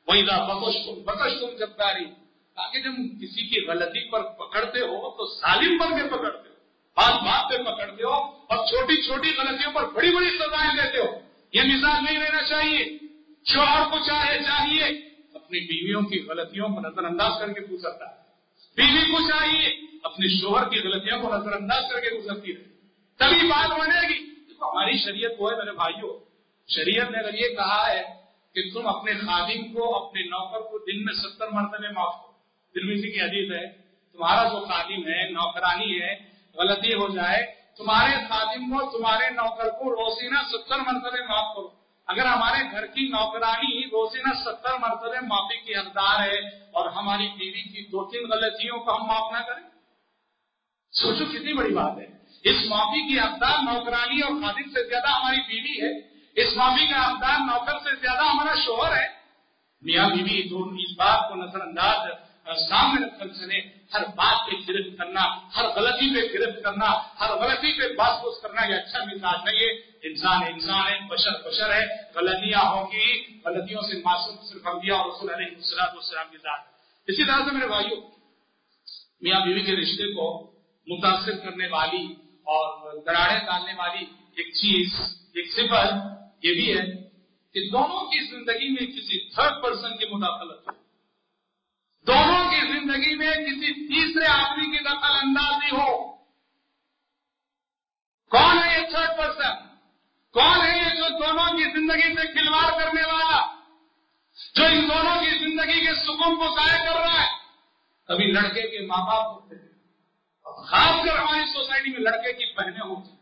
وَإِذَا 0.07 0.53
بَطَشْتُمْ 0.53 1.05
بَطَشْتُمْ 1.05 1.59
جَبَّارِينَ 1.59 2.09
تاکہ 2.55 2.79
جب 2.79 2.91
کسی 3.21 3.47
کی 3.49 3.67
غلطی 3.67 4.11
پر 4.11 4.23
پکڑتے 4.23 4.81
ہو، 4.81 5.11
تو 5.11 5.41
ظالم 5.41 5.77
بن 5.79 5.89
کے 5.89 6.09
پکڑتے 6.09 6.49
ہو۔ 6.49 6.55
بات 6.97 7.23
بات 7.23 7.51
پہ 7.51 7.63
پکڑتے 7.63 8.03
ہو 8.03 8.15
اور 8.15 8.67
چھوٹی 8.67 9.07
چھوٹی 9.07 9.29
غلطیوں 9.39 9.73
پر 9.73 9.85
بڑی 9.85 10.15
بڑی 10.17 10.39
سزائیں 10.39 10.83
دیتے 10.83 10.99
ہو۔ 10.99 11.19
یہ 11.53 11.61
مثال 11.63 12.05
نہیں 12.05 12.19
لینا 12.19 12.43
چاہیے۔ 12.49 12.85
شوہر 13.45 13.91
کو 13.91 13.99
چاہے، 14.07 14.39
چاہیے۔ 14.39 14.85
اپنی 15.35 15.61
بیویوں 15.61 16.03
کی 16.03 16.27
غلطیوں 16.29 16.69
کو 16.69 16.81
نظر 16.81 17.05
انداز 17.05 17.33
کر 17.39 17.53
کے 17.53 17.61
پوچھتا 17.61 18.11
ہے۔ 18.11 18.15
بیوی 18.77 19.13
کو 19.13 19.31
چاہیے، 19.31 19.81
اپنے 20.03 20.41
شوہر 20.41 20.69
کی 20.69 20.79
غلطیوں 20.79 21.23
کو 21.23 21.37
نظر 21.37 21.53
انداز 21.53 21.85
کر 21.93 22.01
کے 22.01 22.11
پوچھتی 22.11 22.57
رہے۔ 22.57 22.65
تبھی 23.19 23.49
بات 23.49 23.81
بنے 23.81 24.09
گی۔ 24.09 24.38
ہماری 24.62 24.99
شریعت 24.99 25.31
وہ 25.38 25.51
ہے، 25.51 25.57
میرے 25.57 25.73
بھائیوں 25.73 26.18
شریعت 26.68 27.11
نے 27.11 27.18
اگر 27.18 27.35
یہ 27.35 27.57
کہا 27.57 27.90
ہے 27.90 28.03
کہ 28.55 28.71
تم 28.75 28.87
اپنے 28.87 29.14
خادم 29.14 29.75
کو 29.75 30.07
اپنے 30.07 30.23
نوکر 30.23 30.61
کو 30.61 30.79
دن 30.79 31.05
میں 31.05 31.14
ستر 31.14 31.49
مرتبہ 31.49 31.92
معاف 31.92 32.14
کرو 32.14 32.33
ترمیزی 32.75 33.12
کی 33.12 33.21
حدیث 33.21 33.53
ہے، 33.53 33.66
تمہارا 34.12 34.49
جو 34.49 34.66
خادم 34.66 35.09
ہے، 35.09 35.31
نوکرانی 35.31 36.03
ہے 36.03 36.14
غلطی 36.55 36.94
ہو 36.94 37.14
جائے، 37.14 37.44
تمہارے 37.77 38.14
خادم 38.29 38.71
کو، 38.71 38.99
تمہارے 38.99 39.31
نوکر 39.31 39.71
کو 39.71 39.90
روزینہ 39.90 40.38
ستر 40.53 40.77
مرتبہ 40.77 41.25
معاف 41.29 41.57
کرو۔ 41.57 41.68
اگر 42.07 42.27
ہمارے 42.27 42.71
گھر 42.73 42.87
کی 42.87 43.09
نوکرانی 43.09 43.85
روزینہ 43.85 44.35
ستر 44.44 44.79
مرتبہ 44.79 45.25
معافی 45.27 45.57
کی 45.61 45.75
حقدار 45.75 46.29
ہے 46.29 46.38
اور 46.49 46.87
ہماری 46.87 47.29
بیوی 47.29 47.62
کی 47.62 47.87
دو 47.87 48.05
تین 48.11 48.29
غلطیوں 48.29 48.79
کو 48.79 48.97
ہم 48.97 49.07
معاف 49.07 49.33
نہ 49.33 49.38
کریں، 49.38 49.68
سوچو 50.92 51.25
کتنی 51.25 51.53
بڑی 51.53 51.75
بات 51.75 51.99
ہے۔ 51.99 52.18
اس 52.44 52.57
معافی 52.68 53.01
کی 53.09 53.20
حقدار 53.20 53.59
نوکرانی 53.62 54.20
اور 54.20 54.33
خادم 54.42 54.68
سے 54.74 54.88
زیادہ 54.88 55.09
ہماری 55.09 55.40
بیوی 55.48 55.77
ہے۔ 55.83 55.92
اس 56.40 56.57
معافی 56.57 56.87
کا 56.87 56.98
حقدار 57.09 57.38
نوکر 57.40 57.79
سے 57.79 57.96
زیادہ 58.01 58.24
ہمارا 58.24 58.55
شوہر 58.64 58.96
ہے۔ 58.96 59.07
میاں 59.83 60.09
بیوی 60.09 60.42
دونوں 60.48 60.79
اس 60.79 60.92
بات 60.98 61.29
کو 61.29 61.35
نظر 61.35 61.61
انداز 61.61 61.98
سامنے 62.68 63.07
رکھ 63.07 63.18
کر 63.18 63.29
چلے۔ 63.29 63.59
ہر 63.94 64.05
بات 64.16 64.38
پہ 64.46 64.55
گرفت 64.68 64.98
کرنا، 64.98 65.24
ہر 65.57 65.64
غلطی 65.77 66.07
پہ 66.14 66.20
گرفت 66.35 66.64
کرنا، 66.64 66.88
ہر 67.20 67.31
غلطی 67.35 67.72
پہ 67.79 67.94
باس 67.94 68.14
بوس 68.22 68.42
کرنا 68.42 68.66
یہ 68.66 68.74
اچھا 68.74 69.05
مزاج 69.05 69.38
نہیں 69.44 69.61
ہے۔ 69.61 69.70
انسان 70.09 70.42
انسان 70.53 70.87
ہے، 70.87 70.98
بشر 71.09 71.35
بشر 71.44 71.72
ہے، 71.74 71.85
غلطیاں 72.14 72.64
ہوں 72.70 72.87
گی۔ 72.92 73.09
غلطیوں 73.44 73.83
سے 73.83 74.01
معصوم 74.05 74.37
صرف 74.48 74.66
انبیاء 74.66 74.96
اور 74.96 75.07
رسول 75.07 75.31
علیہ 75.31 75.57
السلام 75.57 75.90
والسلام 75.94 76.27
کی 76.31 76.37
ذات۔ 76.37 76.61
اسی 77.07 77.24
طرح 77.24 77.37
سے 77.37 77.51
میرے 77.53 77.66
بھائیوں، 77.66 78.01
میاں 79.20 79.40
بیوی 79.40 79.62
کے 79.62 79.72
رشتے 79.72 80.12
کو 80.14 80.27
متاثر 80.87 81.37
کرنے 81.37 81.66
والی 81.66 82.14
اور 82.49 82.97
دراڑے 83.03 83.39
ڈالنے 83.39 83.73
والی 83.75 84.05
ایک 84.37 84.47
چیز، 84.47 84.95
ایک 85.35 85.53
صفت 85.53 85.93
یہ 86.45 86.55
بھی 86.55 86.79
ہے 86.79 87.09
کہ 87.55 87.71
دونوں 87.71 88.05
کی 88.05 88.31
زندگی 88.31 88.69
میں 88.69 88.87
کسی 88.87 89.35
تھرڈ 89.35 89.63
پرسن 89.63 89.99
کی 89.99 90.15
مداخلت 90.15 90.69
ہو۔ 90.69 90.73
دونوں 92.07 92.51
کی 92.51 92.61
زندگی 92.61 93.17
میں 93.17 93.31
کسی 93.31 93.89
تیسرے 93.89 94.27
آدمی 94.27 94.65
کی 94.65 94.85
دخل 94.85 95.19
اندازی 95.23 95.71
ہو۔ 95.77 96.17
کون 98.31 98.59
ہے 98.65 98.81
یہ 98.81 98.87
تھرڈ 98.87 99.19
پرسن 99.19 99.69
کون 100.33 100.67
ہے 100.67 100.79
یہ 100.79 100.95
جو 100.95 101.09
دونوں 101.09 101.59
کی 101.59 101.65
زندگی 101.65 102.15
سے 102.15 102.33
کھلواڑ 102.33 102.71
کرنے 102.71 103.03
والا؟ 103.03 103.55
جو 104.55 104.65
ان 104.65 104.89
دونوں 104.89 105.21
کی 105.21 105.39
زندگی 105.39 105.87
کے 105.87 105.95
سکون 105.95 106.37
کو 106.37 106.57
ضائع 106.57 106.85
کر 106.85 107.01
رہا 107.01 107.21
ہے۔ 107.21 107.31
کبھی 108.07 108.33
لڑکے 108.33 108.63
کے 108.63 108.87
ماں 108.87 109.07
باپ 109.07 109.27
ہوتے 109.27 109.57
ہیں۔ 109.57 109.78
خاص 110.57 111.07
کر 111.07 111.19
ہماری 111.19 111.53
سوسائٹی 111.53 111.91
میں 111.91 112.01
لڑکے 112.01 112.33
کی 112.33 112.55
بہنیں 112.57 112.81
ہوتی 112.81 113.11
ہیں۔ 113.11 113.17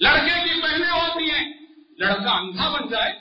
لڑکے 0.00 0.48
کی 0.48 0.60
بہنیں 0.60 0.90
ہوتی 0.90 1.30
ہیں۔ 1.30 1.52
لڑکا 1.98 2.30
اندھا 2.30 2.68
بن 2.68 2.88
جائے 2.88 3.12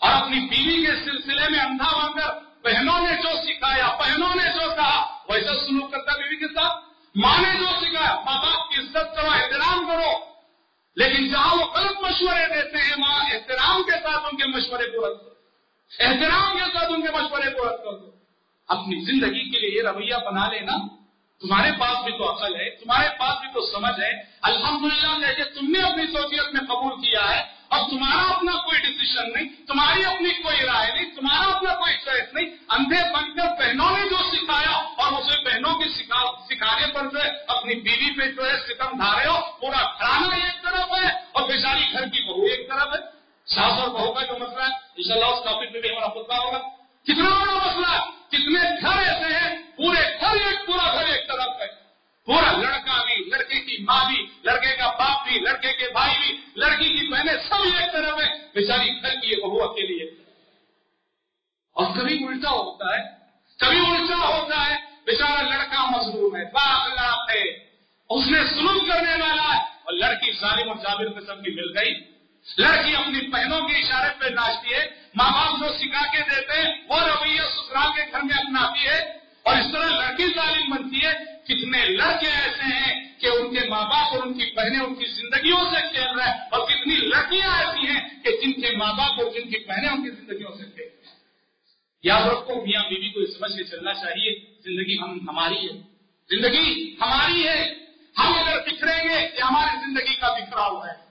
اور 0.00 0.10
اپنی 0.10 0.40
بیوی 0.40 0.86
کے 0.86 0.92
سلسلے 1.04 1.48
میں 1.48 1.60
اندھا 1.60 2.06
بن 2.06 2.12
کر 2.12 2.38
بہنوں 2.64 3.00
نے 3.00 3.16
جو 3.16 3.42
سکھایا، 3.42 3.86
بہنوں 3.86 4.34
نے 4.34 4.42
جو 4.42 4.74
کہا 4.74 5.18
ویسا 5.28 5.54
سلوک 5.54 5.92
کرتا 5.92 6.16
بیوی 6.16 6.36
کے 6.36 6.48
ساتھ، 6.48 6.84
ماں 7.14 7.38
نے 7.38 7.58
جو 7.58 7.64
سکھایا، 7.64 8.14
ماں 8.14 8.42
باپ 8.42 8.70
کی 8.70 8.80
عزت 8.80 9.16
کرو، 9.16 9.30
احترام 9.30 9.86
کرو۔ 9.86 10.24
لیکن 10.96 11.32
جہاں 11.32 11.56
وہ 11.56 11.64
غلط 11.64 11.96
مشورے 12.02 12.54
دیتے 12.54 12.78
ہیں، 12.78 12.94
وہاں 12.98 13.24
احترام 13.32 13.82
کے 13.82 13.90
ساتھ 13.90 14.24
ان 14.30 14.36
کے 14.36 14.46
مشورے 14.46 14.86
کو 14.86 15.08
رکھ 15.08 15.24
دو 15.24 15.28
احترام 15.98 16.58
کے 16.58 16.78
ساتھ 16.78 16.92
ان 16.92 17.02
کے 17.02 17.12
مشورے 17.12 17.50
کو 17.50 17.64
رکھ 17.64 17.82
دو 17.84 18.10
اپنی 18.68 19.04
زندگی 19.04 19.50
کے 19.50 19.58
لیے 19.58 19.78
یہ 19.78 19.88
رویہ 19.88 20.14
بنا 20.26 20.48
لینا 20.48 20.76
تمہارے 21.42 21.70
پاس 21.80 21.96
بھی 22.04 22.12
تو 22.18 22.30
عقل 22.30 22.54
ہے، 22.56 22.68
تمہارے 22.76 23.08
پاس 23.18 23.34
بھی 23.40 23.48
تو 23.54 23.60
سمجھ 23.66 23.98
ہے۔ 24.00 24.10
الحمدللہ 24.48 25.12
للہ 25.18 25.44
تم 25.54 25.70
نے 25.72 25.80
اپنی 25.88 26.06
سوچیت 26.12 26.54
میں 26.54 26.62
قبول 26.68 27.00
کیا 27.02 27.28
ہے 27.28 27.42
اب 27.76 27.88
تمہارا 27.90 28.22
اپنا 28.32 28.52
کوئی 28.64 28.80
ڈسیشن 28.80 29.32
نہیں، 29.32 29.48
تمہاری 29.66 30.04
اپنی 30.04 30.30
کوئی 30.42 30.66
رائے 30.66 30.90
نہیں، 30.92 31.10
تمہارا 31.16 31.50
اپنا 31.52 31.74
کوئی 31.74 31.94
چوائس 32.04 32.32
نہیں، 32.34 32.48
اندھے 32.76 33.02
بن 33.14 33.30
کر 33.36 33.48
بہنوں 33.58 33.90
نے 33.96 34.08
جو 34.10 34.16
سکھایا، 34.30 34.70
اور 34.70 35.12
اسے 35.18 35.36
بہنوں 35.44 35.74
کے 35.80 35.88
سکھانے 35.90 36.86
پر 36.94 37.06
جو 37.12 37.22
ہے، 37.24 37.28
اپنی 37.56 37.74
بیوی 37.86 38.10
پہ 38.18 38.30
جو 38.32 38.48
ہے، 38.48 38.56
ستم 38.66 38.96
دھارے 38.98 39.26
ہو، 39.28 39.38
پورا 39.60 39.84
کھانا 39.98 40.34
ایک 40.36 40.62
طرف 40.64 40.96
ہے، 40.96 41.08
اور 41.32 41.48
بیچاری 41.48 41.92
گھر 41.92 42.08
کی 42.08 42.26
بہو 42.28 42.46
ایک 42.46 42.68
طرف 42.68 42.94
ہے۔ 42.94 43.00
ساس 43.46 43.78
اور 43.80 43.88
بہو 43.88 44.12
کا 44.12 44.22
جو 44.22 44.38
مسئلہ 44.38 44.62
ہے 44.62 44.72
ان 44.96 45.02
شاء 45.02 45.14
اللہ 45.14 45.34
اس 45.34 45.44
ٹاپک 45.44 45.72
پہ 45.72 45.80
بھی 45.80 45.90
ہمارا 45.90 46.08
خطبہ 46.08 46.44
ہوگا۔ 46.44 46.58
کتنا 47.06 47.28
بڑا 47.34 47.54
مسئلہ 47.66 48.00
کتنے 48.32 48.60
گھر 48.80 48.96
ایسے 48.98 49.34
ہیں، 49.34 49.56
پورے 49.76 50.02
گھر 50.20 50.36
ایک 50.36 50.66
پورا 50.66 50.92
گھر 50.92 51.06
ایک 51.12 51.28
طرف 51.28 51.60
ہے 51.60 51.66
پورا 52.28 52.50
لڑکا 52.52 52.96
بھی 53.04 53.24
لڑکے 53.30 53.58
کی 53.66 53.76
ماں 53.84 54.04
بھی 54.08 54.26
لڑکے 54.44 54.74
کا 54.76 54.88
باپ 54.98 55.24
بھی 55.26 55.38
لڑکے 55.40 55.72
کے 55.72 55.86
بھائی 55.92 56.14
بھی 56.18 56.36
لڑکی 56.62 56.88
کی 56.96 57.06
بہنیں 57.10 57.36
سب 57.48 57.62
ایک 57.64 57.92
طرف 57.92 58.20
ہے 58.20 58.26
بیچاری 58.54 58.90
گھر 58.92 59.14
کی 59.20 59.40
بہو 59.42 59.68
کے 59.74 59.86
لیے 59.86 60.08
اور 61.76 61.86
کبھی 61.96 62.16
الٹا 62.26 62.50
ہوتا 62.50 62.94
ہے 62.96 63.02
کبھی 63.60 63.80
الٹا 63.86 64.18
ہوتا 64.18 64.66
ہے 64.66 64.76
بیچارا 65.06 65.42
لڑکا 65.42 65.84
مظلوم 65.90 66.36
ہے 66.36 66.44
باغ 66.52 66.98
ہے 67.30 67.42
اس 68.10 68.26
نے 68.26 68.38
سلوک 68.38 68.88
کرنے 68.88 69.12
والا 69.14 69.56
ہے۔ 69.56 69.60
اور 69.60 69.92
لڑکی 69.92 70.32
ظالم 70.32 70.68
اور 70.68 70.76
جابر 70.76 71.20
قسم 71.20 71.42
کی 71.42 71.50
مل 71.50 71.78
گئی۔ 71.78 71.94
لڑکی 72.58 72.96
اپنی 72.96 73.28
بہنوں 73.28 73.68
کے 73.68 73.76
اشارے 73.76 74.10
پہ 74.18 74.24
ناچتی 74.24 74.74
ہے 74.74 74.86
ماں 75.14 75.30
باپ 75.30 75.60
جو 75.60 75.78
سکھا 75.78 76.16
کے 76.16 76.18
دیتے 76.18 76.58
ہیں، 76.58 76.74
وہ 76.88 77.00
رویہ 77.00 77.40
سسرال 77.40 77.86
کے 77.96 78.12
گھر 78.12 78.20
میں 78.22 78.36
اپناتی 78.36 78.86
ہے۔ 78.86 78.98
اور 79.42 79.56
اس 79.56 79.72
طرح 79.72 79.86
لڑکی 79.86 80.26
ظالم 80.26 80.70
بنتی 80.70 81.06
ہے۔ 81.06 81.12
کتنے 81.44 81.84
لڑکے 81.84 82.26
ایسے 82.26 82.62
ہیں 82.62 83.20
کہ 83.20 83.26
ان 83.26 83.54
کے 83.54 83.68
ماں 83.68 83.82
باپ 83.82 84.14
اور 84.14 84.22
ان 84.26 84.38
کی 84.38 84.54
بہنیں 84.56 84.80
ان 84.80 84.94
کی 84.94 85.06
زندگیوں 85.06 85.60
سے 85.60 85.80
کھیل 85.80 86.18
رہے 86.18 86.24
ہیں۔ 86.24 86.40
اور 86.50 86.68
کتنی 86.68 86.94
لڑکیاں 86.94 87.58
ایسی 87.58 87.86
ہیں 87.88 88.08
کہ 88.24 88.30
جن 88.30 88.52
کے 88.52 88.76
ماں 88.76 88.92
باپ 88.92 89.20
اور 89.20 89.30
جن 89.30 89.50
کی 89.50 89.64
بہنیں 89.68 89.88
ان 89.88 90.02
کی 90.02 90.10
زندگیوں 90.10 90.50
سے 90.50 90.64
کھیل 90.64 90.86
رہے 90.86 91.06
ہیں۔ 91.06 91.14
یاد 92.02 92.22
رکھو، 92.22 92.66
میاں 92.66 92.82
بیوی 92.88 93.08
کو 93.08 93.38
سمجھ 93.38 93.52
کے 93.52 93.64
چلنا 93.64 93.94
چاہیے۔ 93.94 94.40
زندگی 94.64 94.98
ہم 94.98 95.28
ہماری 95.28 95.66
ہے۔ 95.66 95.82
زندگی 96.30 96.96
ہماری 97.00 97.48
ہے۔ 97.48 97.77
ہم 98.18 98.32
اگر 98.34 98.58
بکھریں 98.60 99.08
گے 99.08 99.36
یہ 99.36 99.42
ہماری 99.42 99.86
زندگی 99.86 100.14
کا 100.14 100.32
بکھراؤ 100.32 100.82
ہے۔ 100.84 101.08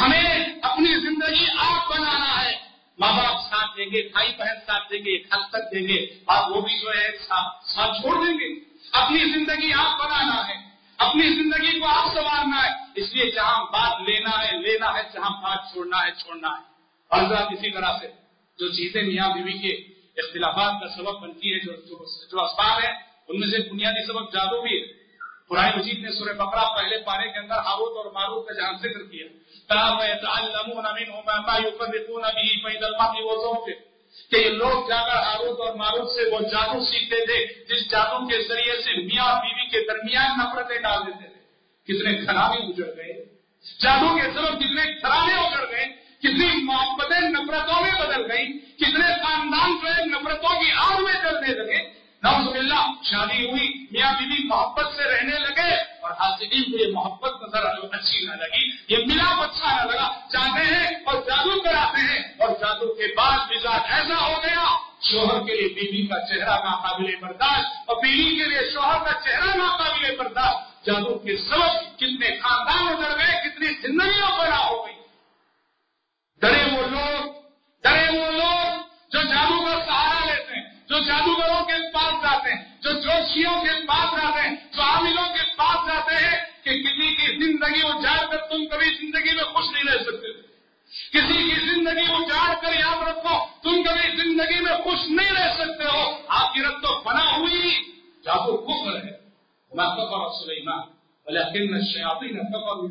ہمیں 0.00 0.44
اپنی 0.62 0.94
زندگی 0.94 1.46
آپ 1.58 1.90
بنانا 1.90 2.44
ہے۔ 2.44 2.52
ماں 2.98 3.12
باپ 3.12 3.40
ساتھ 3.50 3.76
دیں 3.76 3.86
گے، 3.86 4.08
بھائی 4.12 4.32
بہن 4.38 4.56
ساتھ 4.66 4.92
دیں 4.92 4.98
گے 4.98 5.16
حد 5.16 5.50
تک 5.50 5.74
دیں 5.74 5.88
گے۔ 5.88 6.04
اور 6.24 6.50
وہ 6.50 6.60
بھی 6.60 6.80
جو 6.80 6.90
ہے 6.90 7.18
ساتھ 7.28 8.00
چھوڑ 8.00 8.26
دیں 8.26 8.34
گے۔ 8.34 8.60
اپنی 8.92 9.18
زندگی 9.18 9.72
آپ 9.72 9.98
بنانا 9.98 10.48
ہے۔ 10.48 10.54
اپنی 10.98 11.22
زندگی 11.22 11.80
کو 11.80 11.86
آپ 11.86 12.14
سنوارنا 12.14 12.66
ہے۔ 12.66 12.70
اس 12.94 13.14
لیے 13.14 13.30
جہاں 13.30 13.64
بات 13.64 14.08
لینا 14.08 14.30
ہے 14.30 14.52
لینا 14.52 14.94
ہے، 14.94 15.02
جہاں 15.12 15.30
بات 15.30 15.72
چھوڑنا 15.72 16.06
ہے 16.06 16.10
چھوڑنا 16.12 16.48
ہے۔ 16.48 16.62
اور 17.08 17.28
ذرا 17.28 17.40
اسی 17.40 17.70
طرح 17.70 17.98
سے 18.00 18.06
جو 18.58 18.68
چیزیں 18.68 19.02
میاں 19.02 19.28
بیوی 19.28 19.52
کے 19.52 19.74
اختلافات 20.22 20.72
کا 20.80 20.88
سبب 20.96 21.20
بنتی 21.20 21.54
ہے 21.54 21.58
جو 21.58 21.72
جو 21.72 22.44
اسباب 22.44 22.84
ہے 22.84 22.92
ان 23.28 23.40
میں 23.40 23.48
سے 23.48 23.70
بنیادی 23.70 24.06
سبب 24.06 24.32
جادو 24.32 24.62
بھی 24.62 24.82
ہے۔ 24.82 25.03
پرائے 25.48 25.72
مجید 25.76 25.98
نے 25.98 26.12
سورہ 26.12 26.32
بکرا 26.32 26.76
پہلے 26.76 26.98
پانے 26.98 27.32
کے 27.32 27.38
اندر 27.38 27.54
ہاروت 27.54 28.06
اور 28.06 28.12
ماروت 28.12 28.48
کا 28.48 28.54
جہاں 28.54 28.72
ذکر 28.72 29.02
کیا۔ 29.02 29.26
کہ 34.30 34.36
یہ 34.36 34.50
لوگ 34.50 34.88
جا 34.88 35.02
کر 35.02 35.16
آروت 35.16 35.60
اور 35.60 35.74
ماروت 35.74 36.10
سے 36.10 36.30
وہ 36.30 36.40
جادو 36.40 36.84
سیکھتے 36.84 37.26
تھے، 37.26 37.64
جس 37.64 37.90
جادو 37.90 38.28
کے 38.28 38.48
ذریعے 38.48 38.82
سے 38.82 39.02
میاں 39.04 39.40
بیوی 39.40 39.70
کے 39.70 39.80
درمیان 39.80 40.30
نفرتیں 40.38 40.78
ڈال 40.78 41.06
دیتے 41.06 41.28
تھے۔ 41.28 41.40
کتنے 41.84 42.26
خرابے 42.26 42.62
اجڑ 42.62 42.96
گئے۔ 42.96 43.24
جادو 43.82 44.16
کے 44.16 44.22
سبب 44.22 44.58
کتنے 44.58 45.00
خرابے 45.00 45.32
اجڑ 45.32 45.70
گئے، 45.70 45.86
کتنی 46.18 46.64
محبتیں، 46.64 47.20
نفرتوں 47.20 47.82
میں 47.82 48.06
بدل 48.06 48.32
گئی 48.32 48.58
کتنے 48.58 49.24
خاندان 49.24 49.78
جو 49.82 49.88
ہے 49.88 50.06
نفرتوں 50.06 50.60
کی 50.60 50.70
آگ 50.76 51.02
میں 51.02 51.12
چلنے 51.12 51.48
لگے۔ 51.48 52.03
اللہ 52.26 52.84
شادی 53.04 53.46
ہوئی، 53.46 53.86
میاں 53.90 54.12
بیوی 54.18 54.46
محبت 54.48 54.86
سے 54.96 55.04
رہنے 55.04 55.38
لگے 55.38 55.74
اور 56.00 56.10
حاصل 56.10 56.62
کو 56.62 56.78
یہ 56.78 56.92
محبت 56.92 57.42
نظر 57.42 57.64
اچھی 57.92 58.26
نہ 58.26 58.32
لگی، 58.32 58.64
یہ 58.88 58.98
ملاپ 59.06 59.40
اچھا 59.40 59.76
نہ 59.76 59.90
لگا 59.90 60.08
چاہتے 60.32 60.64
ہیں 60.64 60.86
اور 61.04 61.22
جادو 61.22 61.60
کراتے 61.60 62.00
ہیں 62.00 62.22
اور 62.38 62.48
جادو 62.60 62.94
کے 62.94 63.06
بعد 63.16 63.38
مزاج 63.50 63.80
ایسا 63.88 64.26
ہو 64.26 64.42
گیا، 64.42 64.64
شوہر 65.00 65.46
کے 65.46 65.54
لیے 65.54 65.68
بیوی 65.68 66.06
کا 66.06 66.20
چہرہ 66.26 66.56
ناقابل 66.64 67.16
برداشت 67.20 67.90
اور 67.90 68.02
بیوی 68.02 68.36
کے 68.36 68.44
لیے 68.44 68.70
شوہر 68.72 69.04
کا 69.04 69.20
چہرہ 69.24 69.56
ناقابل 69.56 70.16
برداشت۔ 70.16 70.86
جادو 70.86 71.18
کے 71.18 71.36
سبب 71.36 71.96
کتنے 71.96 72.36
خاندان 72.40 72.88
اتر 72.88 73.18
گئے، 73.18 73.40
کتنی 73.44 73.66
زندگیاں 73.66 74.30
بڑا 74.38 74.58
ہو 74.58 74.86
گئی۔ 74.86 74.94
ڈرے 76.42 76.64
وہ 76.72 76.82
لوگ، 76.86 77.32
ڈرے 77.84 78.18
وہ 78.18 78.30
لوگ 78.30 78.82
جو 79.12 79.22
جادو 79.22 79.64
کا 79.64 79.84
سہارا 79.86 80.26
لیتے 80.26 80.54
ہیں، 80.54 80.64
جو 80.88 80.98
جادوگروں 80.98 81.64
کے 81.64 81.72
جو 83.42 83.64
کے 83.64 83.86
پاس 83.86 84.22
جاتے 84.22 84.48
ہیں 84.48 84.56
جو 84.76 84.82
عاملوں 84.82 85.34
کے 85.34 85.56
پاس 85.56 85.88
جاتے 85.88 86.14
ہیں 86.14 86.44
کہ 86.64 86.70
کسی 86.70 87.14
کی 87.14 87.26
زندگی 87.26 87.80
اجاڑ 87.82 88.30
کر 88.30 88.36
تم 88.36 88.66
کبھی 88.66 88.86
زندگی 88.86 89.34
میں 89.34 89.44
خوش 89.44 89.64
نہیں 89.72 89.84
رہ 89.84 90.02
سکتے۔ 90.02 90.32
کسی 91.12 91.50
کی 91.50 91.74
زندگی 91.74 92.12
اجاڑ 92.12 92.54
کر 92.62 92.72
یاد 92.72 93.08
رکھو، 93.08 93.38
تم 93.62 93.82
کبھی 93.82 94.16
زندگی 94.16 94.60
میں 94.60 94.76
خوش 94.84 94.98
نہیں 95.06 95.32
رہ 95.32 95.54
سکتے 95.54 95.84
ہو۔ 95.84 96.14
آپ 96.28 96.54
کی 96.54 96.60
رت 96.60 96.82
تو 96.82 97.02
بنا 97.02 97.36
ہوئی۔ 97.36 97.70
جادو 98.24 98.56
کفر 98.56 98.96
ہے۔ 98.96 99.10
میں 99.74 99.86
کفر 99.86 100.44
سلیمان 100.44 100.80
لیکن 101.26 101.80
شیاتی 101.84 102.26
نے 102.26 102.40
کفر 102.40 102.88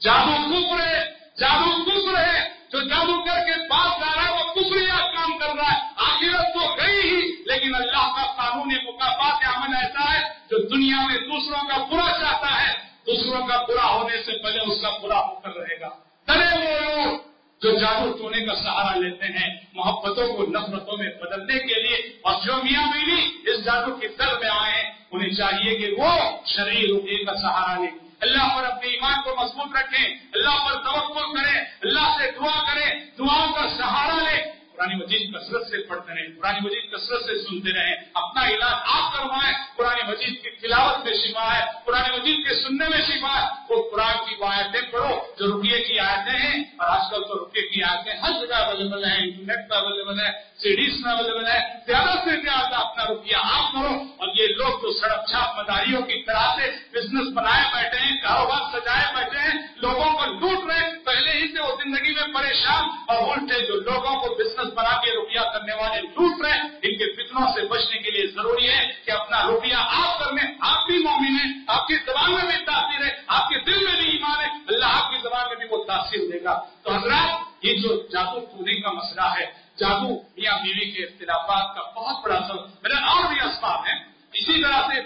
جادو 0.00 0.30
کفر 0.30 0.86
ہے، 0.86 1.04
جادو 1.38 1.84
کفر 1.84 2.20
ہے۔ 2.20 2.59
جو 2.72 2.80
جادو 2.80 3.24
کر 3.24 3.40
کے 3.46 3.68
پاس 3.68 4.00
جا 4.00 4.14
رہا 4.14 4.24
ہے، 4.24 4.32
وہ 4.32 4.54
کفریا 4.54 4.96
کام 4.96 5.38
کر 5.38 5.46
رہا 5.46 5.72
ہے۔ 5.72 5.78
آخرت 5.96 6.54
تو 6.54 6.76
گئی 6.76 7.10
ہی، 7.10 7.20
لیکن 7.46 7.74
اللہ 7.74 8.12
کا 8.16 8.32
قانون 8.36 8.68
مقافات 8.86 9.56
عمل 9.56 9.76
ایسا 9.76 10.12
ہے 10.12 10.20
جو 10.50 10.58
دنیا 10.58 10.96
میں 11.06 11.16
دوسروں 11.16 11.68
کا 11.68 11.76
برا 11.76 12.12
چاہتا 12.20 12.62
ہے۔ 12.62 12.72
دوسروں 13.06 13.46
کا 13.46 13.64
برا 13.68 13.94
ہونے 13.94 14.16
سے 14.22 14.42
پہلے 14.42 14.58
اس 14.58 14.82
کا 14.82 14.90
برا 15.02 15.20
ہو 15.20 15.40
کر 15.40 15.50
رہے 15.56 15.80
گا۔ 15.80 15.88
ڈرے 16.26 16.58
وہ 16.58 16.80
لوگ 16.80 17.18
جو 17.62 17.78
جادو 17.80 18.12
ٹونے 18.12 18.46
کا 18.46 18.54
سہارا 18.54 18.98
لیتے 18.98 19.26
ہیں، 19.26 19.56
محبتوں 19.72 20.36
کو 20.36 20.42
نفرتوں 20.42 20.98
میں 20.98 21.08
بدلنے 21.22 21.58
کے 21.58 21.82
لیے 21.82 21.96
اور 22.22 22.34
جو 22.44 22.52
میاں 22.56 22.92
بیوی 22.92 23.50
اس 23.50 23.64
جادو 23.64 23.94
کی 23.94 24.08
دل 24.08 24.38
میں 24.40 24.50
آئے، 24.50 24.82
انہیں 25.10 25.30
چاہیے 25.30 25.74
کہ 25.74 25.94
وہ 25.98 26.12
شرعی 26.46 26.86
روپے 26.86 27.24
کا 27.24 27.32
سہارا 27.36 27.80
لیں۔ 27.80 28.09
اللہ 28.20 28.56
پر 28.56 28.64
اپنے 28.64 28.88
ایمان 28.88 29.22
کو 29.24 29.36
مضبوط 29.44 29.76
رکھیں، 29.76 30.14
اللہ 30.32 30.64
پر 30.64 30.72
توقع 30.72 31.42
کریں، 31.42 31.64
اللہ 31.82 32.16
سے 32.18 32.30
دعا 32.30 32.74
کریں 32.74 33.00
دعاؤں 33.18 33.52
کا 33.52 33.68
سہارا 33.78 34.14
لیں۔ 34.14 34.52
قرآن 34.76 34.98
مجید 34.98 35.34
کثرت 35.34 35.66
سے 35.66 35.86
پڑھتے 35.86 36.12
رہیں، 36.14 36.40
قرآن 36.40 36.54
مجید 36.62 36.90
کثرت 36.92 37.24
سے 37.24 37.42
سنتے 37.42 37.72
رہیں۔ 37.72 37.96
اپنا 38.14 38.48
علاج 38.48 38.78
آپ 38.92 39.12
کروائیں، 39.12 39.58
قرآن 39.76 40.10
مجید 40.10 40.42
کی 40.42 40.50
تلاوت 40.50 41.04
میں 41.04 41.12
شفا 41.12 41.58
ہے، 41.58 41.64
قرآن 41.84 42.20
مجید 42.20 42.48
کے 42.48 42.54
سننے 42.54 42.88
میں 42.88 42.98
شفا 42.98 43.42
ہے۔ 43.42 43.48
وہ 43.68 43.90
قرآن 43.90 44.24
کی 44.28 44.34
وایتیں 44.38 44.92
پڑھو۔ 44.92 45.29
جو 45.40 45.46
روپیے 45.46 45.78
کی 45.84 45.98
آیتیں 46.00 46.38
ہیں، 46.38 46.62
اور 46.78 46.88
آج 46.88 47.10
کل 47.10 47.22
تو 47.28 47.38
روپیے 47.38 47.62
کی 47.68 47.82
آیتیں 47.90 48.12
ہر 48.22 48.32
جگہ 48.40 48.56
اویلیبل 48.62 49.04
ہیں 49.04 49.16
انٹرنیٹ 49.18 49.68
پہ 49.70 49.74
اویلیبل 49.76 50.20
ہے 50.20 50.30
سیڈیز 50.62 50.96
میں 51.02 51.12
اویلیبل 51.12 51.46
ہے 51.46 51.58
زیادہ 51.86 52.14
سے 52.24 52.30
زیادہ 52.40 52.76
اپنا 52.76 53.04
روپیہ 53.08 53.36
آپ 53.52 53.72
کرو، 53.72 53.92
اور 54.18 54.28
یہ 54.38 54.54
لوگ 54.56 54.82
جو 54.82 54.92
سڑک 54.98 55.28
چھاپ 55.30 55.58
مداریوں 55.58 56.02
کی 56.08 56.22
طرح 56.24 56.48
سے 56.56 56.68
بزنس 56.94 57.32
بنائے 57.36 57.62
بیٹھے 57.74 57.98
ہیں، 57.98 58.16
کاروبار 58.22 58.66
سجائے 58.72 59.06
بیٹھے 59.14 59.38
ہیں، 59.40 59.54
لوگوں 59.84 60.10
کو 60.16 60.26
لوٹ 60.34 60.70
رہے 60.70 60.90
پہلے 61.06 61.32
ہی 61.32 61.46
سے 61.54 61.60
وہ 61.60 61.72
زندگی 61.84 62.12
میں 62.14 62.26
پریشان 62.34 62.88
اور 63.06 63.22
الٹے 63.30 63.60
جو 63.66 63.80
لوگوں 63.80 64.14
کو 64.20 64.34
بزنس 64.34 64.72
بنا 64.74 64.94
کے 65.04 65.14
روپیہ 65.14 65.46
کرنے 65.54 65.80
والے 65.80 66.00
لوٹ 66.02 66.44
رہے 66.44 66.58
ان 66.82 66.98
کے 66.98 67.10
فتنوں 67.14 67.46
سے 67.54 67.66
بچنے 67.70 68.02
کے 68.02 68.10
لیے 68.10 68.26
ضروری 68.34 68.68
ہے 68.68 68.86
کہ 69.06 69.10
اپنا 69.12 69.42
روپیہ 69.46 69.80
آپ 69.80 70.18
کرنے 70.20 70.52
آپ 70.70 70.86
بھی 70.86 70.98
مومن 71.04 71.38
ہیں، 71.38 71.50
آپ 71.68 71.86
کی 71.88 71.96
زبان 72.06 72.30
میں 72.32 72.44
بھی 72.46 72.64
تاثیر 72.66 73.04
ہے، 73.04 73.10
آپ 73.38 73.48
کے 73.48 73.58
دل 73.66 73.84
میں 73.84 73.96
بھی 74.00 74.10
ایمان 74.10 74.40
ہے، 74.40 74.48
اللہ 74.68 74.96
آپ 74.98 75.10
کی 75.10 75.22
زبان 75.30 75.48
میں 75.48 75.56
بھی 75.56 75.66
وہ 75.70 75.84
تاثیر 75.84 76.22
دے 76.32 76.42
گا۔ 76.44 76.54
تو 76.82 76.92
حضرات، 76.92 77.64
یہ 77.64 77.80
جو 77.80 77.96
جادو 78.12 78.40
ٹونے 78.52 78.80
کا 78.80 78.92
مسئلہ 78.92 79.26
ہے، 79.38 79.46
جادو 79.76 80.08
میاں 80.36 80.58
بیوی 80.62 80.90
کے 80.90 81.04
اختلافات 81.04 81.74
کا 81.74 81.82
بہت 81.96 82.24
بڑا 82.24 82.38
سبب 82.48 82.82
میرا 82.82 82.98
اور 83.06 83.28
بھی 83.28 83.40
اسباب 83.40 83.86
ہے 83.86 83.94
اسی 84.32 84.62
طرح 84.62 84.80
سے 84.88 85.00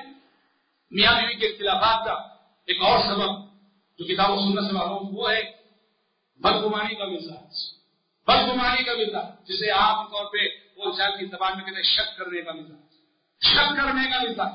میاں 0.92 1.14
بیوی 1.14 1.34
کے 1.34 1.46
اختلافات 1.46 2.04
کا 2.06 2.14
ایک 2.68 2.82
اور 2.82 2.98
سبب، 2.98 3.32
جو 3.98 4.04
کتاب 4.04 4.30
و 4.30 4.40
سننے 4.40 4.66
سے 4.68 4.72
معلوم 4.72 5.16
وہ 5.18 5.30
ہے، 5.30 5.42
بدگمانی 6.40 6.94
کا 6.94 7.04
مزاج 7.04 7.62
بدگمانی 8.28 8.82
کا 8.84 8.92
مزاج 8.92 9.48
جسے 9.48 9.70
عام 9.70 10.04
طور 10.04 10.24
پہ 10.32 10.46
وہ 10.76 10.92
شاید 10.96 11.18
کی 11.18 11.26
زبان 11.26 11.52
میں 11.56 11.64
کہتے 11.64 11.80
ہیں 11.80 11.90
شک 11.90 12.16
کرنے 12.18 12.40
کا 12.42 12.52
مزاج 12.52 12.82
شک 13.42 13.76
کرنے 13.76 14.04
کا 14.10 14.22
مزاج 14.22 14.52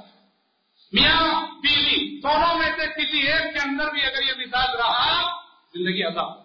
میاں 0.93 1.45
بیوی، 1.63 1.97
دونوں 2.21 2.55
میں 2.59 2.71
سے 2.77 2.87
کسی 2.95 3.19
ایک 3.27 3.53
کے 3.53 3.59
اندر 3.59 3.91
بھی 3.91 4.01
اگر 4.05 4.21
یہ 4.21 4.33
مزاج 4.37 4.75
رہا 4.75 5.37
زندگی 5.73 6.03
عذاب 6.03 6.37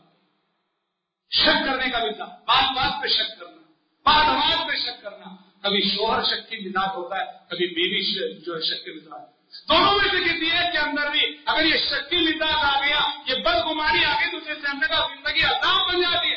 شک 1.30 1.66
کرنے 1.66 1.90
کا 1.90 1.98
مزاج 1.98 2.28
بات 2.28 2.76
بات 2.76 3.02
پہ 3.02 3.08
شک 3.08 3.40
کرنا، 3.40 3.62
بات 4.04 4.26
بات 4.26 4.68
پہ 4.68 4.76
شک 4.76 5.02
کرنا۔ 5.02 5.36
کبھی 5.62 5.90
شوہر 5.96 6.22
شک 6.22 6.50
کی 6.50 6.56
مزاج 6.56 6.90
ہوتا 6.94 7.18
ہے، 7.18 7.24
کبھی 7.48 7.66
بیوی 7.74 8.02
جو 8.40 8.54
ہے 8.56 8.60
شک 8.60 8.84
کے 8.84 8.92
مزاج۔ 8.92 9.22
دونوں 9.68 9.92
میں 9.92 10.04
سے 10.04 10.24
کسی 10.24 10.50
ایک 10.50 10.72
کے 10.72 10.78
اندر 10.78 11.10
بھی 11.10 11.36
اگر 11.46 11.64
یہ 11.64 11.74
شکی 11.74 12.16
مزاج 12.16 12.54
آ 12.56 12.86
گیا، 12.86 13.00
یہ 13.26 13.42
بدگمانی 13.42 14.04
آ 14.04 14.14
گئی، 14.20 14.30
تو 14.30 14.36
اسے 14.36 14.54
زندگی 14.54 15.42
عذاب 15.42 15.92
بن 15.92 16.00
جاتی 16.00 16.30
ہے۔ 16.30 16.36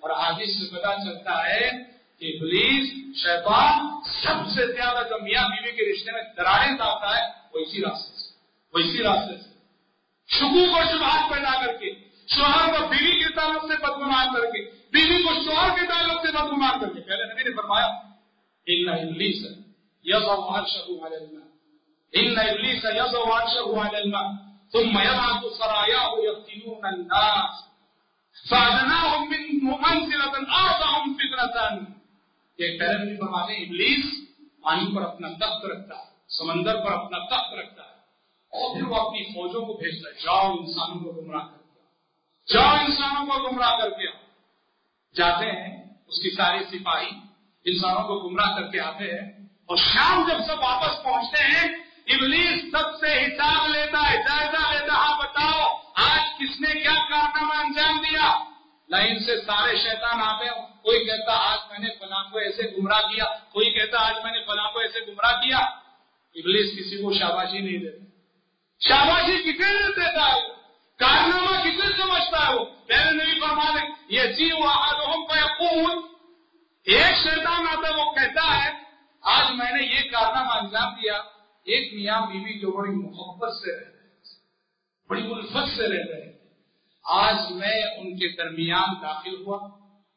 اور 0.00 0.10
حادث 0.10 0.46
سے 0.46 0.76
پتا 0.76 0.94
چلتا 1.04 1.46
ہے 1.46 1.70
کہ 2.18 2.38
پولیس 2.38 3.16
شیطان 3.16 4.00
سب 4.22 4.50
سے 4.56 4.72
زیادہ 4.72 5.08
جو 5.10 5.22
میاں 5.22 5.48
بیوی 5.48 5.76
کے 5.76 5.92
رشتے 5.92 6.12
میں 6.12 6.22
دراڑیں 6.36 6.76
ڈالتا 6.76 7.18
ہے، 7.18 7.26
وہ 7.54 7.58
اسی 7.60 7.82
راستے 7.82 8.18
سے، 8.18 8.28
وہ 8.72 8.78
اسی 8.78 9.02
راستے 9.02 9.42
سے۔ 9.42 9.50
شکو 10.38 10.74
کو 10.74 10.82
شبہات 10.92 11.30
پیدا 11.30 11.66
کر 11.66 11.76
کے 11.76 12.09
شوہر 12.34 12.68
کو 12.68 12.86
بیوی 12.88 13.18
کے 13.18 13.34
تعلق 13.34 13.62
سے 13.62 13.76
بدگمان 13.76 14.34
کر 14.34 14.40
کے، 14.40 14.70
بیوی 14.70 15.22
کو 15.22 15.34
شوہر 15.44 15.68
کے 15.68 15.86
تعلق 15.86 16.26
سے 16.26 16.32
بدگمان 16.32 16.80
کر 16.80 16.86
کے۔ 16.86 17.00
پہلے 17.00 17.24
نبی 17.24 17.42
نے 17.42 17.56
فرمایا 17.56 17.88
یس 18.66 20.24
ان 22.12 22.38
ابلیس 22.38 22.82
ثم 24.72 24.98
يبعث 24.98 25.58
سراياه 25.58 26.12
يفتنون 26.18 26.78
الناس۔ 26.82 27.70
من 29.28 29.68
منزلة 29.70 30.40
یہ 32.58 32.78
پہلے 32.78 33.04
بھی 33.04 33.16
فرماتے 33.16 33.52
ہیں، 33.52 33.64
ابلیس 33.64 34.04
پانی 34.62 34.96
پر 34.96 35.02
اپنا 35.02 35.28
تخت 35.28 35.64
رکھتا 35.64 35.98
ہے، 35.98 36.04
سمندر 36.28 36.84
پر 36.84 36.92
اپنا 36.92 37.18
تخت 37.18 37.54
رکھتا 37.54 37.82
ہے 37.82 37.98
اور 38.52 38.74
پھر 38.74 38.82
وہ 38.82 38.96
اپنی 38.96 39.22
فوجوں 39.22 39.66
کو 39.66 39.72
بھیجتا 39.72 40.08
ہے۔ 40.08 40.14
جاؤ 40.14 40.52
انسانوں 40.52 41.00
کو 41.00 41.22
گمراہ 41.22 41.46
کر 41.46 41.59
کے 42.46 42.58
انسانوں 42.58 43.26
کو 43.26 43.48
گمراہ 43.48 43.78
کر 43.78 43.90
کے 43.90 44.06
جاتے 45.16 45.46
ہیں، 45.46 45.84
اس 46.08 46.22
کی 46.22 46.30
ساری 46.36 46.64
سپاہی 46.64 47.10
انسانوں 47.64 48.02
کو 48.02 48.28
گمراہ 48.28 48.54
کر 48.56 48.70
کے 48.70 48.80
آتے 48.80 49.04
ہیں 49.04 49.46
اور 49.66 49.76
شام 49.76 50.28
جب 50.28 50.38
سب 50.46 50.58
واپس 50.62 51.04
پہنچتے 51.04 51.42
ہیں، 51.42 51.64
ابلیس 52.06 52.72
سب 52.72 53.00
سے 53.00 53.26
حساب 53.26 53.68
لیتا 53.68 54.10
ہے، 54.10 54.16
جائزہ 54.16 54.72
لیتا 54.72 54.92
ہاں 54.92 55.18
بتاؤ 55.18 55.76
آج 55.94 56.20
کس 56.38 56.60
نے 56.60 56.80
کیا 56.80 56.94
کارنامہ 57.10 57.54
انجام 57.54 57.98
دیا؟ 57.98 58.44
لائن 58.88 59.18
سے 59.18 59.40
سارے 59.40 59.76
شیطان 59.76 60.22
آتے 60.22 60.44
ہیں۔ 60.44 60.66
کوئی 60.82 61.04
کہتا 61.04 61.32
آج 61.32 61.58
میں 61.70 61.78
نے 61.78 61.88
فلاں 61.98 62.24
کو 62.30 62.38
ایسے 62.38 62.76
گمراہ 62.78 63.00
کیا، 63.00 63.24
کوئی 63.24 63.70
کہتا 63.70 63.98
آج 64.00 64.14
میں 64.24 64.32
نے 64.32 64.40
فلاں 64.40 64.72
کو 64.72 64.78
ایسے 64.78 65.00
گمراہ 65.00 65.32
کیا۔ 65.32 65.58
ابلیس 66.34 66.70
کسی 66.78 67.02
کو 67.02 67.12
شاباشی 67.12 67.58
نہیں 67.58 67.78
دیتا۔ 67.78 68.04
شاباشی 68.88 69.52
کتنے 69.52 70.00
دیتا 70.00 70.28
ہے؟ 70.28 70.59
کارنامہ 71.00 71.60
کتنے 71.60 71.96
سمجھتا 71.96 72.48
ہے 72.48 72.54
وہ؟ 72.54 72.64
پہلے 72.64 73.24
نہیں 73.24 73.40
فرما 73.40 73.70
دے 73.74 73.92
یہ 74.08 74.22
جی 74.22 74.52
وہ 74.52 74.68
آدم 74.68 75.20
ایک 76.84 77.16
شیطان 77.22 77.66
آتا 77.68 77.96
وہ 77.96 78.12
کہتا 78.12 78.64
ہے، 78.64 78.70
آج 79.22 79.52
میں 79.52 79.72
نے 79.72 79.82
یہ 79.82 80.10
کارنامہ 80.10 80.50
انجام 80.50 80.94
دیا۔ 80.94 81.12
ایک 81.64 81.94
میاں 81.94 82.26
بیوی 82.26 82.58
جو 82.58 82.70
بڑی 82.70 82.90
محبت 82.90 83.48
سے 83.48 83.80
رہتے 83.80 84.02
ہیں، 84.02 84.14
بڑی 85.08 85.22
الفت 85.30 85.76
سے 85.76 85.82
رہتے 85.82 86.24
ہیں۔ 86.24 86.32
آج 87.04 87.52
میں 87.52 87.82
ان 87.96 88.18
کے 88.18 88.36
درمیان 88.36 88.88
داخل 89.02 89.34
ہوا۔ 89.34 89.68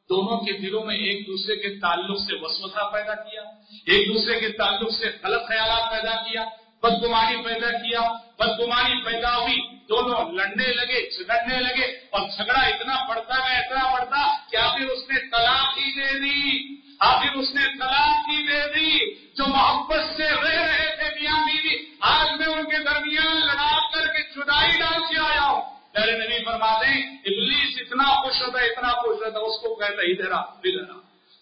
دونوں 0.09 0.37
کے 0.37 0.53
دلوں 0.53 0.85
میں 0.85 0.95
ایک 0.95 1.27
دوسرے 1.27 1.55
کے 1.55 1.79
تعلق 1.79 2.17
سے 2.19 2.35
وسوسہ 2.41 2.91
پیدا 2.93 3.15
کیا، 3.15 3.41
ایک 3.87 4.07
دوسرے 4.07 4.39
کے 4.39 4.49
تعلق 4.49 4.91
سے 4.91 5.05
غلط 5.23 5.47
خیالات 5.47 5.91
پیدا 5.91 6.15
کیا۔ 6.23 6.45
بدگمانی 6.83 7.43
پیدا 7.43 7.71
کیا، 7.71 8.01
بدگمانی 8.39 9.03
پیدا 9.03 9.37
ہوئی، 9.37 9.75
دونوں 9.89 10.31
لڑنے 10.31 10.67
لگے، 10.67 11.09
جھگڑنے 11.09 11.59
لگے 11.59 11.85
اور 12.09 12.29
جھگڑا 12.29 12.59
اتنا 12.59 12.95
بڑھتا 13.09 13.35
گیا، 13.35 13.59
اتنا 13.59 13.93
بڑھتا 13.93 14.49
کہ 14.51 14.57
آخر 14.57 14.81
اس 14.81 15.09
نے 15.09 15.19
طلاق 15.19 15.77
ہی 15.77 15.91
دے 15.91 16.19
دی۔ 16.19 16.75
آخر 16.99 17.33
اس 17.33 17.55
نے 17.55 17.61
طلاق 17.61 18.29
ہی 18.29 18.47
دے 18.47 18.61
دی۔ 18.75 19.15
جو 19.33 19.43
محبت 19.47 20.01
سے 20.17 20.23
رہ 20.23 20.61
رہے 20.61 20.95
تھے 20.95 21.21
میاں 21.21 21.37
بیوی، 21.37 21.85
آج 21.99 22.39
میں 22.39 22.47
ان 22.47 22.69
کے 22.69 22.77
درمیان 22.77 23.35
لڑا 23.35 23.79
کر 23.93 24.07
کے 24.07 24.23
جدائی 24.23 24.71
ڈال 24.71 24.99
کے 24.99 25.19
آیا 25.19 25.41
ہوں۔ 25.41 25.61
میرے 25.93 26.11
نبی 26.11 26.43
فرما 26.45 26.81
دیں 26.81 27.01
ابلیس 27.01 27.81
اتنا 27.81 28.21
خوش 28.21 28.41
ہوتا 28.41 28.59
ہے 28.59 28.65
اتنا 28.65 28.87
خوش 28.87 29.25
ہوتا، 29.25 29.39
اس 29.39 29.61
کو 29.61 29.75
کہتا 29.75 30.01
ہی 30.01 30.13
دے 30.13 30.23
رہا 30.23 30.41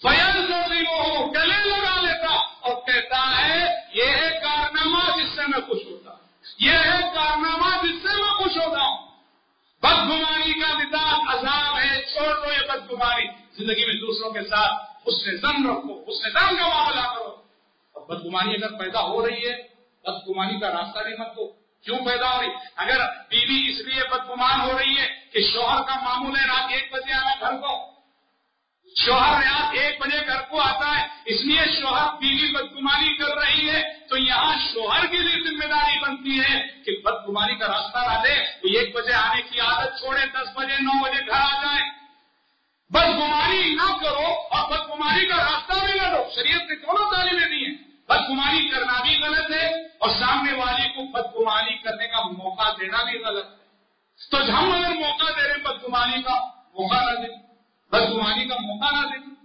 فیض 0.02 0.52
ہو 0.88 1.32
گلے 1.34 1.70
لگا 1.70 2.02
لیتا 2.02 2.36
اور 2.36 2.76
کہتا 2.88 3.46
ہے 3.46 3.68
یہ 3.94 4.04
ہے 4.04 4.40
کارنامہ 4.44 5.18
جس 5.18 5.36
سے 5.36 5.42
میں 5.48 5.60
خوش 5.68 5.80
ہوتا 5.92 6.12
یہ 6.60 6.72
ہے 6.72 7.02
کارنامہ 7.16 7.86
جس 7.86 8.02
سے 8.02 8.22
میں 8.22 8.34
خوش 8.34 8.58
ہوتا 8.58 8.82
ہوں 8.82 9.08
بدگمانی 9.84 10.54
کا 10.54 10.78
مزاج 10.78 11.36
عذاب 11.36 11.78
ہے 11.78 12.02
چھوڑ 12.02 12.36
دو 12.36 12.54
یہ 12.54 12.68
بدگمانی 12.68 13.28
زندگی 13.62 13.86
میں 13.86 13.94
دوسروں 13.94 14.32
کے 14.32 14.42
ساتھ 14.42 14.84
اس 15.06 15.14
سے 15.14 15.38
زن 15.38 15.70
رکھو، 15.70 16.04
اس 16.08 16.24
سے 16.24 16.30
زن 16.30 16.56
کا 16.56 16.68
معاملہ 16.68 17.02
کرو 17.02 17.36
اور 17.94 18.08
بدگمانی 18.08 18.54
اگر 18.54 18.78
پیدا 18.78 19.02
ہو 19.02 19.28
رہی 19.28 19.50
ہے، 19.50 19.64
بدگمانی 20.04 20.60
کا 20.60 20.68
راستہ 20.70 21.00
بھی 21.00 21.14
مت 21.20 21.28
دو۔ 21.28 21.52
کیوں 21.84 22.06
پیدا 22.06 22.36
ہو 22.36 22.42
رہی؟ 22.42 22.48
اگر 22.76 23.00
بیوی 23.30 23.72
اس 23.72 23.88
لیے 23.88 24.04
بدگمان 24.12 24.62
ہو 24.62 24.80
رہی 24.80 24.98
ہے 24.98 25.08
کہ 25.34 25.40
شوہر 25.54 25.82
کا 25.82 25.96
معمول 26.04 26.36
ہے 26.36 26.46
رات 26.46 26.72
ایک 26.72 26.94
بجے 26.94 27.14
آنا 27.14 27.34
گھر 27.40 27.58
کو۔ 27.58 27.92
شوہر 29.06 29.44
رات 29.44 29.76
ایک 29.80 30.02
بجے 30.02 30.28
گھر 30.28 30.42
کو 30.50 30.62
آتا 30.62 31.02
ہے، 31.02 31.08
اس 31.26 31.42
لیے 31.42 31.82
شوہر 31.82 32.18
بیوی 32.20 32.54
بدگمانی 32.54 33.18
کر 33.18 33.38
رہی 33.38 33.70
ہے۔ 33.70 33.94
تو 34.10 34.18
یہاں 34.18 34.60
شوہر 34.74 35.06
کی 35.06 35.18
بھی 35.18 35.48
ذمہ 35.48 35.66
داری 35.66 36.00
بنتی 36.00 36.40
ہے 36.40 36.62
کہ 36.86 36.92
بدگمانی 37.04 37.56
کا 37.56 37.68
راستہ 37.68 37.98
نہ 37.98 38.24
دے 38.24 38.34
ایک 38.80 38.96
بجے 38.96 39.14
آنے 39.14 39.42
کی 39.42 39.60
عادت 39.60 40.00
چھوڑے، 40.00 40.26
دس 40.26 40.58
بجے، 40.58 40.78
نو 40.82 41.04
بجے 41.04 41.28
گھر 41.28 41.42
آ 41.42 41.62
جائے۔ 41.64 42.01
بدگمانی 42.92 43.76
نہ 43.76 43.98
کرو 44.04 44.28
اور 44.52 44.72
بدگمانی 44.72 45.26
کا 45.26 45.38
راستہ 45.38 45.86
بھی 45.86 45.94
نہ 45.94 46.16
دو۔ 46.16 46.24
شریعت 46.36 46.62
نے 46.62 46.76
دونوں 46.76 47.12
تعلیمیں 47.12 47.48
دی 47.48 47.66
ہیں؟ 47.66 47.76
بدگمانی 48.10 48.70
کرنا 48.70 49.04
بھی 49.04 49.18
غلط 49.24 49.52
ہے 49.52 49.68
اور 49.86 50.10
سامنے 50.10 50.54
والے 50.54 50.90
کو 50.90 51.12
بدگمانی 51.12 51.78
کرنے 51.78 52.08
کا 52.08 52.28
موقع 52.28 52.72
دینا 52.82 53.04
بھی 53.04 53.20
غلط 53.20 53.46
ہے۔ 53.46 53.62
تو 54.32 54.38
ہم 54.38 54.72
اگر 54.72 54.90
موقع 54.90 55.24
دے 55.24 55.48
رہے 55.48 55.58
بدگمانی 55.58 56.22
کا، 56.22 56.46
موقع 56.48 57.12
نہ 57.12 57.28
دیں۔ 57.28 57.38
بدگمانی 57.92 58.46
کا 58.46 58.56
موقع 58.56 59.02
نہ 59.02 59.08
دیں۔ 59.08 59.36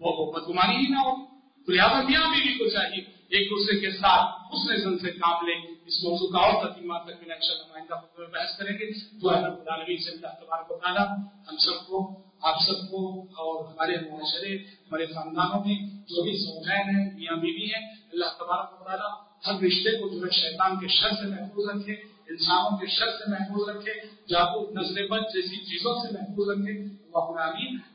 وہ 0.00 0.32
بدگمانی 0.32 0.76
ہی 0.76 0.86
نہ 0.88 0.98
ہو۔ 0.98 1.26
تو 1.66 1.72
لہٰذا 1.72 2.00
میاں 2.00 2.28
بیوی 2.30 2.58
کو 2.58 2.70
چاہیے۔ 2.70 3.04
ایک 3.34 3.50
دوسرے 3.50 3.80
کے 3.80 3.90
ساتھ 3.90 4.54
اس 4.54 4.60
نے 4.70 4.76
سے 4.98 5.10
کام 5.10 5.46
لیں 5.46 5.60
اس 5.86 6.04
موضوع 6.04 6.28
کا 6.32 6.38
اور 6.38 6.68
تقیمات 6.68 7.02
تک 7.04 7.22
میں 7.22 7.34
انشاء 7.34 7.54
نمائندہ 7.54 7.94
خطبے 7.94 8.22
میں 8.22 8.30
بحث 8.30 8.58
کریں 8.58 8.78
گے۔ 8.78 8.86
دعا 9.20 9.40
رب 9.40 9.58
العالمین 9.60 9.96
سے 9.96 10.10
اللہ 10.10 10.34
تبارک 10.40 10.70
و 10.70 10.78
تعالیٰ 10.78 11.06
ہم 11.48 11.56
سب 11.56 11.86
کو، 11.86 11.98
آپ 12.42 12.56
سب 12.66 12.90
کو 12.90 13.00
اور 13.42 13.64
ہمارے 13.64 13.96
معاشرے، 14.10 14.56
ہمارے 14.56 15.06
خاندانوں 15.06 15.64
میں 15.64 15.74
جو 16.08 16.22
بھی 16.22 16.32
زوجین 16.36 16.96
ہیں، 16.96 17.04
میاں 17.14 17.36
بیوی 17.36 17.66
ہیں، 17.66 17.84
اللہ 18.12 18.36
تبارک 18.38 18.80
و 18.80 18.84
تعالیٰ 18.84 19.12
ہر 19.46 19.54
رشتے 19.62 19.96
کو 20.00 20.08
جو 20.08 20.20
ہے 20.24 20.30
شیطان 20.30 20.78
کے 20.80 20.88
شر 20.88 21.10
سے 21.10 21.26
محفوظ 21.28 21.68
رکھے، 21.70 21.94
انسانوں 22.28 22.78
کے 22.78 22.86
شر 22.86 23.10
سے 23.18 23.30
محفوظ 23.30 23.68
رکھے 23.68 23.92
جادو 24.28 24.60
نظر 24.70 25.06
بند 25.06 25.34
جیسی 25.34 25.56
چیزوں 25.64 25.94
سے 25.94 26.12
محفوظ 26.12 26.48
رکھے۔ 26.48 26.74
وہ 27.10 27.20
اپنا 27.22 27.44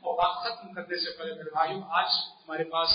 اور 0.00 0.14
بات 0.14 0.36
ختم 0.42 0.72
کرنے 0.72 0.96
سے 0.96 1.16
پہلے 1.18 1.32
میرے 1.34 1.50
بھائیوں، 1.50 1.82
آج 1.88 2.10
ہمارے 2.44 2.64
پاس 2.64 2.88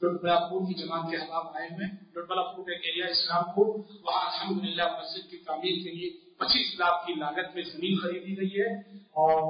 ٹوٹبلا 0.00 0.38
پور 0.38 0.60
کی 0.60 0.74
جماعت 0.74 1.10
کے 1.10 1.16
حالات 1.16 1.56
آئے 1.56 1.68
ہوئے 1.68 1.86
ٹوٹبلا 2.14 2.42
پور 2.42 2.70
ایک 2.70 2.84
ایریا 2.84 3.06
اسلام 3.06 3.42
پور 3.54 3.66
وہاں 4.04 4.24
الحمد 4.26 4.64
للہ 4.64 4.82
مسجد 4.82 5.30
کی 5.30 5.36
تعمیر 5.36 5.76
کے 5.84 5.94
لیے 5.94 6.10
پچیس 6.38 6.78
لاکھ 6.78 7.06
کی 7.06 7.14
لاگت 7.14 7.54
میں 7.54 7.62
زمین 7.62 7.98
خریدی 7.98 8.36
گئی 8.36 8.60
ہے 8.60 8.72
اور 9.16 9.40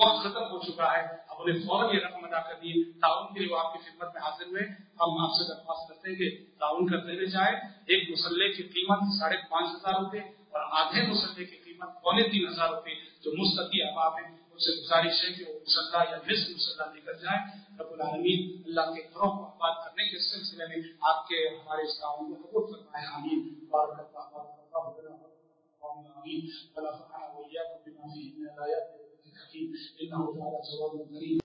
وقت 0.00 0.22
ختم 0.22 0.42
ہو 0.42 0.58
چکا 0.58 0.90
ہے۔ 0.92 1.02
اب 1.28 1.36
انہیں 1.40 1.60
فوراً 1.62 1.94
یہ 1.94 2.00
رقم 2.00 2.24
ادا 2.24 2.40
کر 2.40 2.54
دیے 2.62 2.82
تعاون 3.00 3.34
کے 3.34 3.40
لیے 3.40 3.52
وہ 3.52 3.58
آپ 3.58 3.72
کی 3.72 3.78
خدمت 3.78 4.14
میں 4.14 4.22
حاضر 4.22 4.46
ہوئے 4.46 4.62
ہم 5.02 5.24
آپ 5.24 5.30
سے 5.38 5.48
درخواست 5.48 5.88
کرتے 5.88 6.10
ہیں 6.10 6.16
کہ 6.16 6.30
تعاون 6.58 6.86
کرتے 6.86 7.12
ہوئے 7.12 7.26
جائے 7.26 7.54
ایک 7.86 8.10
مسلح 8.10 8.56
کی 8.56 8.62
قیمت 8.62 8.98
ساڑھے 9.20 9.36
پانچ 9.50 9.66
ہزار 9.76 10.00
روپے 10.00 10.18
اور 10.18 10.60
آدھے 10.70 11.02
مسلح 11.02 11.44
کی 11.50 11.56
قیمت 11.56 12.02
پونے 12.02 12.28
تین 12.28 12.48
ہزار 12.48 12.68
روپے 12.68 12.94
جو 12.94 13.32
مستقی 13.38 13.82
احباب 13.82 14.18
ہیں۔ 14.18 14.33
ان 14.54 14.58
سے 14.58 14.82
گزارش 14.82 15.24
ہے 15.24 15.32
کہ 15.32 15.52
وہ 15.52 15.58
مسلح 15.60 16.04
یا 16.10 16.16
نصف 16.16 16.50
مسلح 16.50 16.94
لے 16.94 17.00
کر 17.00 17.12
جائیں۔ 17.12 17.64
رب 17.80 17.92
العالمین 17.92 18.62
اللہ 18.66 18.80
کے 18.80 19.02
گھروں 19.02 19.30
کو 19.30 19.44
آباد 19.44 19.84
کرنے 19.84 20.04
کے 20.04 20.18
سلسلے 20.18 20.66
میں 20.66 20.76
آپ 21.00 21.28
کے 21.28 21.48
ہمارے 21.48 21.82
اس 21.82 21.98
کام 21.98 22.34
کو 22.34 22.48
قبول 22.48 22.72
فرمائے۔ 22.72 23.06
آمین۔ 23.06 23.64
اور 23.64 23.96
آمین۔ 26.16 26.46
ولا 26.76 26.90
فعل 26.90 27.36
وإياكم 27.36 27.90
بما 27.90 28.06
فيه 28.06 28.30
من 28.38 28.46
الآيات 28.50 29.00
والحكيم 29.00 29.72
إنه 30.02 30.38
تعالى 30.38 30.76
جواب 30.76 30.92
كريم 30.92 31.38